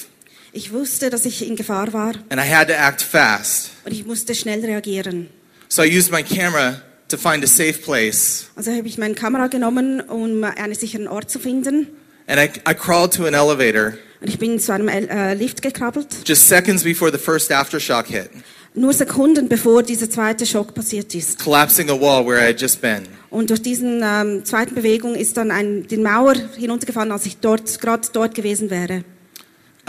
Ich 0.53 0.73
wusste, 0.73 1.11
dass 1.11 1.25
ich 1.27 1.47
in 1.47 1.55
Gefahr 1.57 1.93
war 1.93 2.15
and 2.29 2.41
I 2.41 2.49
had 2.49 2.69
to 2.69 2.75
act 2.75 3.03
fast. 3.03 3.71
und 3.85 3.93
ich 3.93 4.05
musste 4.05 4.35
schnell 4.35 4.65
reagieren. 4.65 5.29
So 5.69 5.83
I 5.83 5.87
used 5.99 6.11
my 6.11 6.23
camera 6.23 6.83
to 7.09 7.17
find 7.17 7.45
a 7.45 7.47
safe 7.47 7.75
place, 7.75 8.47
Also 8.57 8.73
habe 8.73 8.89
ich 8.89 8.99
meine 8.99 9.15
Kamera 9.15 9.47
genommen, 9.47 10.01
um 10.01 10.43
einen 10.45 10.75
sicheren 10.75 11.07
Ort 11.09 11.31
zu 11.31 11.39
finden. 11.39 11.87
and 12.27 12.41
I, 12.41 12.51
I 12.69 12.75
crawled 12.75 13.13
to 13.15 13.27
an 13.27 13.35
elevator 13.35 13.95
Und 14.21 14.29
ich 14.29 14.39
bin 14.39 14.59
zu 14.59 14.73
einem 14.73 14.89
äh, 14.89 15.35
Lift 15.35 15.63
gekrabbelt. 15.63 16.09
just 16.27 16.49
seconds 16.49 16.83
before 16.83 17.11
the 17.13 17.19
first 17.19 17.53
aftershock 17.53 18.07
hit, 18.09 18.31
Nur 18.75 18.93
Sekunden 18.93 19.49
bevor 19.49 19.83
dieser 19.85 20.11
zweite 20.11 20.47
Schock 20.47 20.75
passiert 20.75 21.15
ist. 21.15 21.39
collapsing 21.43 21.91
a 21.91 22.01
wall 22.01 22.27
where 22.27 22.41
I 22.41 22.49
had 22.49 22.61
just 22.61 22.81
been. 22.81 23.03
Und 23.31 23.51
durch 23.51 23.63
diesen 23.63 24.01
ähm, 24.05 24.45
zweiten 24.45 24.75
Bewegung 24.75 25.15
ist 25.15 25.37
dann 25.37 25.53
ein, 25.53 25.87
die 25.87 25.97
Mauer 25.97 26.35
hinuntergefallen, 26.57 27.13
als 27.13 27.27
ich 27.27 27.37
dort 27.39 27.81
gerade 27.81 28.09
dort 28.13 28.35
gewesen 28.35 28.71
wäre. 28.71 29.05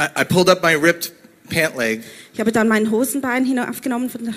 I, 0.02 0.22
I 0.22 0.24
pulled 0.24 0.50
up 0.50 0.64
my 0.64 0.74
ripped 0.76 1.12
pant 1.50 1.78
leg, 1.78 2.02
Ich 2.34 2.40
habe 2.40 2.52
dann 2.52 2.68
mein 2.68 2.90
Hosenbein 2.90 3.46
hinaufgenommen 3.46 4.10
von 4.10 4.24
der, 4.26 4.34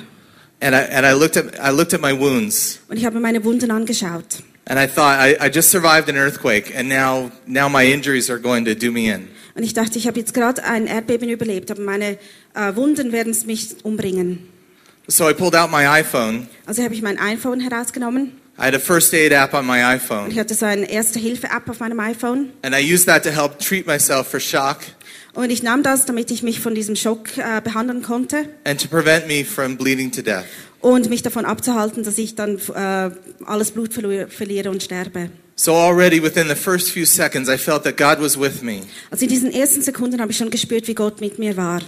and 0.61 0.74
I, 0.74 0.94
and 0.94 1.07
I, 1.07 1.12
looked, 1.12 1.37
at, 1.37 1.55
I 1.59 1.70
looked 1.70 1.94
at 1.94 2.00
my 2.00 2.12
wounds, 2.12 2.81
und 2.88 2.96
ich 2.98 3.05
habe 3.07 3.18
meine 3.20 3.42
Wunden 3.44 3.70
angeschaut. 3.70 4.42
and 4.66 4.79
I 4.79 4.87
thought, 4.87 5.18
I, 5.18 5.37
I 5.40 5.48
just 5.48 5.70
survived 5.70 6.09
an 6.09 6.16
earthquake, 6.16 6.74
and 6.77 6.88
now, 6.88 7.31
now 7.46 7.68
my 7.68 7.85
injuries 7.85 8.29
are 8.31 8.38
going 8.38 8.64
to 8.66 8.74
do 8.74 8.90
me 8.92 9.09
in. 9.09 9.29
Und 9.57 9.62
ich 9.62 9.72
dachte, 9.72 9.96
ich 9.98 10.07
habe 10.09 10.18
jetzt 10.18 10.35
gerade 10.35 10.64
ein 10.64 10.87
Erdbeben 10.88 11.29
überlebt, 11.29 11.70
aber 11.70 11.81
meine 11.83 12.18
äh, 12.55 12.74
Wunden 12.74 13.12
werden 13.12 13.31
es 13.31 13.46
mich 13.46 13.77
umbringen. 13.85 14.48
So 15.07 15.29
I 15.31 15.33
pulled 15.35 15.55
out 15.55 15.70
my 15.70 15.87
iPhone. 15.87 16.48
Also 16.66 16.83
habe 16.83 16.94
ich 16.94 17.03
mein 17.03 17.18
iPhone 17.18 17.61
herausgenommen 17.61 18.33
I 18.59 18.66
had 18.66 18.74
a 18.74 18.79
first 18.79 19.12
aid 19.14 19.33
app 19.33 19.53
on 19.53 19.66
my 19.66 19.83
iPhone, 19.83 20.31
ich 20.31 20.38
hatte 20.38 20.55
so 20.55 20.64
eine 20.64 20.88
Erste-Hilfe-App 20.88 21.68
auf 21.68 21.81
meinem 21.81 21.98
iPhone. 22.00 22.50
and 22.62 22.74
I 22.74 22.79
used 22.81 23.07
that 23.07 23.22
to 23.24 23.31
help 23.31 23.59
treat 23.59 23.85
myself 23.87 24.29
for 24.29 24.38
shock 24.40 24.79
Und 25.34 25.50
ich 25.50 25.62
nahm 25.62 25.82
das, 25.82 26.06
damit 26.06 26.30
ich 26.30 26.42
mich 26.42 26.60
von 26.60 26.74
diesem 26.74 26.94
Schock 26.96 27.36
äh, 27.38 27.60
behandeln 27.60 28.02
konnte 28.02 28.48
and 28.64 28.80
to 28.80 28.88
prevent 28.88 29.26
me 29.26 29.44
from 29.44 29.76
bleeding 29.76 30.10
to 30.12 30.22
death. 30.22 30.44
und 30.80 31.08
mich 31.10 31.22
davon 31.22 31.44
abzuhalten, 31.44 32.04
dass 32.04 32.18
ich 32.18 32.34
dann 32.36 32.58
äh, 32.74 33.10
alles 33.44 33.72
Blut 33.72 33.92
verliere 33.92 34.70
und 34.70 34.82
sterbe. 34.82 35.30
So 35.56 35.72
already 35.74 36.20
within 36.22 36.48
the 36.48 36.54
first 36.54 36.90
few 36.90 37.04
seconds, 37.04 37.48
I 37.48 37.56
felt 37.56 37.84
that 37.84 37.96
God 37.96 38.20
was 38.20 38.38
with 38.38 38.62
me. 38.62 38.80
Also 39.10 39.24
in 39.24 39.28
diesen 39.30 39.52
ersten 39.52 39.82
Sekunden 39.82 40.20
habe 40.20 40.30
ich 40.32 40.38
schon 40.38 40.50
gespürt, 40.50 40.86
wie 40.88 40.94
Gott 40.94 41.20
mit 41.20 41.38
mir 41.38 41.56
war. 41.56 41.80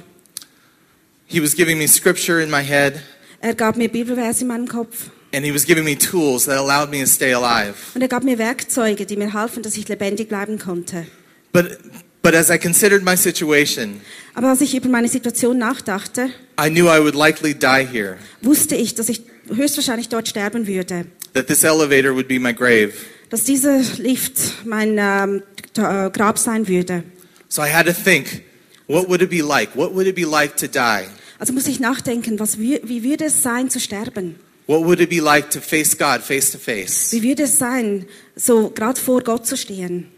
He 1.27 1.43
was 1.43 1.55
giving 1.57 1.79
me 1.79 1.89
scripture 1.89 2.41
in 2.43 2.51
my 2.51 2.63
head, 2.63 2.95
Er 3.41 3.55
gab 3.55 3.77
mir 3.77 3.89
Bibelvers 3.89 4.41
in 4.41 4.49
meinem 4.49 4.67
Kopf 4.69 5.11
and 5.35 5.45
He 5.45 5.53
was 5.53 5.67
giving 5.67 5.85
me 5.85 5.97
tools 5.97 6.47
that 6.47 6.57
allowed 6.57 6.91
me 6.91 7.01
to 7.01 7.07
stay 7.07 7.33
alive. 7.33 7.75
und 7.95 8.03
er 8.03 8.09
gab 8.09 8.25
mir 8.25 8.39
Werkzeuge, 8.39 9.05
die 9.07 9.17
mir 9.17 9.33
halfen, 9.33 9.63
dass 9.63 9.77
ich 9.77 9.87
lebendig 9.89 10.29
bleiben 10.29 10.59
konnte. 10.59 11.07
But, 11.53 11.79
but 12.27 12.35
as 12.35 12.51
I 12.51 12.59
considered 12.59 13.05
my 13.05 13.17
situation, 13.17 14.01
Aber 14.35 14.49
als 14.49 14.61
ich 14.61 14.75
über 14.75 14.89
meine 14.89 15.07
Situation 15.07 15.59
nachdachte, 15.59 16.31
I 16.61 16.69
knew 16.69 16.89
I 16.89 16.99
would 16.99 17.15
likely 17.15 17.55
die 17.55 17.87
here, 17.87 18.17
wusste 18.43 18.75
ich, 18.75 18.97
dass 18.97 19.09
ich 19.09 19.23
höchstwahrscheinlich 19.49 20.09
dort 20.09 20.27
sterben 20.27 20.67
würde. 20.67 21.07
that 21.35 21.47
this 21.47 21.63
elevator 21.63 22.13
would 22.13 22.27
be 22.27 22.41
my 22.41 22.53
grave. 22.53 22.93
Dass 23.31 23.45
dieser 23.45 23.81
Lift 23.99 24.65
mein 24.65 24.97
ähm, 24.99 25.43
äh, 25.77 26.11
Grab 26.11 26.37
sein 26.39 26.67
würde. 26.67 27.05
So 27.49 27.63
I 27.63 27.69
had 27.73 27.87
to 27.87 27.93
think, 27.93 28.43
what 28.89 29.09
would 29.09 29.23
it 29.23 29.31
be 29.31 29.41
like? 29.41 29.77
What 29.77 29.95
would 29.95 30.09
it 30.09 30.17
be 30.17 30.27
like 30.27 30.57
to 30.57 30.67
die? 30.67 31.07
Also 31.39 31.53
muss 31.53 31.69
ich 31.69 31.79
nachdenken, 31.79 32.41
was, 32.41 32.59
wie 32.59 33.05
würde 33.05 33.27
es 33.27 33.45
sein 33.45 33.71
zu 33.71 33.79
sterben? 33.79 34.35
What 34.67 34.85
would 34.85 34.99
it 34.99 35.11
be 35.11 35.21
like 35.21 35.51
to 35.51 35.61
face 35.61 35.97
God 35.97 36.23
face 36.23 36.51
to 36.51 36.59
face? 36.59 37.13
Wie 37.13 37.23
würde 37.23 37.45
es 37.45 37.57
sein, 37.57 38.07
so 38.35 38.71
gerade 38.71 39.01
vor 39.01 39.23
Gott 39.23 39.47
zu 39.47 39.57
stehen? 39.57 40.09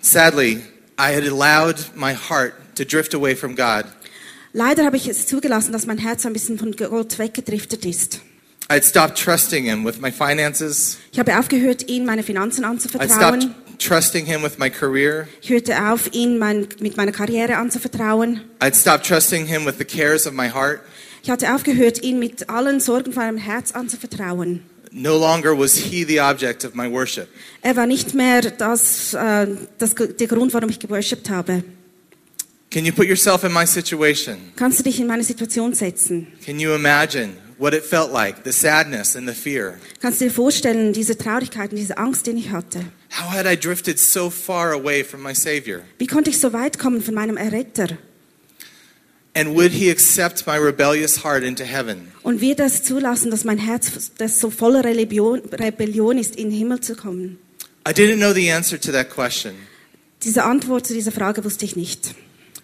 Sadly, 0.00 0.60
I 1.00 1.14
had 1.14 1.24
allowed 1.24 1.76
my 1.94 2.12
heart 2.12 2.76
to 2.76 2.84
drift 2.84 3.14
away 3.14 3.34
from 3.34 3.56
God. 3.56 3.86
Leider 4.52 4.84
habe 4.84 4.98
ich 4.98 5.08
es 5.08 5.26
zugelassen, 5.26 5.72
dass 5.72 5.86
mein 5.86 5.96
Herz 5.96 6.26
ein 6.26 6.34
bisschen 6.34 6.58
von 6.58 6.72
Gott 6.72 7.18
weggedriftet 7.18 7.86
ist. 7.86 8.20
I'd 8.68 8.84
stopped 8.84 9.16
trusting 9.16 9.64
Him 9.64 9.82
with 9.84 9.98
my 10.00 10.12
finances. 10.12 10.98
Ich 11.10 11.18
habe 11.18 11.38
aufgehört, 11.38 11.88
ihm 11.88 12.04
meine 12.04 12.22
Finanzen 12.22 12.66
anzuvertrauen. 12.66 13.40
stopped 13.40 13.78
trusting 13.78 14.26
Him 14.26 14.42
with 14.42 14.58
my 14.58 14.68
career. 14.68 15.26
Ich 15.40 15.48
hörte 15.48 15.90
auf, 15.90 16.12
ihn 16.12 16.38
mein, 16.38 16.68
mit 16.80 16.98
meiner 16.98 17.12
Karriere 17.12 17.56
anzuvertrauen. 17.56 18.42
I'd 18.60 18.74
stopped 18.74 19.06
trusting 19.06 19.46
Him 19.46 19.64
with 19.64 19.76
the 19.78 19.86
cares 19.86 20.26
of 20.26 20.34
my 20.34 20.50
heart. 20.50 20.80
Ich 21.22 21.30
hatte 21.30 21.54
aufgehört, 21.54 22.02
ihn 22.02 22.18
mit 22.18 22.50
allen 22.50 22.78
Sorgen 22.78 23.14
von 23.14 23.24
meinem 23.24 23.38
Herz 23.38 23.72
anzuvertrauen. 23.72 24.62
No 24.92 25.16
longer 25.16 25.56
was 25.56 25.76
He 25.76 26.04
the 26.04 26.20
object 26.20 26.64
of 26.64 26.74
my 26.74 26.90
worship. 26.90 27.28
Er 27.62 27.76
war 27.76 27.86
nicht 27.86 28.14
mehr 28.14 28.42
das, 28.42 29.14
äh, 29.14 29.46
das, 29.78 29.94
der 29.94 30.26
Grund, 30.26 30.52
warum 30.52 30.70
ich 30.70 30.78
geworshipped 30.78 31.30
habe. 31.30 31.62
Can 32.70 32.84
you 32.84 32.92
put 32.92 33.06
yourself 33.06 33.42
in 33.44 33.52
my 33.52 33.66
situation? 33.66 34.36
Kannst 34.56 34.78
du 34.78 34.84
dich 34.84 35.00
in 35.00 35.06
meine 35.06 35.24
Situation 35.24 35.74
setzen? 35.74 36.28
Can 36.44 36.60
you 36.60 36.72
imagine 36.74 37.32
what 37.58 37.74
it 37.74 37.84
felt 37.84 38.12
like, 38.12 38.44
the 38.44 38.52
sadness 38.52 39.16
and 39.16 39.28
the 39.28 39.34
fear? 39.34 39.74
Kannst 40.00 40.20
du 40.20 40.26
dir 40.26 40.30
vorstellen, 40.30 40.92
diese 40.92 41.16
Traurigkeit 41.18 41.70
und 41.70 41.76
diese 41.76 41.98
Angst, 41.98 42.26
die 42.26 42.30
ich 42.30 42.50
hatte? 42.50 42.80
How 43.18 43.28
had 43.32 43.46
I 43.46 43.56
drifted 43.56 43.98
so 43.98 44.30
far 44.30 44.72
away 44.72 45.02
from 45.02 45.22
my 45.22 45.34
Savior? 45.34 45.80
Wie 45.98 46.06
konnte 46.06 46.30
ich 46.30 46.38
so 46.38 46.52
weit 46.52 46.78
kommen 46.78 47.02
von 47.02 47.14
meinem 47.14 47.36
Erretter? 47.36 47.98
And 49.34 49.54
would 49.54 49.70
He 49.72 49.90
accept 49.90 50.46
my 50.46 50.56
rebellious 50.56 51.22
heart 51.24 51.44
into 51.44 51.64
heaven? 51.64 52.10
Und 52.22 52.40
wird 52.40 52.58
es 52.60 52.82
zulassen, 52.82 53.30
dass 53.30 53.44
mein 53.44 53.58
Herz, 53.58 54.10
das 54.18 54.40
so 54.40 54.50
voller 54.50 54.84
Rebellion, 54.84 55.40
Rebellion 55.52 56.18
ist, 56.18 56.34
in 56.36 56.50
den 56.50 56.58
Himmel 56.58 56.80
zu 56.80 56.96
kommen? 56.96 57.38
I 57.88 57.92
didn't 57.92 58.16
know 58.18 58.32
the 58.34 58.50
answer 58.50 58.78
to 58.80 58.90
that 58.92 59.08
question, 59.10 59.54
Diese 60.22 60.42
Antwort 60.44 60.86
zu 60.86 60.92
dieser 60.94 61.12
Frage 61.12 61.44
wusste 61.44 61.64
ich 61.64 61.76
nicht. 61.76 62.14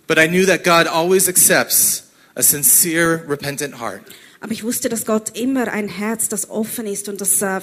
but 0.08 0.18
I 0.18 0.26
knew 0.28 0.44
that 0.46 0.62
God 0.64 0.86
always 0.86 1.28
accepts 1.28 2.04
a 2.34 2.42
sincere, 2.42 3.22
repentant 3.28 3.80
heart. 3.80 4.02
Aber 4.40 4.52
ich 4.52 4.62
wusste, 4.62 4.88
dass 4.88 5.06
Gott 5.06 5.36
immer 5.38 5.68
ein 5.72 5.88
Herz, 5.88 6.28
das 6.28 6.50
offen 6.50 6.86
ist 6.86 7.08
und 7.08 7.20
das 7.20 7.40
äh, 7.42 7.60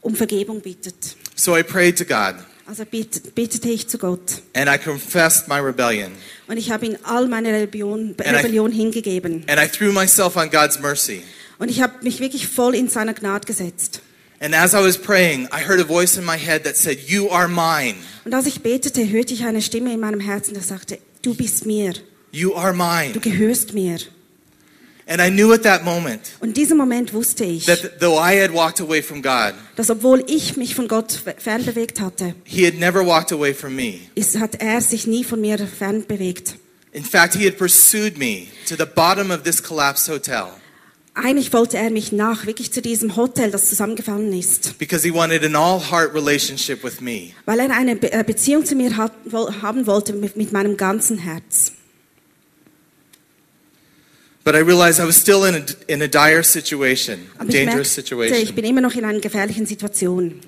um 0.00 0.14
Vergebung 0.14 0.60
bittet. 0.60 1.16
So 1.34 1.56
I 1.56 1.62
prayed 1.62 1.98
to 1.98 2.04
God 2.04 2.36
Also 2.66 2.84
bet- 2.84 3.34
betete 3.34 3.68
ich 3.68 3.88
zu 3.88 3.98
Gott. 3.98 4.42
and 4.54 4.68
I 4.68 4.78
confessed 4.78 5.48
my 5.48 5.58
rebellion. 5.58 6.12
Und 6.46 6.56
ich 6.56 6.70
habe 6.70 6.86
ihm 6.86 6.96
all 7.04 7.28
meine 7.28 7.52
Rebellion, 7.52 8.14
And 8.24 8.44
I- 8.44 8.72
hingegeben. 8.72 9.44
And 9.48 9.60
I 9.60 9.68
threw 9.68 9.92
myself 9.92 10.36
on 10.36 10.50
God's 10.50 10.80
mercy. 10.80 11.22
Und 11.58 11.70
ich 11.70 11.82
habe 11.82 11.92
mich 12.02 12.20
wirklich 12.20 12.46
voll 12.48 12.74
in 12.74 12.88
seiner 12.88 13.12
Gnade 13.14 13.46
gesetzt. 13.46 14.00
And 14.40 14.54
as 14.54 14.72
I 14.74 14.78
was 14.78 14.98
praying, 14.98 15.44
I 15.52 15.62
heard 15.66 15.80
a 15.80 15.84
voice 15.84 16.16
in 16.16 16.24
my 16.24 16.36
head 16.36 16.64
that 16.64 16.76
said, 16.76 16.98
You 17.06 17.30
are 17.30 17.48
mine. 17.48 17.94
Und 18.24 18.34
als 18.34 18.46
ich 18.46 18.60
betete, 18.62 19.08
hörte 19.08 19.32
ich 19.34 19.44
eine 19.44 19.62
Stimme 19.62 19.92
in 19.92 20.00
meinem 20.00 20.20
Herzen, 20.20 20.54
die 20.54 20.60
sagte, 20.60 20.98
du 21.22 21.34
bist 21.34 21.66
mir, 21.66 21.94
You 22.32 22.54
are 22.54 22.72
du 22.72 22.78
mine. 22.78 23.20
gehörst 23.20 23.74
mir. 23.74 23.98
And 25.06 25.20
I 25.20 25.28
knew 25.30 25.52
at 25.52 25.62
that 25.64 25.84
moment 25.84 26.20
Und 26.40 26.48
in 26.48 26.54
diesem 26.54 26.78
Moment 26.78 27.12
wusste 27.12 27.44
ich, 27.44 27.66
that 27.66 28.00
though 28.00 28.18
I 28.18 28.40
had 28.40 28.54
walked 28.54 28.80
away 28.80 29.02
from 29.02 29.20
God, 29.22 29.52
dass 29.76 29.90
obwohl 29.90 30.24
ich 30.28 30.56
mich 30.56 30.74
von 30.74 30.88
Gott 30.88 31.20
fernbewegt 31.38 32.00
hatte, 32.00 32.34
He 32.44 32.64
had 32.66 32.74
never 32.78 33.04
walked 33.06 33.30
away 33.32 33.52
from 33.52 33.74
me. 33.76 34.00
ist, 34.14 34.38
hat 34.38 34.60
er 34.62 34.80
sich 34.80 35.06
nie 35.06 35.22
von 35.24 35.40
mir 35.40 35.58
fernbewegt. 35.58 36.56
In 36.92 37.04
fact, 37.04 37.34
He 37.34 37.44
had 37.46 37.58
pursued 37.58 38.16
me 38.16 38.46
to 38.68 38.76
the 38.76 38.86
bottom 38.86 39.30
of 39.30 39.42
this 39.42 39.62
collapsed 39.62 40.08
hotel 40.08 40.46
Eigentlich 41.16 41.52
wollte 41.52 41.76
er 41.76 41.90
mich 41.90 42.10
nach, 42.10 42.44
wirklich 42.44 42.72
zu 42.72 42.82
diesem 42.82 43.14
Hotel, 43.14 43.52
das 43.52 43.68
zusammengefallen 43.68 44.32
ist, 44.32 44.78
because 44.78 45.06
He 45.06 45.14
wanted 45.14 45.44
an 45.44 45.54
all 45.54 45.78
heart 45.90 46.12
relationship 46.14 46.82
with 46.82 47.00
me. 47.00 47.32
weil 47.44 47.60
er 47.60 47.70
eine 47.70 47.92
äh, 48.10 48.24
Beziehung 48.24 48.64
zu 48.64 48.74
mir 48.74 48.96
hat, 48.96 49.12
haben 49.62 49.86
wollte 49.86 50.12
mit, 50.14 50.36
mit 50.36 50.50
meinem 50.52 50.76
ganzen 50.76 51.18
Herz. 51.18 51.72
But 54.44 54.54
I 54.54 54.58
realized 54.58 55.00
I 55.00 55.06
was 55.06 55.16
still 55.16 55.44
in 55.44 55.54
a, 55.54 55.64
in 55.90 56.02
a 56.02 56.08
dire 56.08 56.42
situation, 56.42 57.30
a 57.38 57.46
dangerous 57.46 57.96
merkte, 57.96 58.24
ich 58.26 58.36
situation. 58.36 58.54
bin 58.54 58.64
immer 58.66 58.82
noch 58.82 58.94
in 58.94 59.04
einer 59.04 59.20
gefährlichen 59.20 59.64
Situation. 59.64 60.40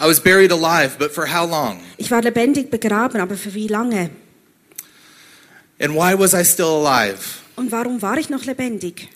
I 0.00 0.06
was 0.06 0.20
buried 0.20 0.52
alive, 0.52 0.98
but 0.98 1.12
for 1.12 1.26
how 1.26 1.44
long? 1.44 1.80
Ich 1.98 2.10
war 2.12 2.22
lebendig 2.22 2.70
begraben, 2.70 3.20
aber 3.20 3.36
für 3.36 3.52
wie 3.52 3.66
lange? 3.66 4.10
And 5.80 5.94
why 5.94 6.16
was 6.16 6.32
I 6.32 6.44
still 6.44 6.86
alive? 6.86 7.18
Und 7.56 7.72
warum 7.72 8.00
war 8.00 8.18
ich 8.18 8.30
noch 8.30 8.44
lebendig? 8.44 9.08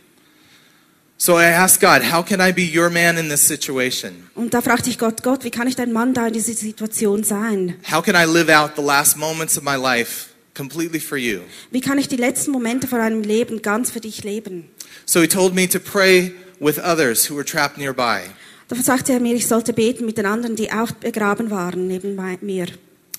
So 1.16 1.38
I 1.38 1.44
asked 1.44 1.80
God, 1.80 2.02
how 2.12 2.22
can 2.22 2.40
I 2.40 2.52
be 2.52 2.64
your 2.66 2.90
man 2.90 3.16
in 3.16 3.28
this 3.28 3.46
situation? 3.46 4.28
Und 4.34 4.52
da 4.52 4.60
fragte 4.60 4.90
ich 4.90 4.98
Gott, 4.98 5.22
Gott, 5.22 5.44
wie 5.44 5.50
kann 5.50 5.68
ich 5.68 5.76
dein 5.76 5.92
Mann 5.92 6.12
da 6.12 6.26
in 6.26 6.32
dieser 6.32 6.52
Situation 6.52 7.22
sein? 7.22 7.76
How 7.90 8.02
can 8.02 8.16
I 8.16 8.30
live 8.30 8.50
out 8.50 8.72
the 8.76 8.82
last 8.82 9.16
moments 9.16 9.56
of 9.56 9.62
my 9.62 9.76
life 9.76 10.33
completely 10.54 11.00
for 11.00 11.18
you? 11.18 11.40
Wie 11.70 11.80
kann 11.80 11.98
ich 11.98 12.08
die 12.08 12.16
letzten 12.16 12.52
Momente 12.52 12.86
von 12.86 13.00
einem 13.00 13.22
Leben 13.22 13.62
ganz 13.62 13.90
für 13.90 14.00
dich 14.00 14.24
leben? 14.24 14.68
So 15.06 15.20
he 15.20 15.28
told 15.28 15.54
me 15.54 15.68
to 15.68 15.78
pray 15.78 16.32
with 16.60 16.78
others 16.78 17.28
who 17.28 17.34
were 17.36 17.44
trapped 17.44 17.78
nearby. 17.78 18.30
Da 18.68 18.76
sagte 18.76 19.12
er 19.12 19.20
mir, 19.20 19.34
ich 19.34 19.46
sollte 19.46 19.72
beten 19.72 20.06
mit 20.06 20.16
den 20.16 20.26
anderen, 20.26 20.56
die 20.56 20.72
auch 20.72 20.90
begraben 20.92 21.50
waren 21.50 21.86
neben 21.86 22.16
mir. 22.40 22.66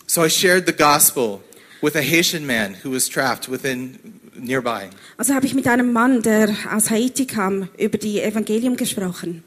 So 0.08 0.24
I 0.24 0.30
shared 0.30 0.65
the 0.65 0.74
gospel 0.74 1.41
with 1.82 1.95
a 1.95 2.02
Haitian 2.02 2.45
man 2.45 2.76
who 2.84 2.91
was 2.91 3.08
trapped 3.08 3.50
within 3.50 4.00
nearby. 4.36 4.89
Also 5.17 5.34
habe 5.34 5.45
ich 5.45 5.54
mit 5.54 5.67
einem 5.67 5.93
Mann, 5.93 6.21
der 6.21 6.56
aus 6.71 6.89
Haiti 6.89 7.26
kam, 7.26 7.69
über 7.78 7.98
die 7.98 8.21
Evangelium 8.21 8.76
gesprochen. 8.76 9.43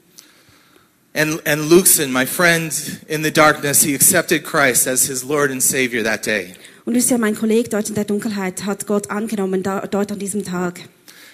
And, 1.15 1.45
and 1.47 1.71
Luxon, 1.71 2.13
my 2.13 2.27
friend 2.27 2.73
in 3.09 3.25
the 3.25 3.33
darkness, 3.33 3.83
he 3.83 3.95
accepted 3.95 4.45
Christ 4.45 4.87
as 4.87 5.07
his 5.07 5.25
Lord 5.25 5.51
and 5.51 5.61
Savior 5.61 6.05
that 6.05 6.25
day. 6.25 6.55
Und 6.89 6.95
Lucia, 6.95 7.19
mein 7.19 7.37
Kollege 7.37 7.69
dort 7.69 7.91
in 7.91 7.95
der 7.95 8.05
Dunkelheit, 8.05 8.65
hat 8.65 8.87
Gott 8.87 9.11
angenommen, 9.11 9.63
da, 9.63 9.87
dort 9.87 10.11
an 10.11 10.19
diesem 10.19 10.43
Tag. 10.43 10.81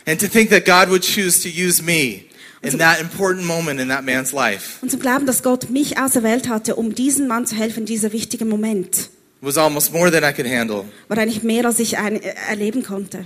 And 0.05 0.21
to 0.21 0.27
think 0.27 0.51
that 0.51 0.65
God 0.65 0.91
would 0.91 1.05
choose 1.05 1.41
to 1.45 1.49
use 1.49 1.81
me 1.81 2.25
in 2.61 2.77
that 2.79 3.01
important 3.01 3.47
moment 3.47 3.79
in 3.79 3.89
that 3.89 4.05
man's 4.05 4.33
life 4.33 4.79
Und 4.83 4.91
zum 4.91 4.99
Glauben, 4.99 5.27
dass 5.27 5.45
Gott 5.45 5.71
mich 5.71 5.97
auserwählt 5.97 6.49
hatte, 6.49 6.75
um 6.75 6.97
diesem 6.97 7.29
Mann 7.29 7.47
zu 7.47 7.55
helfen, 7.55 7.83
in 7.83 7.87
dieser 7.87 8.11
wichtigen 8.13 8.49
Moment, 8.49 9.11
was 9.43 9.57
almost 9.57 9.93
more 9.93 10.11
than 10.11 10.25
I 10.25 10.33
could 10.33 10.51
handle. 10.51 10.87
war 11.07 11.19
eigentlich 11.19 11.45
mehr, 11.45 11.65
als 11.65 11.79
ich 11.79 11.99
ein, 11.99 12.21
äh, 12.21 12.35
erleben 12.49 12.83
konnte. 12.83 13.25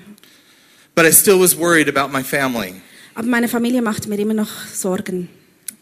But 0.94 1.06
I 1.06 1.12
still 1.14 1.40
was 1.40 1.56
worried 1.56 1.88
about 1.88 2.12
my 2.14 2.22
family. 2.22 2.74
Aber 3.14 3.26
meine 3.26 3.48
Familie 3.48 3.80
machte 3.80 4.10
mir 4.10 4.18
immer 4.18 4.34
noch 4.34 4.50
Sorgen. 4.70 5.30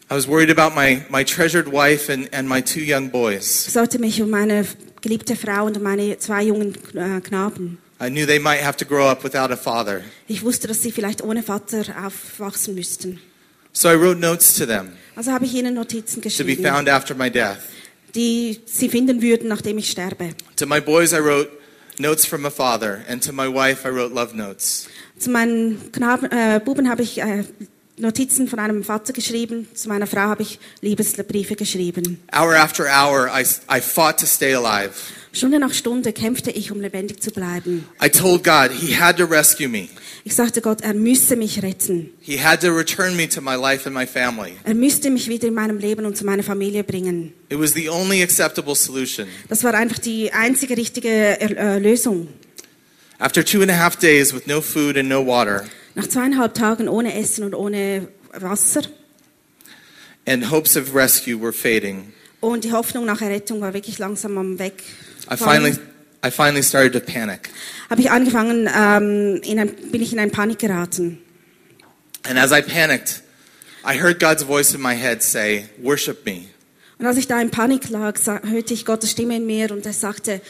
I 0.09 0.15
was 0.15 0.29
worried 0.29 0.57
about 0.57 0.73
my, 0.79 1.01
my 1.09 1.25
treasured 1.25 1.69
wife 1.69 2.09
and, 2.09 2.33
and 2.33 2.47
my 2.47 2.61
two 2.61 2.79
young 2.79 3.09
boys. 3.11 3.67
Ich 3.67 3.73
sollte 3.73 3.99
mich 3.99 4.21
um 4.21 4.29
meine 4.29 4.65
geliebte 5.01 5.35
Frau 5.35 5.65
und 5.65 5.77
um 5.77 5.83
meine 5.83 6.17
zwei 6.19 6.43
jungen 6.43 6.75
äh, 6.95 7.21
Knaben. 7.21 7.77
I 7.99 8.09
knew 8.09 8.25
they 8.27 8.39
might 8.39 8.63
have 8.63 8.77
to 8.77 8.85
grow 8.85 9.07
up 9.09 9.23
without 9.23 9.51
a 9.51 9.57
father. 9.57 10.01
Ich 10.27 10.43
wusste, 10.43 10.67
dass 10.67 10.83
sie 10.83 10.91
vielleicht 10.91 11.23
ohne 11.23 11.41
Vater 11.43 11.83
aufwachsen 12.05 12.75
müssten. 12.75 13.19
So 13.73 13.89
I 13.89 13.95
wrote 13.95 14.19
notes 14.19 14.55
to 14.55 14.65
them 14.65 14.89
Also 15.15 15.31
habe 15.31 15.45
ich 15.45 15.53
ihnen 15.53 15.73
Notizen 15.73 16.15
to 16.15 16.29
be 16.29 16.29
geschrieben, 16.29 16.63
found 16.63 16.89
after 16.89 17.15
my 17.15 17.29
death. 17.31 17.57
die 18.15 18.59
sie 18.65 18.89
finden 18.89 19.21
würden, 19.21 19.47
nachdem 19.47 19.77
ich 19.77 19.89
sterbe. 19.89 20.29
To 20.57 20.65
my 20.65 20.79
boys, 20.79 21.11
I 21.13 21.17
wrote 21.19 21.49
notes 21.97 22.25
from 22.25 22.45
a 22.45 22.51
father. 22.51 23.01
And 23.07 23.23
to 23.23 23.31
my 23.33 23.47
wife, 23.47 23.87
I 23.87 23.91
wrote 23.91 24.13
love 24.13 24.35
notes. 24.35 24.87
Zu 25.17 25.31
meinen 25.31 25.91
Knaben, 25.91 26.29
äh, 26.31 26.59
Buben 26.63 26.89
habe 26.89 27.01
ich 27.01 27.19
äh, 27.19 27.43
Notizen 27.99 28.47
von 28.47 28.59
einem 28.59 28.83
Vater 28.83 29.11
geschrieben. 29.11 29.67
Zu 29.73 29.89
meiner 29.89 30.05
Frau 30.05 30.21
habe 30.21 30.43
ich 30.43 30.59
Liebesbriefe 30.81 31.55
geschrieben. 31.55 32.19
Hour 32.31 32.55
after 32.55 32.85
hour, 32.85 33.27
I, 33.27 33.43
I 33.75 33.81
fought 33.81 34.19
to 34.19 34.27
stay 34.27 34.53
alive. 34.53 34.91
Stunde 35.33 35.59
nach 35.59 35.73
Stunde 35.73 36.13
kämpfte 36.13 36.51
ich, 36.51 36.71
um 36.71 36.79
lebendig 36.79 37.21
zu 37.21 37.31
bleiben. 37.31 37.85
I 38.03 38.09
told 38.09 38.43
God 38.43 38.71
He 38.71 38.95
had 38.95 39.17
to 39.17 39.25
rescue 39.25 39.67
me. 39.67 39.89
Ich 40.23 40.35
sagte 40.35 40.61
Gott, 40.61 40.81
er 40.81 40.93
müsse 40.93 41.35
mich 41.35 41.63
retten. 41.63 42.11
He 42.21 42.39
had 42.39 42.61
to 42.61 42.71
return 42.71 43.15
me 43.15 43.27
to 43.27 43.41
my 43.41 43.55
life 43.55 43.87
and 43.87 43.95
my 43.95 44.05
family. 44.05 44.53
Er 44.63 44.75
müsste 44.75 45.09
mich 45.09 45.27
wieder 45.27 45.47
in 45.47 45.55
meinem 45.55 45.79
Leben 45.79 46.05
und 46.05 46.15
zu 46.15 46.25
meiner 46.25 46.43
Familie 46.43 46.83
bringen. 46.83 47.33
It 47.49 47.59
was 47.59 47.73
the 47.73 47.89
only 47.89 48.21
acceptable 48.21 48.75
solution. 48.75 49.27
Das 49.49 49.63
war 49.63 49.73
einfach 49.73 49.97
die 49.97 50.31
einzige 50.33 50.77
richtige 50.77 51.09
äh, 51.09 51.79
Lösung. 51.79 52.27
After 53.19 53.43
two 53.43 53.61
and 53.61 53.71
a 53.71 53.75
half 53.75 53.95
days 53.95 54.33
with 54.33 54.45
no 54.45 54.61
food 54.61 54.97
and 54.97 55.09
no 55.09 55.25
water, 55.25 55.65
Nach 55.97 56.07
zweieinhalb 56.07 56.53
Tagen 56.53 56.87
ohne 56.89 57.15
Essen 57.19 57.43
und 57.43 57.55
ohne 57.55 58.07
Wasser 58.31 58.83
and 60.27 60.51
hopes 60.51 60.77
of 60.77 60.93
rescue 60.93 61.35
were 61.41 61.51
fading, 61.51 62.13
und 62.39 62.63
die 62.63 62.71
Hoffnung 62.71 63.05
nach 63.05 63.19
Errettung 63.19 63.61
war 63.61 63.73
wirklich 63.73 63.97
langsam 63.97 64.37
am 64.37 64.59
Weg. 64.59 64.83
I 65.31 65.35
finally, 65.35 65.75
I 66.23 66.29
finally 66.29 66.61
started 66.61 66.93
to 66.93 66.99
panic. 66.99 67.49
habe 67.89 67.99
ich 67.99 68.11
angefangen, 68.11 68.69
ähm, 68.71 69.41
in 69.43 69.59
ein, 69.59 69.75
bin 69.91 70.03
ich 70.03 70.13
in 70.13 70.19
eine 70.19 70.29
Panik 70.29 70.59
geraten. 70.59 71.17
And 72.29 72.37
as 72.37 72.51
I 72.51 72.61
panicked, 72.61 73.23
I 73.83 73.99
heard 73.99 74.19
God's 74.19 74.43
voice 74.43 74.75
in 74.75 74.81
my 74.83 74.93
head 74.93 75.23
say, 75.23 75.65
Worship 75.81 76.27
me. 76.27 76.43
Und 76.99 77.07
als 77.07 77.17
ich 77.17 77.25
da 77.25 77.41
in 77.41 77.49
Panik 77.49 77.89
lag, 77.89 78.19
hörte 78.43 78.73
ich 78.75 78.85
Gottes 78.85 79.09
Stimme 79.09 79.37
in 79.37 79.47
mir 79.47 79.71
und 79.71 79.83
er 79.83 79.93
sagte, 79.93 80.41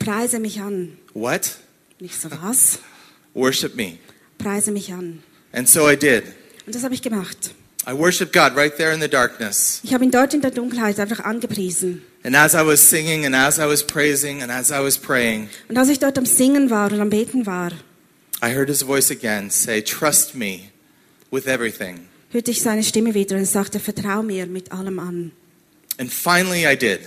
preise 0.00 0.40
mich 0.40 0.60
an. 0.60 0.98
What? 1.14 1.58
Und 2.00 2.06
ich 2.06 2.16
so, 2.16 2.28
was? 2.42 2.80
Worship 3.34 3.76
me. 3.76 3.98
Preise 4.38 4.70
mich 4.70 4.92
an. 4.92 5.22
And 5.52 5.68
so 5.68 5.88
I 5.90 5.96
did. 5.96 6.24
Und 6.66 6.74
das 6.74 6.82
habe 6.82 6.94
ich 6.94 7.02
gemacht. 7.02 7.52
I 7.88 7.92
worshiped 7.92 8.32
God 8.32 8.56
right 8.56 8.76
there 8.76 8.92
in 8.92 9.00
the 9.00 9.08
darkness. 9.08 9.80
Ich 9.84 9.94
habe 9.94 10.04
ihn 10.04 10.10
dort 10.10 10.34
in 10.34 10.40
der 10.40 10.50
Dunkelheit 10.50 10.98
einfach 10.98 11.20
angepriesen. 11.20 12.02
And 12.24 12.34
as 12.34 12.54
I 12.54 12.66
was 12.66 12.80
singing 12.90 13.24
and 13.24 13.34
as 13.34 13.58
I 13.58 13.62
was 13.68 13.84
praising 13.86 14.42
and 14.42 14.50
as 14.50 14.70
I 14.70 14.82
was 14.82 14.98
praying, 14.98 15.48
Und 15.68 15.78
als 15.78 15.88
ich 15.88 16.00
dort 16.00 16.18
am 16.18 16.26
Singen 16.26 16.70
war 16.70 16.90
und 16.92 17.00
am 17.00 17.10
Beten 17.10 17.46
war, 17.46 17.70
I 18.42 18.52
heard 18.54 18.68
his 18.68 18.82
voice 18.82 19.10
again 19.10 19.50
say, 19.50 19.80
Trust 19.80 20.34
me 20.34 20.62
with 21.30 21.46
everything. 21.46 22.08
hörte 22.32 22.50
ich 22.50 22.60
seine 22.60 22.82
Stimme 22.82 23.14
wieder 23.14 23.36
und 23.36 23.46
sagte, 23.46 23.78
vertrau 23.78 24.22
mir 24.22 24.46
mit 24.46 24.72
allem 24.72 24.98
an. 24.98 25.30
And 25.98 26.12
finally 26.12 26.66
I 26.66 26.76
did. 26.76 26.98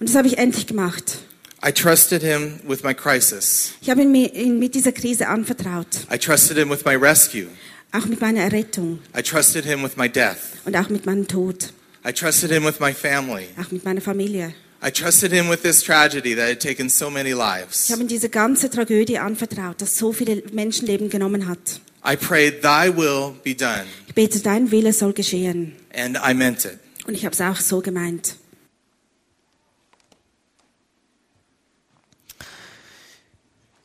Und 0.00 0.08
das 0.08 0.16
habe 0.16 0.26
ich 0.28 0.38
endlich 0.38 0.66
gemacht. 0.66 1.18
I 1.64 1.70
trusted 1.72 2.22
him 2.22 2.58
with 2.66 2.82
my 2.82 2.92
crisis. 2.94 3.72
Ich 3.80 3.88
habe 3.90 4.02
ihn 4.02 4.10
mi- 4.10 4.26
ihn 4.26 4.58
mit 4.58 4.74
dieser 4.74 4.92
Krise 4.92 5.28
anvertraut, 5.28 5.86
I 6.12 6.18
trusted 6.18 6.56
him 6.58 6.70
with 6.70 6.84
my 6.84 6.94
rescue. 6.96 7.46
auch 7.92 8.06
mit 8.06 8.20
meiner 8.20 8.40
Errettung 8.40 8.98
I 9.16 9.22
trusted 9.22 9.64
him 9.64 9.82
with 9.84 9.96
my 9.96 10.08
death. 10.08 10.38
und 10.64 10.76
auch 10.76 10.88
mit 10.88 11.06
meinem 11.06 11.28
Tod, 11.28 11.72
I 12.06 12.12
trusted 12.12 12.50
him 12.50 12.64
with 12.64 12.80
my 12.80 12.92
family. 12.92 13.44
auch 13.60 13.70
mit 13.70 13.84
meiner 13.84 14.00
Familie. 14.00 14.54
I 14.84 14.90
trusted 14.90 15.30
him 15.32 15.48
with 15.48 15.62
this 15.62 15.80
tragedy 15.84 16.34
that 16.34 16.48
had 16.50 16.58
taken 16.60 16.88
so 16.88 17.08
many 17.08 17.28
Ich 17.30 17.36
lives. 17.36 17.90
habe 17.90 18.02
ihm 18.02 18.08
diese 18.08 18.28
ganze 18.28 18.68
Tragödie 18.68 19.18
anvertraut, 19.18 19.80
das 19.80 19.96
so 19.96 20.12
viele 20.12 20.42
Menschenleben 20.52 21.08
genommen 21.10 21.46
hat. 21.46 21.80
I 22.04 22.16
prayed, 22.16 22.62
Thy 22.62 22.88
will 22.96 23.34
be 23.44 23.54
done. 23.54 23.84
Ich 24.08 24.14
bete, 24.14 24.40
dein 24.40 24.72
Wille 24.72 24.92
soll 24.92 25.12
geschehen. 25.12 25.76
And 25.94 26.18
I 26.28 26.34
meant 26.34 26.64
it. 26.64 26.78
Und 27.06 27.14
ich 27.14 27.24
habe 27.24 27.32
es 27.34 27.40
auch 27.40 27.60
so 27.60 27.80
gemeint. 27.80 28.34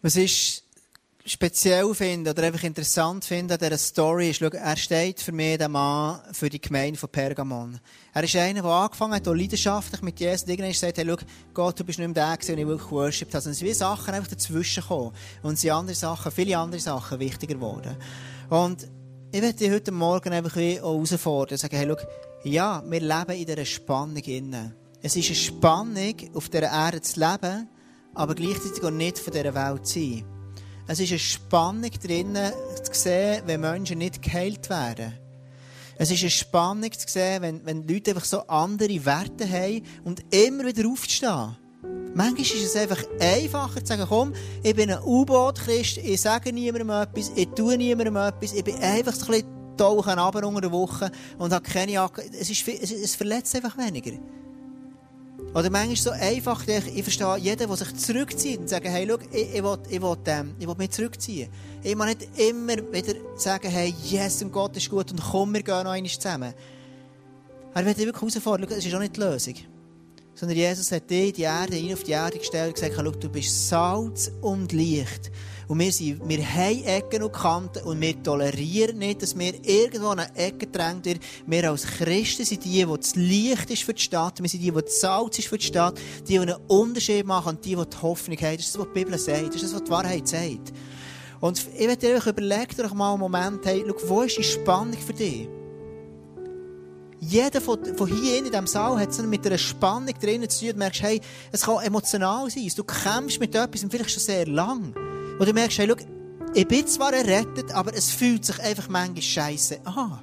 Was 0.02 0.16
ich 0.16 0.64
speziell 1.28 1.94
finde 1.94 2.32
oder 2.32 2.44
einfach 2.44 2.64
interessant 2.64 3.26
finde 3.26 3.56
an 3.56 3.60
dieser 3.60 3.78
Story 3.78 4.30
ist, 4.30 4.40
schau, 4.40 4.48
er 4.48 4.78
steht 4.78 5.20
für 5.20 5.32
mich, 5.32 5.58
der 5.58 5.68
Mann, 5.68 6.22
für 6.32 6.50
die 6.50 6.62
Gemeinde 6.62 6.98
von 6.98 7.10
Pergamon. 7.10 7.80
Er 8.14 8.24
ist 8.24 8.36
einer, 8.36 8.62
der 8.62 8.72
angefangen 8.72 9.14
hat, 9.14 9.26
leidenschaftlich 9.26 10.02
mit 10.02 10.20
Jesus 10.20 10.44
und 10.44 10.50
irgendwann 10.50 10.72
gesagt 10.72 10.98
hat, 10.98 11.06
hey, 11.06 11.16
schau, 11.20 11.26
Gott, 11.54 11.80
du 11.80 11.84
bist 11.84 12.00
nicht 12.00 12.08
mehr 12.08 12.14
der 12.14 12.38
gewesen, 12.38 12.56
den 12.56 12.60
ich 12.60 12.68
wirklich 12.68 12.92
worshipped 12.92 13.34
habe. 13.34 13.50
Es 13.50 13.58
sind 13.58 13.68
wie 13.68 13.74
Sachen 13.74 14.14
einfach 14.14 14.30
dazwischen 14.30 14.82
gekommen. 14.82 15.12
Und 15.44 15.54
es 15.56 15.62
sind 15.62 15.72
andere 15.72 15.96
Sachen, 15.96 16.32
viele 16.32 16.58
andere 16.58 16.80
Sachen 16.80 17.20
wichtiger 17.20 17.56
geworden. 17.56 17.98
Und 18.50 18.88
ich 19.32 19.42
möchte 19.42 19.66
dich 19.66 19.72
heute 19.72 19.92
Morgen 19.92 20.32
einfach 20.32 20.56
wie 20.56 20.80
auch 20.80 20.94
herausfordern 20.94 21.56
und 21.56 21.60
sagen, 21.60 21.76
hey, 21.76 21.88
schau, 21.90 22.08
ja, 22.44 22.84
wir 22.88 23.02
leben 23.02 23.32
in 23.32 23.46
dieser 23.46 23.66
Spannung 23.66 24.24
innen. 24.24 24.76
Es 25.02 25.16
ist 25.16 25.28
eine 25.28 25.36
Spannung, 25.36 26.16
auf 26.34 26.50
dieser 26.50 26.72
Erde 26.72 27.02
zu 27.02 27.20
leben, 27.20 27.68
aber 28.18 28.34
gleichzeitig 28.34 28.84
auch 28.84 28.90
nicht 28.90 29.20
von 29.20 29.32
dieser 29.32 29.54
Welt 29.54 29.86
sein. 29.86 30.26
Es 30.88 31.00
ist 31.00 31.12
eine 31.12 31.20
Spannung 31.20 31.92
drinnen, 31.92 32.52
zu 32.84 32.94
sehen, 32.94 33.44
wenn 33.46 33.62
Menschen 33.62 34.00
nicht 34.00 34.22
geheilt 34.22 34.70
werden. 34.70 35.14
Es 35.98 36.10
ist 36.12 36.22
eine 36.22 36.32
Spannung 36.32 36.92
zu 36.92 37.08
sehen, 37.08 37.42
wenn, 37.42 37.66
wenn 37.66 37.88
Leute 37.88 38.12
einfach 38.12 38.26
so 38.26 38.42
andere 38.48 39.06
Werte 39.06 39.50
haben 39.50 39.84
und 40.04 40.24
immer 40.34 40.66
wieder 40.66 40.88
aufzustehen. 40.88 41.58
Manchmal 42.16 42.42
ist 42.42 42.54
es 42.56 42.76
einfach 42.76 43.04
einfacher 43.20 43.82
zu 43.82 43.86
sagen, 43.86 44.06
komm, 44.08 44.34
ich 44.64 44.76
bin 44.76 44.90
ein 44.90 45.04
U-Boot-Christ, 45.04 45.98
ich 45.98 46.20
sage 46.20 46.52
niemandem 46.52 46.90
etwas, 46.90 47.32
ich 47.36 47.48
tue 47.50 47.78
niemandem 47.78 48.16
etwas, 48.16 48.54
ich 48.54 48.64
bin 48.64 48.78
einfach 48.78 49.14
so 49.14 49.26
ein 49.26 49.32
bisschen 49.32 49.78
tauchen 49.78 50.18
runter 50.18 50.48
unter 50.48 50.62
der 50.62 50.72
Woche 50.72 51.12
und 51.38 51.54
habe 51.54 51.64
keine 51.64 51.92
Jacke. 51.92 52.24
Es, 52.40 52.50
ist, 52.50 52.68
es, 52.68 52.92
es 52.92 53.16
verletzt 53.16 53.56
einfach 53.56 53.78
weniger. 53.78 54.14
Oder 55.54 55.70
manchmal 55.70 55.96
so 55.96 56.12
einfach, 56.12 56.68
ich, 56.68 56.98
ich 56.98 57.04
verstehe 57.04 57.38
jeden, 57.38 57.68
der 57.68 57.78
sich 57.78 57.96
zurückzieht 57.96 58.60
und 58.60 58.70
sagt, 58.70 58.86
hey, 58.86 59.08
schau, 59.10 59.18
ich, 59.32 59.56
ich, 59.56 59.64
will, 59.64 59.78
ich, 59.90 60.02
will, 60.02 60.18
ähm, 60.26 60.56
ich 60.60 60.68
will 60.68 60.76
mich 60.78 60.92
zurückziehen. 60.92 61.50
Ich 61.84 61.96
muss 61.96 62.08
nicht 62.08 62.28
immer 62.38 62.76
wieder 62.92 63.14
sagen, 63.36 63.70
hey, 63.70 63.94
yes, 64.04 64.42
und 64.44 64.52
Gott 64.52 64.76
ist 64.78 64.90
gut 64.90 65.12
und 65.12 65.22
komm, 65.22 65.54
wir 65.54 65.64
gehen 65.64 65.84
noch 65.84 65.92
einmal 65.92 66.12
zusammen. 66.12 66.54
Er 67.74 67.86
wird 67.86 67.98
wirklich 67.98 68.16
herausfordern, 68.16 68.68
das 68.70 68.86
ist 68.86 68.94
auch 68.94 69.00
nicht 69.00 69.16
die 69.16 69.22
Lösung. 69.22 69.56
Sondern 70.40 70.56
Jesus 70.56 70.92
hat 70.92 71.10
dich 71.10 71.34
die 71.34 71.42
Erde, 71.42 71.94
auf 71.94 72.04
die 72.04 72.12
Erde 72.12 72.38
gestellt 72.38 72.80
und 72.80 72.94
gesagt, 72.94 73.24
du 73.24 73.28
bist 73.30 73.70
Salz 73.70 74.32
und 74.42 74.72
Licht. 74.72 75.32
Und 75.68 75.80
wir, 75.80 75.92
sind, 75.92 76.22
wir 76.30 76.46
haben 76.48 76.84
Ecken 76.84 77.24
und 77.24 77.34
Kanten 77.34 77.84
und 77.84 78.00
wir 78.00 78.22
tolerieren 78.22 79.00
nicht, 79.00 79.24
dass 79.24 79.36
wir 79.36 79.54
irgendwo 79.66 80.10
an 80.10 80.20
eine 80.20 80.36
Ecke 80.38 80.68
drängt 80.68 81.06
wird. 81.06 81.22
Wir 81.48 81.72
als 81.72 81.88
Christen 81.88 82.46
sind 82.46 82.64
die, 82.64 82.86
die 82.86 82.86
das 82.86 83.16
Licht 83.16 83.72
ist 83.72 83.82
für 83.82 83.96
die 83.96 84.02
Stadt. 84.02 84.40
Wir 84.40 84.48
sind 84.48 84.62
die, 84.62 84.72
die 84.72 84.82
Salz 84.86 85.40
ist 85.40 85.48
für 85.48 85.58
die 85.58 85.66
Stadt. 85.66 86.00
Die, 86.20 86.34
die 86.34 86.40
einen 86.40 86.56
Unterschied 86.68 87.26
machen 87.26 87.56
und 87.56 87.66
die, 87.66 87.76
die 87.76 87.84
die 87.84 88.02
Hoffnung 88.04 88.38
haben. 88.38 88.58
Das 88.58 88.68
ist 88.68 88.76
das, 88.76 88.80
was 88.80 88.88
die 88.94 89.04
Bibel 89.04 89.18
sagt. 89.18 89.48
Das 89.48 89.56
ist 89.56 89.64
das, 89.64 89.74
was 89.74 89.84
die 89.86 89.92
Wahrheit 89.92 90.28
sagt. 90.28 90.72
Und 91.42 91.66
ich 91.76 91.88
möchte 91.88 92.08
dir 92.08 92.26
überlegen, 92.26 92.96
mal 92.96 93.12
einen 93.14 93.20
Moment, 93.20 93.66
hey, 93.66 93.84
schau, 93.88 94.10
wo 94.10 94.22
ist 94.22 94.38
die 94.38 94.44
Spannung 94.44 94.98
für 95.00 95.14
dich? 95.14 95.48
Jeder 97.20 97.62
von, 97.62 97.84
von 97.96 98.08
hier 98.08 98.38
in 98.38 98.46
diesem 98.46 98.68
Saal 98.68 99.00
hat 99.00 99.10
es 99.10 99.22
mit 99.22 99.46
einer 99.46 99.58
Spannung 99.58 100.14
drinnen 100.22 100.50
zu 100.50 100.60
tun. 100.60 100.74
Du 100.74 100.78
merkst, 100.78 101.02
hey, 101.02 101.20
es 101.52 101.62
kann 101.62 101.84
emotional 101.84 102.50
sein. 102.50 102.72
Du 102.76 102.84
kämpfst 102.84 103.40
mit 103.40 103.56
etwas 103.56 103.86
vielleicht 103.90 104.12
schon 104.12 104.22
sehr 104.22 104.46
lang. 104.46 104.94
Und 105.40 105.48
du 105.48 105.54
merkst, 105.54 105.80
hey, 105.80 105.88
schau, 105.90 106.06
ich 106.54 106.68
bin 106.68 106.88
zwar 106.88 107.14
errettet, 107.14 107.72
aber 107.72 107.94
es 107.94 108.12
fühlt 108.12 108.46
sich 108.46 108.60
einfach 108.62 108.88
manchmal 108.88 109.22
scheiße 109.22 109.80
an. 109.86 110.20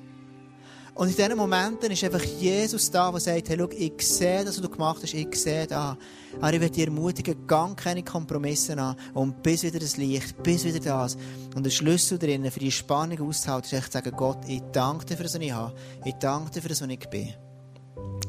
Und 0.94 1.08
in 1.08 1.16
diesen 1.16 1.36
Momenten 1.36 1.90
ist 1.90 2.04
einfach 2.04 2.22
Jesus 2.22 2.90
da, 2.90 3.10
der 3.10 3.20
sagt, 3.20 3.48
hey, 3.48 3.56
schau, 3.58 3.68
ich 3.70 4.00
sehe 4.00 4.44
das, 4.44 4.56
was 4.56 4.62
du 4.62 4.68
gemacht 4.68 5.00
hast, 5.02 5.14
ich 5.14 5.34
sehe 5.34 5.66
da. 5.66 5.98
Aber 6.40 6.52
ich 6.52 6.60
werde 6.60 6.74
dich 6.74 6.84
ermutigen, 6.84 7.46
gang 7.46 7.76
keine 7.76 8.02
Kompromisse 8.02 8.76
an 8.78 8.96
und 9.14 9.42
bis 9.42 9.62
wieder 9.62 9.78
das 9.78 9.96
Licht, 9.96 10.42
bis 10.42 10.64
wieder 10.64 10.80
das. 10.80 11.16
Und 11.54 11.64
der 11.64 11.70
Schlüssel 11.70 12.18
drinnen, 12.18 12.50
für 12.50 12.60
die 12.60 12.70
Spannung 12.70 13.28
auszuhalten, 13.28 13.66
ist 13.66 13.72
echt 13.72 13.92
zu 13.92 13.98
sagen, 13.98 14.16
Gott, 14.16 14.38
ich 14.46 14.60
danke 14.72 15.06
dir 15.06 15.16
für 15.16 15.22
das, 15.22 15.34
was 15.34 15.40
ich 15.40 15.52
habe. 15.52 15.74
Ich 16.04 16.14
danke 16.14 16.50
dir 16.50 16.62
für 16.62 16.68
das, 16.68 16.82
was 16.82 16.88
ich 16.88 17.08
bin. 17.08 17.34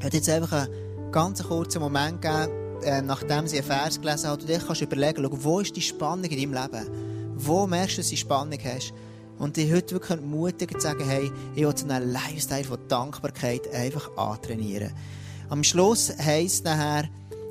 Ich 0.05 0.13
jetzt 0.13 0.29
einfach 0.29 0.67
einen 0.67 1.11
ganz 1.11 1.43
kurzen 1.43 1.81
Moment 1.81 2.21
geben, 2.21 2.81
äh, 2.83 3.01
nachdem 3.01 3.47
sie 3.47 3.57
einen 3.57 3.67
Vers 3.67 3.99
gelesen 3.99 4.29
hat, 4.29 4.41
und 4.41 4.49
dich 4.49 4.65
kannst 4.65 4.81
überlegen, 4.81 5.23
schau, 5.23 5.43
wo 5.43 5.59
ist 5.59 5.75
die 5.75 5.81
Spannung 5.81 6.25
in 6.25 6.51
deinem 6.51 6.63
Leben? 6.63 6.89
Wo 7.35 7.67
merkst 7.67 7.97
du, 7.97 8.01
dass 8.01 8.07
du 8.07 8.11
die 8.11 8.17
Spannung 8.17 8.59
hast? 8.63 8.93
Und 9.37 9.57
dich 9.57 9.71
heute 9.73 9.95
wirklich 9.95 10.17
ermutigen 10.19 10.79
zu 10.79 10.87
sagen, 10.87 11.03
hey, 11.05 11.29
ich 11.55 11.63
will 11.63 11.75
so 11.75 11.87
einen 11.87 12.11
Lifestyle 12.11 12.63
von 12.63 12.79
Dankbarkeit 12.87 13.73
einfach 13.73 14.15
antrainieren. 14.15 14.93
Am 15.49 15.63
Schluss 15.63 16.13
heisst 16.17 16.63
nachher, 16.63 17.09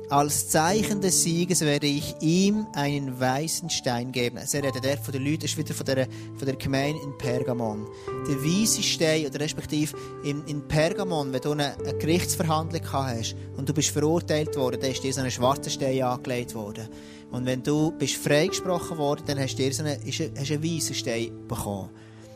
als 0.09 0.49
Zeichen 0.49 1.01
des 1.01 1.23
Sieges 1.23 1.61
werde 1.61 1.87
ich 1.87 2.15
ihm 2.21 2.67
einen 2.73 3.19
weißen 3.19 3.69
Stein 3.69 4.11
geben. 4.11 4.37
Er 4.37 4.63
redet 4.63 4.83
der 4.83 4.97
von 4.97 5.11
den 5.11 5.25
Leuten, 5.25 5.45
ist 5.45 5.57
wieder 5.57 5.73
von 5.73 5.85
der, 5.85 6.07
von 6.37 6.45
der 6.45 6.55
Gemeinde 6.55 7.01
in 7.01 7.17
Pergamon. 7.17 7.87
Der 8.27 8.35
weiße 8.35 8.83
Stein, 8.83 9.25
oder 9.25 9.39
respektive 9.39 9.97
in, 10.23 10.45
in 10.45 10.67
Pergamon, 10.67 11.33
wenn 11.33 11.41
du 11.41 11.51
eine, 11.51 11.75
eine 11.77 11.97
Gerichtsverhandlung 11.97 12.83
hast 12.91 13.35
und 13.57 13.67
du 13.67 13.73
bist 13.73 13.89
verurteilt 13.89 14.55
worden, 14.55 14.79
dann 14.79 14.91
ist 14.91 15.03
dir 15.03 15.13
so 15.13 15.21
ein 15.21 15.31
schwarzer 15.31 15.69
Stein 15.69 16.01
angelegt 16.01 16.53
worden. 16.53 16.87
Und 17.31 17.45
wenn 17.45 17.63
du 17.63 17.91
bist 17.91 18.15
freigesprochen 18.17 18.97
worden, 18.97 19.23
dann 19.25 19.39
hast 19.39 19.55
du 19.55 19.63
dir 19.63 19.73
so 19.73 19.83
einen, 19.83 19.99
hast 20.05 20.51
einen 20.51 20.63
weißen 20.63 20.95
Stein 20.95 21.47
bekommen. 21.47 21.89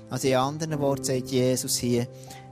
Also 0.10 0.28
in 0.28 0.36
anderen 0.36 0.80
Worten 0.80 1.04
sagt 1.04 1.30
Jesus 1.30 1.78
hier, 1.78 2.08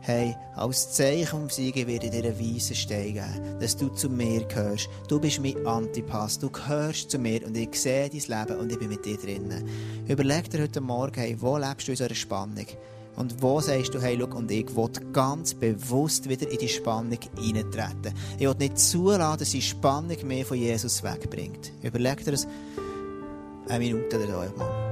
hey, 0.07 0.37
als 0.55 0.93
Zeichen 0.93 1.27
vom 1.27 1.49
Siegen 1.49 1.85
werde 1.85 2.05
ich 2.05 2.11
dir 2.11 2.23
einen 2.23 2.39
weißen 2.39 2.75
Stein 2.75 3.13
geben, 3.13 3.59
dass 3.59 3.75
du 3.75 3.89
zu 3.89 4.09
mir 4.09 4.45
gehörst. 4.45 4.87
Du 5.09 5.19
bist 5.19 5.41
mein 5.41 5.67
Antipass, 5.67 6.39
du 6.39 6.49
gehörst 6.49 7.11
zu 7.11 7.19
mir 7.19 7.45
und 7.45 7.57
ich 7.57 7.75
sehe 7.75 8.09
dein 8.09 8.47
Leben 8.47 8.59
und 8.59 8.71
ich 8.71 8.79
bin 8.79 8.87
mit 8.87 9.05
dir 9.05 9.17
drinnen. 9.17 9.67
Überleg 10.07 10.49
dir 10.49 10.61
heute 10.61 10.79
Morgen, 10.79 11.19
hey, 11.19 11.35
wo 11.39 11.57
lebst 11.57 11.87
du 11.87 11.91
in 11.91 11.97
so 11.97 12.05
einer 12.05 12.15
Spannung? 12.15 12.65
Und 13.17 13.41
wo 13.41 13.59
sagst 13.59 13.93
du, 13.93 14.01
hey, 14.01 14.17
schau, 14.17 14.37
und 14.37 14.49
ich 14.49 14.73
will 14.75 14.89
ganz 15.11 15.53
bewusst 15.53 16.29
wieder 16.29 16.49
in 16.49 16.57
die 16.57 16.69
Spannung 16.69 17.19
hineintreten. 17.37 18.13
Ich 18.37 18.47
will 18.47 18.55
nicht 18.59 18.79
zulassen, 18.79 19.39
dass 19.39 19.49
die 19.49 19.61
Spannung 19.61 20.17
mehr 20.25 20.45
von 20.45 20.57
Jesus 20.57 21.03
wegbringt. 21.03 21.73
Überleg 21.81 22.23
dir 22.23 22.31
das 22.31 22.47
eine 23.67 23.79
Minute 23.79 24.17
oder 24.17 24.47
so. 24.55 24.86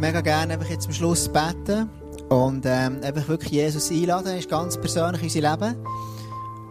Ich 0.00 0.06
mega 0.06 0.22
gerne 0.22 0.54
einfach 0.54 0.70
jetzt 0.70 0.84
zum 0.84 0.94
Schluss 0.94 1.28
beten 1.28 1.90
und 2.30 2.64
ähm, 2.64 3.00
einfach 3.02 3.28
wirklich 3.28 3.52
Jesus 3.52 3.90
einladen, 3.90 4.38
ist 4.38 4.48
ganz 4.48 4.78
persönlich 4.78 5.20
in 5.20 5.28
unser 5.28 5.50
Leben. 5.50 5.76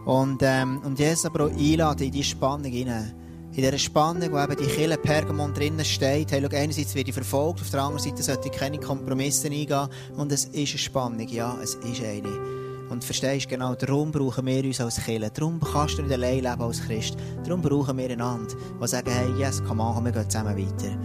Und, 0.04 0.42
ähm, 0.42 0.80
und 0.84 0.98
Jesus 0.98 1.26
aber 1.26 1.44
auch 1.44 1.50
einladen 1.50 2.06
in 2.06 2.10
diese 2.10 2.30
Spannung 2.30 2.72
hinein. 2.72 3.14
In 3.52 3.62
dieser 3.62 3.78
Spannung, 3.78 4.32
wo 4.32 4.38
eben 4.38 4.56
die 4.56 4.66
Kille 4.66 4.96
Pergamon 4.96 5.54
drinnen 5.54 5.84
steht, 5.84 6.32
hey, 6.32 6.42
schau, 6.42 6.56
einerseits 6.56 6.94
werde 6.96 7.10
ich 7.10 7.14
verfolgt, 7.14 7.60
auf 7.60 7.70
der 7.70 7.82
anderen 7.82 8.02
Seite 8.02 8.22
sollte 8.22 8.48
ich 8.48 8.58
keine 8.58 8.78
Kompromisse 8.78 9.46
eingehen. 9.46 9.88
Und 10.16 10.32
es 10.32 10.46
ist 10.46 10.56
eine 10.56 10.66
Spannung, 10.66 11.28
ja, 11.28 11.56
es 11.62 11.74
ist 11.74 12.02
eine. 12.02 12.88
Und 12.90 13.04
verstehst 13.04 13.46
du, 13.46 13.50
genau 13.50 13.76
darum 13.76 14.10
brauchen 14.10 14.46
wir 14.46 14.64
uns 14.64 14.80
als 14.80 15.04
Kille. 15.04 15.30
Darum 15.30 15.60
kannst 15.60 15.98
du 15.98 16.02
nicht 16.02 16.12
allein 16.12 16.42
leben 16.42 16.62
als 16.62 16.82
Christ. 16.82 17.16
Darum 17.44 17.62
brauchen 17.62 17.96
wir 17.96 18.10
einander, 18.10 18.54
die 18.82 18.88
sagen, 18.88 19.10
hey, 19.12 19.30
yes, 19.38 19.62
komm 19.66 19.80
an, 19.80 20.04
wir 20.04 20.10
gehen 20.10 20.28
zusammen 20.28 20.56
weiter. 20.56 20.98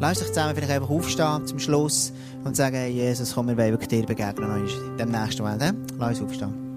Lass 0.00 0.18
dich 0.18 0.28
zusammen 0.28 0.54
vielleicht 0.54 0.70
einfach 0.70 0.90
aufstehen 0.90 1.46
zum 1.46 1.58
Schluss 1.58 2.12
und 2.44 2.56
sagen, 2.56 2.76
hey 2.76 2.92
Jesus, 2.92 3.34
komm, 3.34 3.48
wir 3.48 3.56
wollen 3.56 3.72
wirklich 3.72 3.88
dir 3.88 4.06
begegnen 4.06 4.68
in 4.68 4.96
dem 4.96 5.10
nächsten 5.10 5.42
Moment. 5.42 5.62
He? 5.62 5.70
Lass 5.98 6.20
uns 6.20 6.30
aufstehen. 6.30 6.68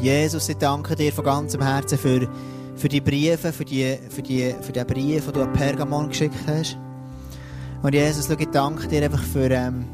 Jesus, 0.00 0.48
ich 0.48 0.56
danke 0.56 0.96
dir 0.96 1.12
von 1.12 1.24
ganzem 1.24 1.62
Herzen 1.62 1.98
für, 1.98 2.28
für 2.76 2.88
die 2.88 3.00
Briefe, 3.00 3.52
für, 3.52 3.64
die, 3.64 3.98
für, 4.08 4.22
die, 4.22 4.54
für 4.60 4.72
den 4.72 4.86
Brief, 4.86 5.24
den 5.24 5.32
du 5.32 5.42
an 5.42 5.52
Pergamon 5.52 6.08
geschickt 6.08 6.36
hast. 6.46 6.78
Und 7.82 7.94
Jesus, 7.94 8.28
ich 8.28 8.48
danke 8.48 8.88
dir 8.88 9.02
einfach 9.02 9.22
für, 9.22 9.50
ähm, 9.50 9.84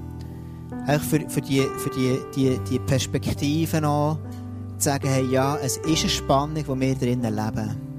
für, 0.86 1.28
für, 1.28 1.40
die, 1.40 1.62
für 1.78 1.90
die, 1.90 2.18
die, 2.36 2.58
die 2.70 2.78
Perspektiven 2.78 3.84
an, 3.84 4.18
zu 4.80 4.88
sagen, 4.88 5.08
hey, 5.08 5.24
ja, 5.26 5.56
es 5.56 5.76
ist 5.78 6.00
eine 6.00 6.08
Spannung, 6.08 6.54
die 6.54 6.80
wir 6.80 6.94
drinnen 6.94 7.34
leben. 7.34 7.90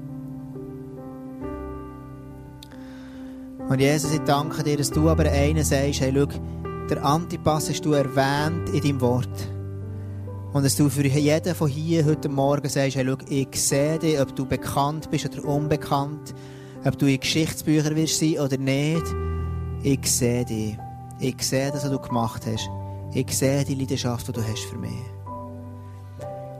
Und 3.68 3.80
Jesus, 3.80 4.12
ich 4.12 4.20
danke 4.20 4.62
dir, 4.62 4.76
dass 4.76 4.90
du 4.90 5.08
aber 5.08 5.24
einen 5.30 5.64
sagst, 5.64 6.00
hey, 6.00 6.12
schau, 6.14 6.26
der 6.90 7.04
Antipass 7.04 7.70
hast 7.70 7.84
du 7.84 7.92
erwähnt 7.92 8.68
in 8.70 8.82
deinem 8.82 9.00
Wort. 9.00 9.48
Und 10.52 10.64
dass 10.64 10.76
du 10.76 10.90
für 10.90 11.06
jeden 11.06 11.54
von 11.54 11.68
hier 11.68 12.04
heute 12.04 12.28
Morgen 12.28 12.68
sagst, 12.68 12.96
hey, 12.96 13.06
schau, 13.06 13.16
ich 13.28 13.48
sehe 13.54 13.98
dich, 13.98 14.20
ob 14.20 14.34
du 14.36 14.44
bekannt 14.44 15.10
bist 15.10 15.24
oder 15.26 15.48
unbekannt, 15.48 16.34
ob 16.84 16.98
du 16.98 17.06
in 17.06 17.20
Geschichtsbüchern 17.20 17.96
wirst 17.96 18.18
sein 18.18 18.38
oder 18.38 18.58
nicht, 18.58 19.06
ich 19.82 20.06
sehe 20.10 20.44
dich. 20.44 20.76
Ich 21.20 21.40
sehe 21.40 21.70
das, 21.70 21.84
was 21.84 21.90
du 21.90 21.98
gemacht 21.98 22.42
hast. 22.46 22.68
Ich 23.14 23.36
sehe 23.36 23.64
die 23.64 23.74
Leidenschaft, 23.74 24.26
die 24.28 24.32
du 24.32 24.42
hast 24.42 24.64
für 24.64 24.76
mich. 24.76 25.21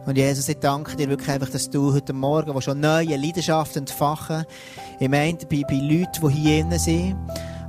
Und 0.05 0.17
Jesus, 0.17 0.49
ich 0.49 0.59
danke 0.59 0.97
dir 0.97 1.09
wirklich 1.09 1.31
einfach, 1.31 1.49
dass 1.49 1.71
du 1.71 1.93
heute 1.93 2.13
Morgen, 2.13 2.55
wo 2.55 2.61
schon 2.61 2.81
neue 2.81 3.17
Leidenschaft 3.17 3.77
entfachen, 3.77 4.45
ich 4.99 5.09
meine, 5.09 5.39
bei, 5.49 5.63
bei 5.69 5.77
Leuten, 5.77 6.29
die 6.29 6.35
hier 6.35 6.61
innen 6.61 6.79
sind, 6.79 7.17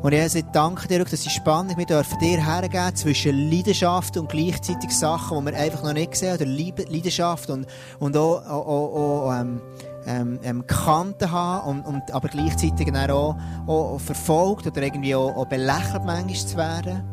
und 0.02 0.12
Jesus, 0.12 0.36
ich 0.36 0.46
danke 0.52 0.86
dir, 0.90 1.06
dass 1.06 1.22
die 1.22 1.30
Spannung 1.30 1.78
wir 1.78 1.86
dürfen 1.86 2.20
dir 2.20 2.44
hergeben 2.44 2.94
zwischen 2.94 3.50
Leidenschaft 3.50 4.18
und 4.18 4.28
gleichzeitig 4.28 4.92
Sachen, 4.92 5.40
die 5.40 5.52
wir 5.52 5.58
einfach 5.58 5.82
noch 5.82 5.94
nicht 5.94 6.16
sehen, 6.16 6.36
oder 6.36 6.46
Leidenschaft 6.46 7.50
und, 7.50 7.68
und 8.00 8.18
auch, 8.18 8.46
auch, 8.46 8.68
auch, 8.68 9.28
auch 9.28 9.40
ähm, 9.40 9.62
ähm, 10.06 10.40
ähm, 10.44 10.68
Kanten 10.68 11.32
haben, 11.32 11.70
und, 11.70 11.86
und, 11.86 12.12
aber 12.12 12.28
gleichzeitig 12.28 12.92
dann 12.92 13.12
auch, 13.12 13.38
auch, 13.66 14.00
verfolgt 14.00 14.68
oder 14.68 14.82
irgendwie 14.82 15.16
auch, 15.16 15.38
auch 15.38 15.46
belächelt 15.46 16.04
manchmal 16.04 16.36
zu 16.36 16.58
werden. 16.58 17.13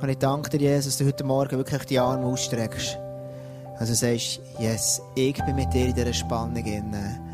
Und 0.00 0.08
ich 0.08 0.18
danke 0.18 0.50
dir, 0.50 0.60
Jesus, 0.60 0.96
dass 0.96 0.98
du 0.98 1.06
heute 1.06 1.24
Morgen 1.24 1.56
wirklich 1.56 1.84
die 1.86 1.98
Arme 1.98 2.26
ausstreckst. 2.26 2.98
Also 3.78 3.94
sagst, 3.94 4.40
yes, 4.58 5.02
ich 5.16 5.34
bin 5.44 5.56
mit 5.56 5.72
dir 5.72 5.86
in 5.86 5.94
dieser 5.94 6.12
Spannung 6.12 6.64
inne. 6.64 7.27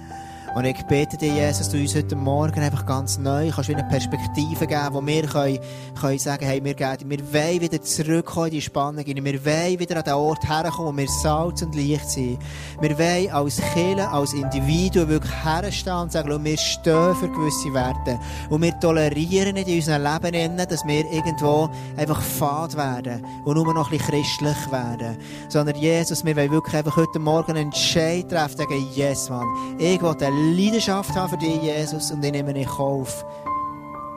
Und 0.55 0.67
ich 0.67 0.81
bete 0.85 1.17
dir, 1.17 1.35
Jesus, 1.35 1.69
du 1.69 1.79
uns 1.79 1.97
heute 1.97 2.15
Morgen 2.15 2.61
einfach 2.61 2.87
ganz 2.87 3.19
neu 3.19 3.51
kannst 3.51 3.71
eine 3.71 3.83
Perspektive 3.83 4.69
geben, 4.69 4.89
wo 4.93 5.05
wir 5.05 5.27
können, 5.27 5.59
können 6.01 6.19
sagen, 6.21 6.47
hey, 6.47 6.63
wir, 6.63 6.75
gehen, 6.75 6.97
wir 7.07 7.33
wollen 7.33 7.61
wieder 7.61 7.83
zurückkommen 7.83 8.47
in 8.47 8.53
die 8.53 8.61
Spannung. 8.61 9.05
Wir 9.05 9.45
wollen 9.45 9.79
wieder 9.81 9.97
an 9.97 10.05
den 10.05 10.13
Ort 10.15 10.49
herkommen, 10.49 10.95
wo 10.95 10.97
wir 10.97 11.09
Salz 11.09 11.63
und 11.63 11.75
Licht 11.75 12.09
sind. 12.09 12.39
Wir 12.81 12.97
wollen 12.97 13.31
als 13.33 13.57
Kirche, 13.73 14.09
als 14.09 14.33
Individuen 14.33 15.09
wirklich 15.09 15.45
herstehen 15.45 15.95
und 15.95 16.13
sagen, 16.13 16.45
wir 16.45 16.57
stehen 16.57 17.17
für 17.17 17.29
gewisse 17.29 17.75
Werte. 17.75 18.21
Und 18.49 18.63
wir 18.63 18.79
tolerieren 18.79 19.55
nicht 19.55 19.67
in 19.67 19.79
unserem 19.79 20.05
Leben, 20.05 20.57
dass 20.57 20.87
wir 20.87 21.11
irgendwo 21.11 21.69
einfach 21.97 22.23
fad 22.23 22.77
werden 22.77 23.27
und 23.45 23.57
nur 23.57 23.75
noch 23.75 23.91
ein 23.91 23.99
bisschen 23.99 24.23
christlich 24.23 24.71
werden. 24.71 25.19
Sondern 25.49 25.75
Jesus, 25.75 26.25
wir 26.25 26.37
wollen 26.37 26.53
wirklich 26.53 26.77
einfach 26.77 26.97
heute 26.97 27.19
Morgen 27.19 27.57
einen 27.57 27.73
Entscheid 27.73 28.29
treffen, 28.29 28.57
sagen, 28.57 28.87
yes, 28.95 29.29
Mann, 29.29 29.49
ich 29.81 30.01
will 30.01 30.15
Leidenschaft 30.45 31.15
habe 31.15 31.31
für 31.31 31.39
dich, 31.39 31.63
Jesus, 31.63 32.11
und 32.11 32.25
ich 32.25 32.33
nehme 32.33 32.53
in 32.53 32.67
Kauf. 32.67 33.25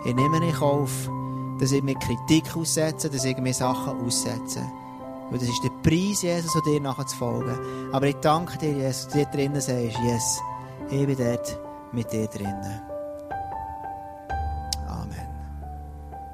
Ich 0.05 0.15
nehme 0.15 0.37
in 0.37 0.53
Kauf, 0.53 1.09
dass 1.59 1.71
ich 1.71 1.83
mir 1.83 1.95
Kritik 1.95 2.55
aussetze, 2.55 3.09
dass 3.09 3.25
ich 3.25 3.37
mir 3.37 3.53
Sachen 3.53 4.05
aussetze. 4.05 4.61
Weil 5.29 5.39
das 5.39 5.49
ist 5.49 5.63
der 5.63 5.89
Preis, 5.89 6.21
Jesus, 6.21 6.55
um 6.55 6.61
dir 6.63 6.93
folgen. 7.17 7.57
Aber 7.91 8.07
ich 8.07 8.15
danke 8.15 8.57
dir, 8.57 8.71
Jesus, 8.71 9.05
dass 9.05 9.13
du 9.13 9.19
dir 9.19 9.25
drinnen 9.25 9.61
sagst, 9.61 9.97
yes, 10.03 10.41
ich 10.89 11.05
bin 11.05 11.17
dort 11.17 11.59
mit 11.91 12.11
dir 12.11 12.27
drinnen. 12.27 12.96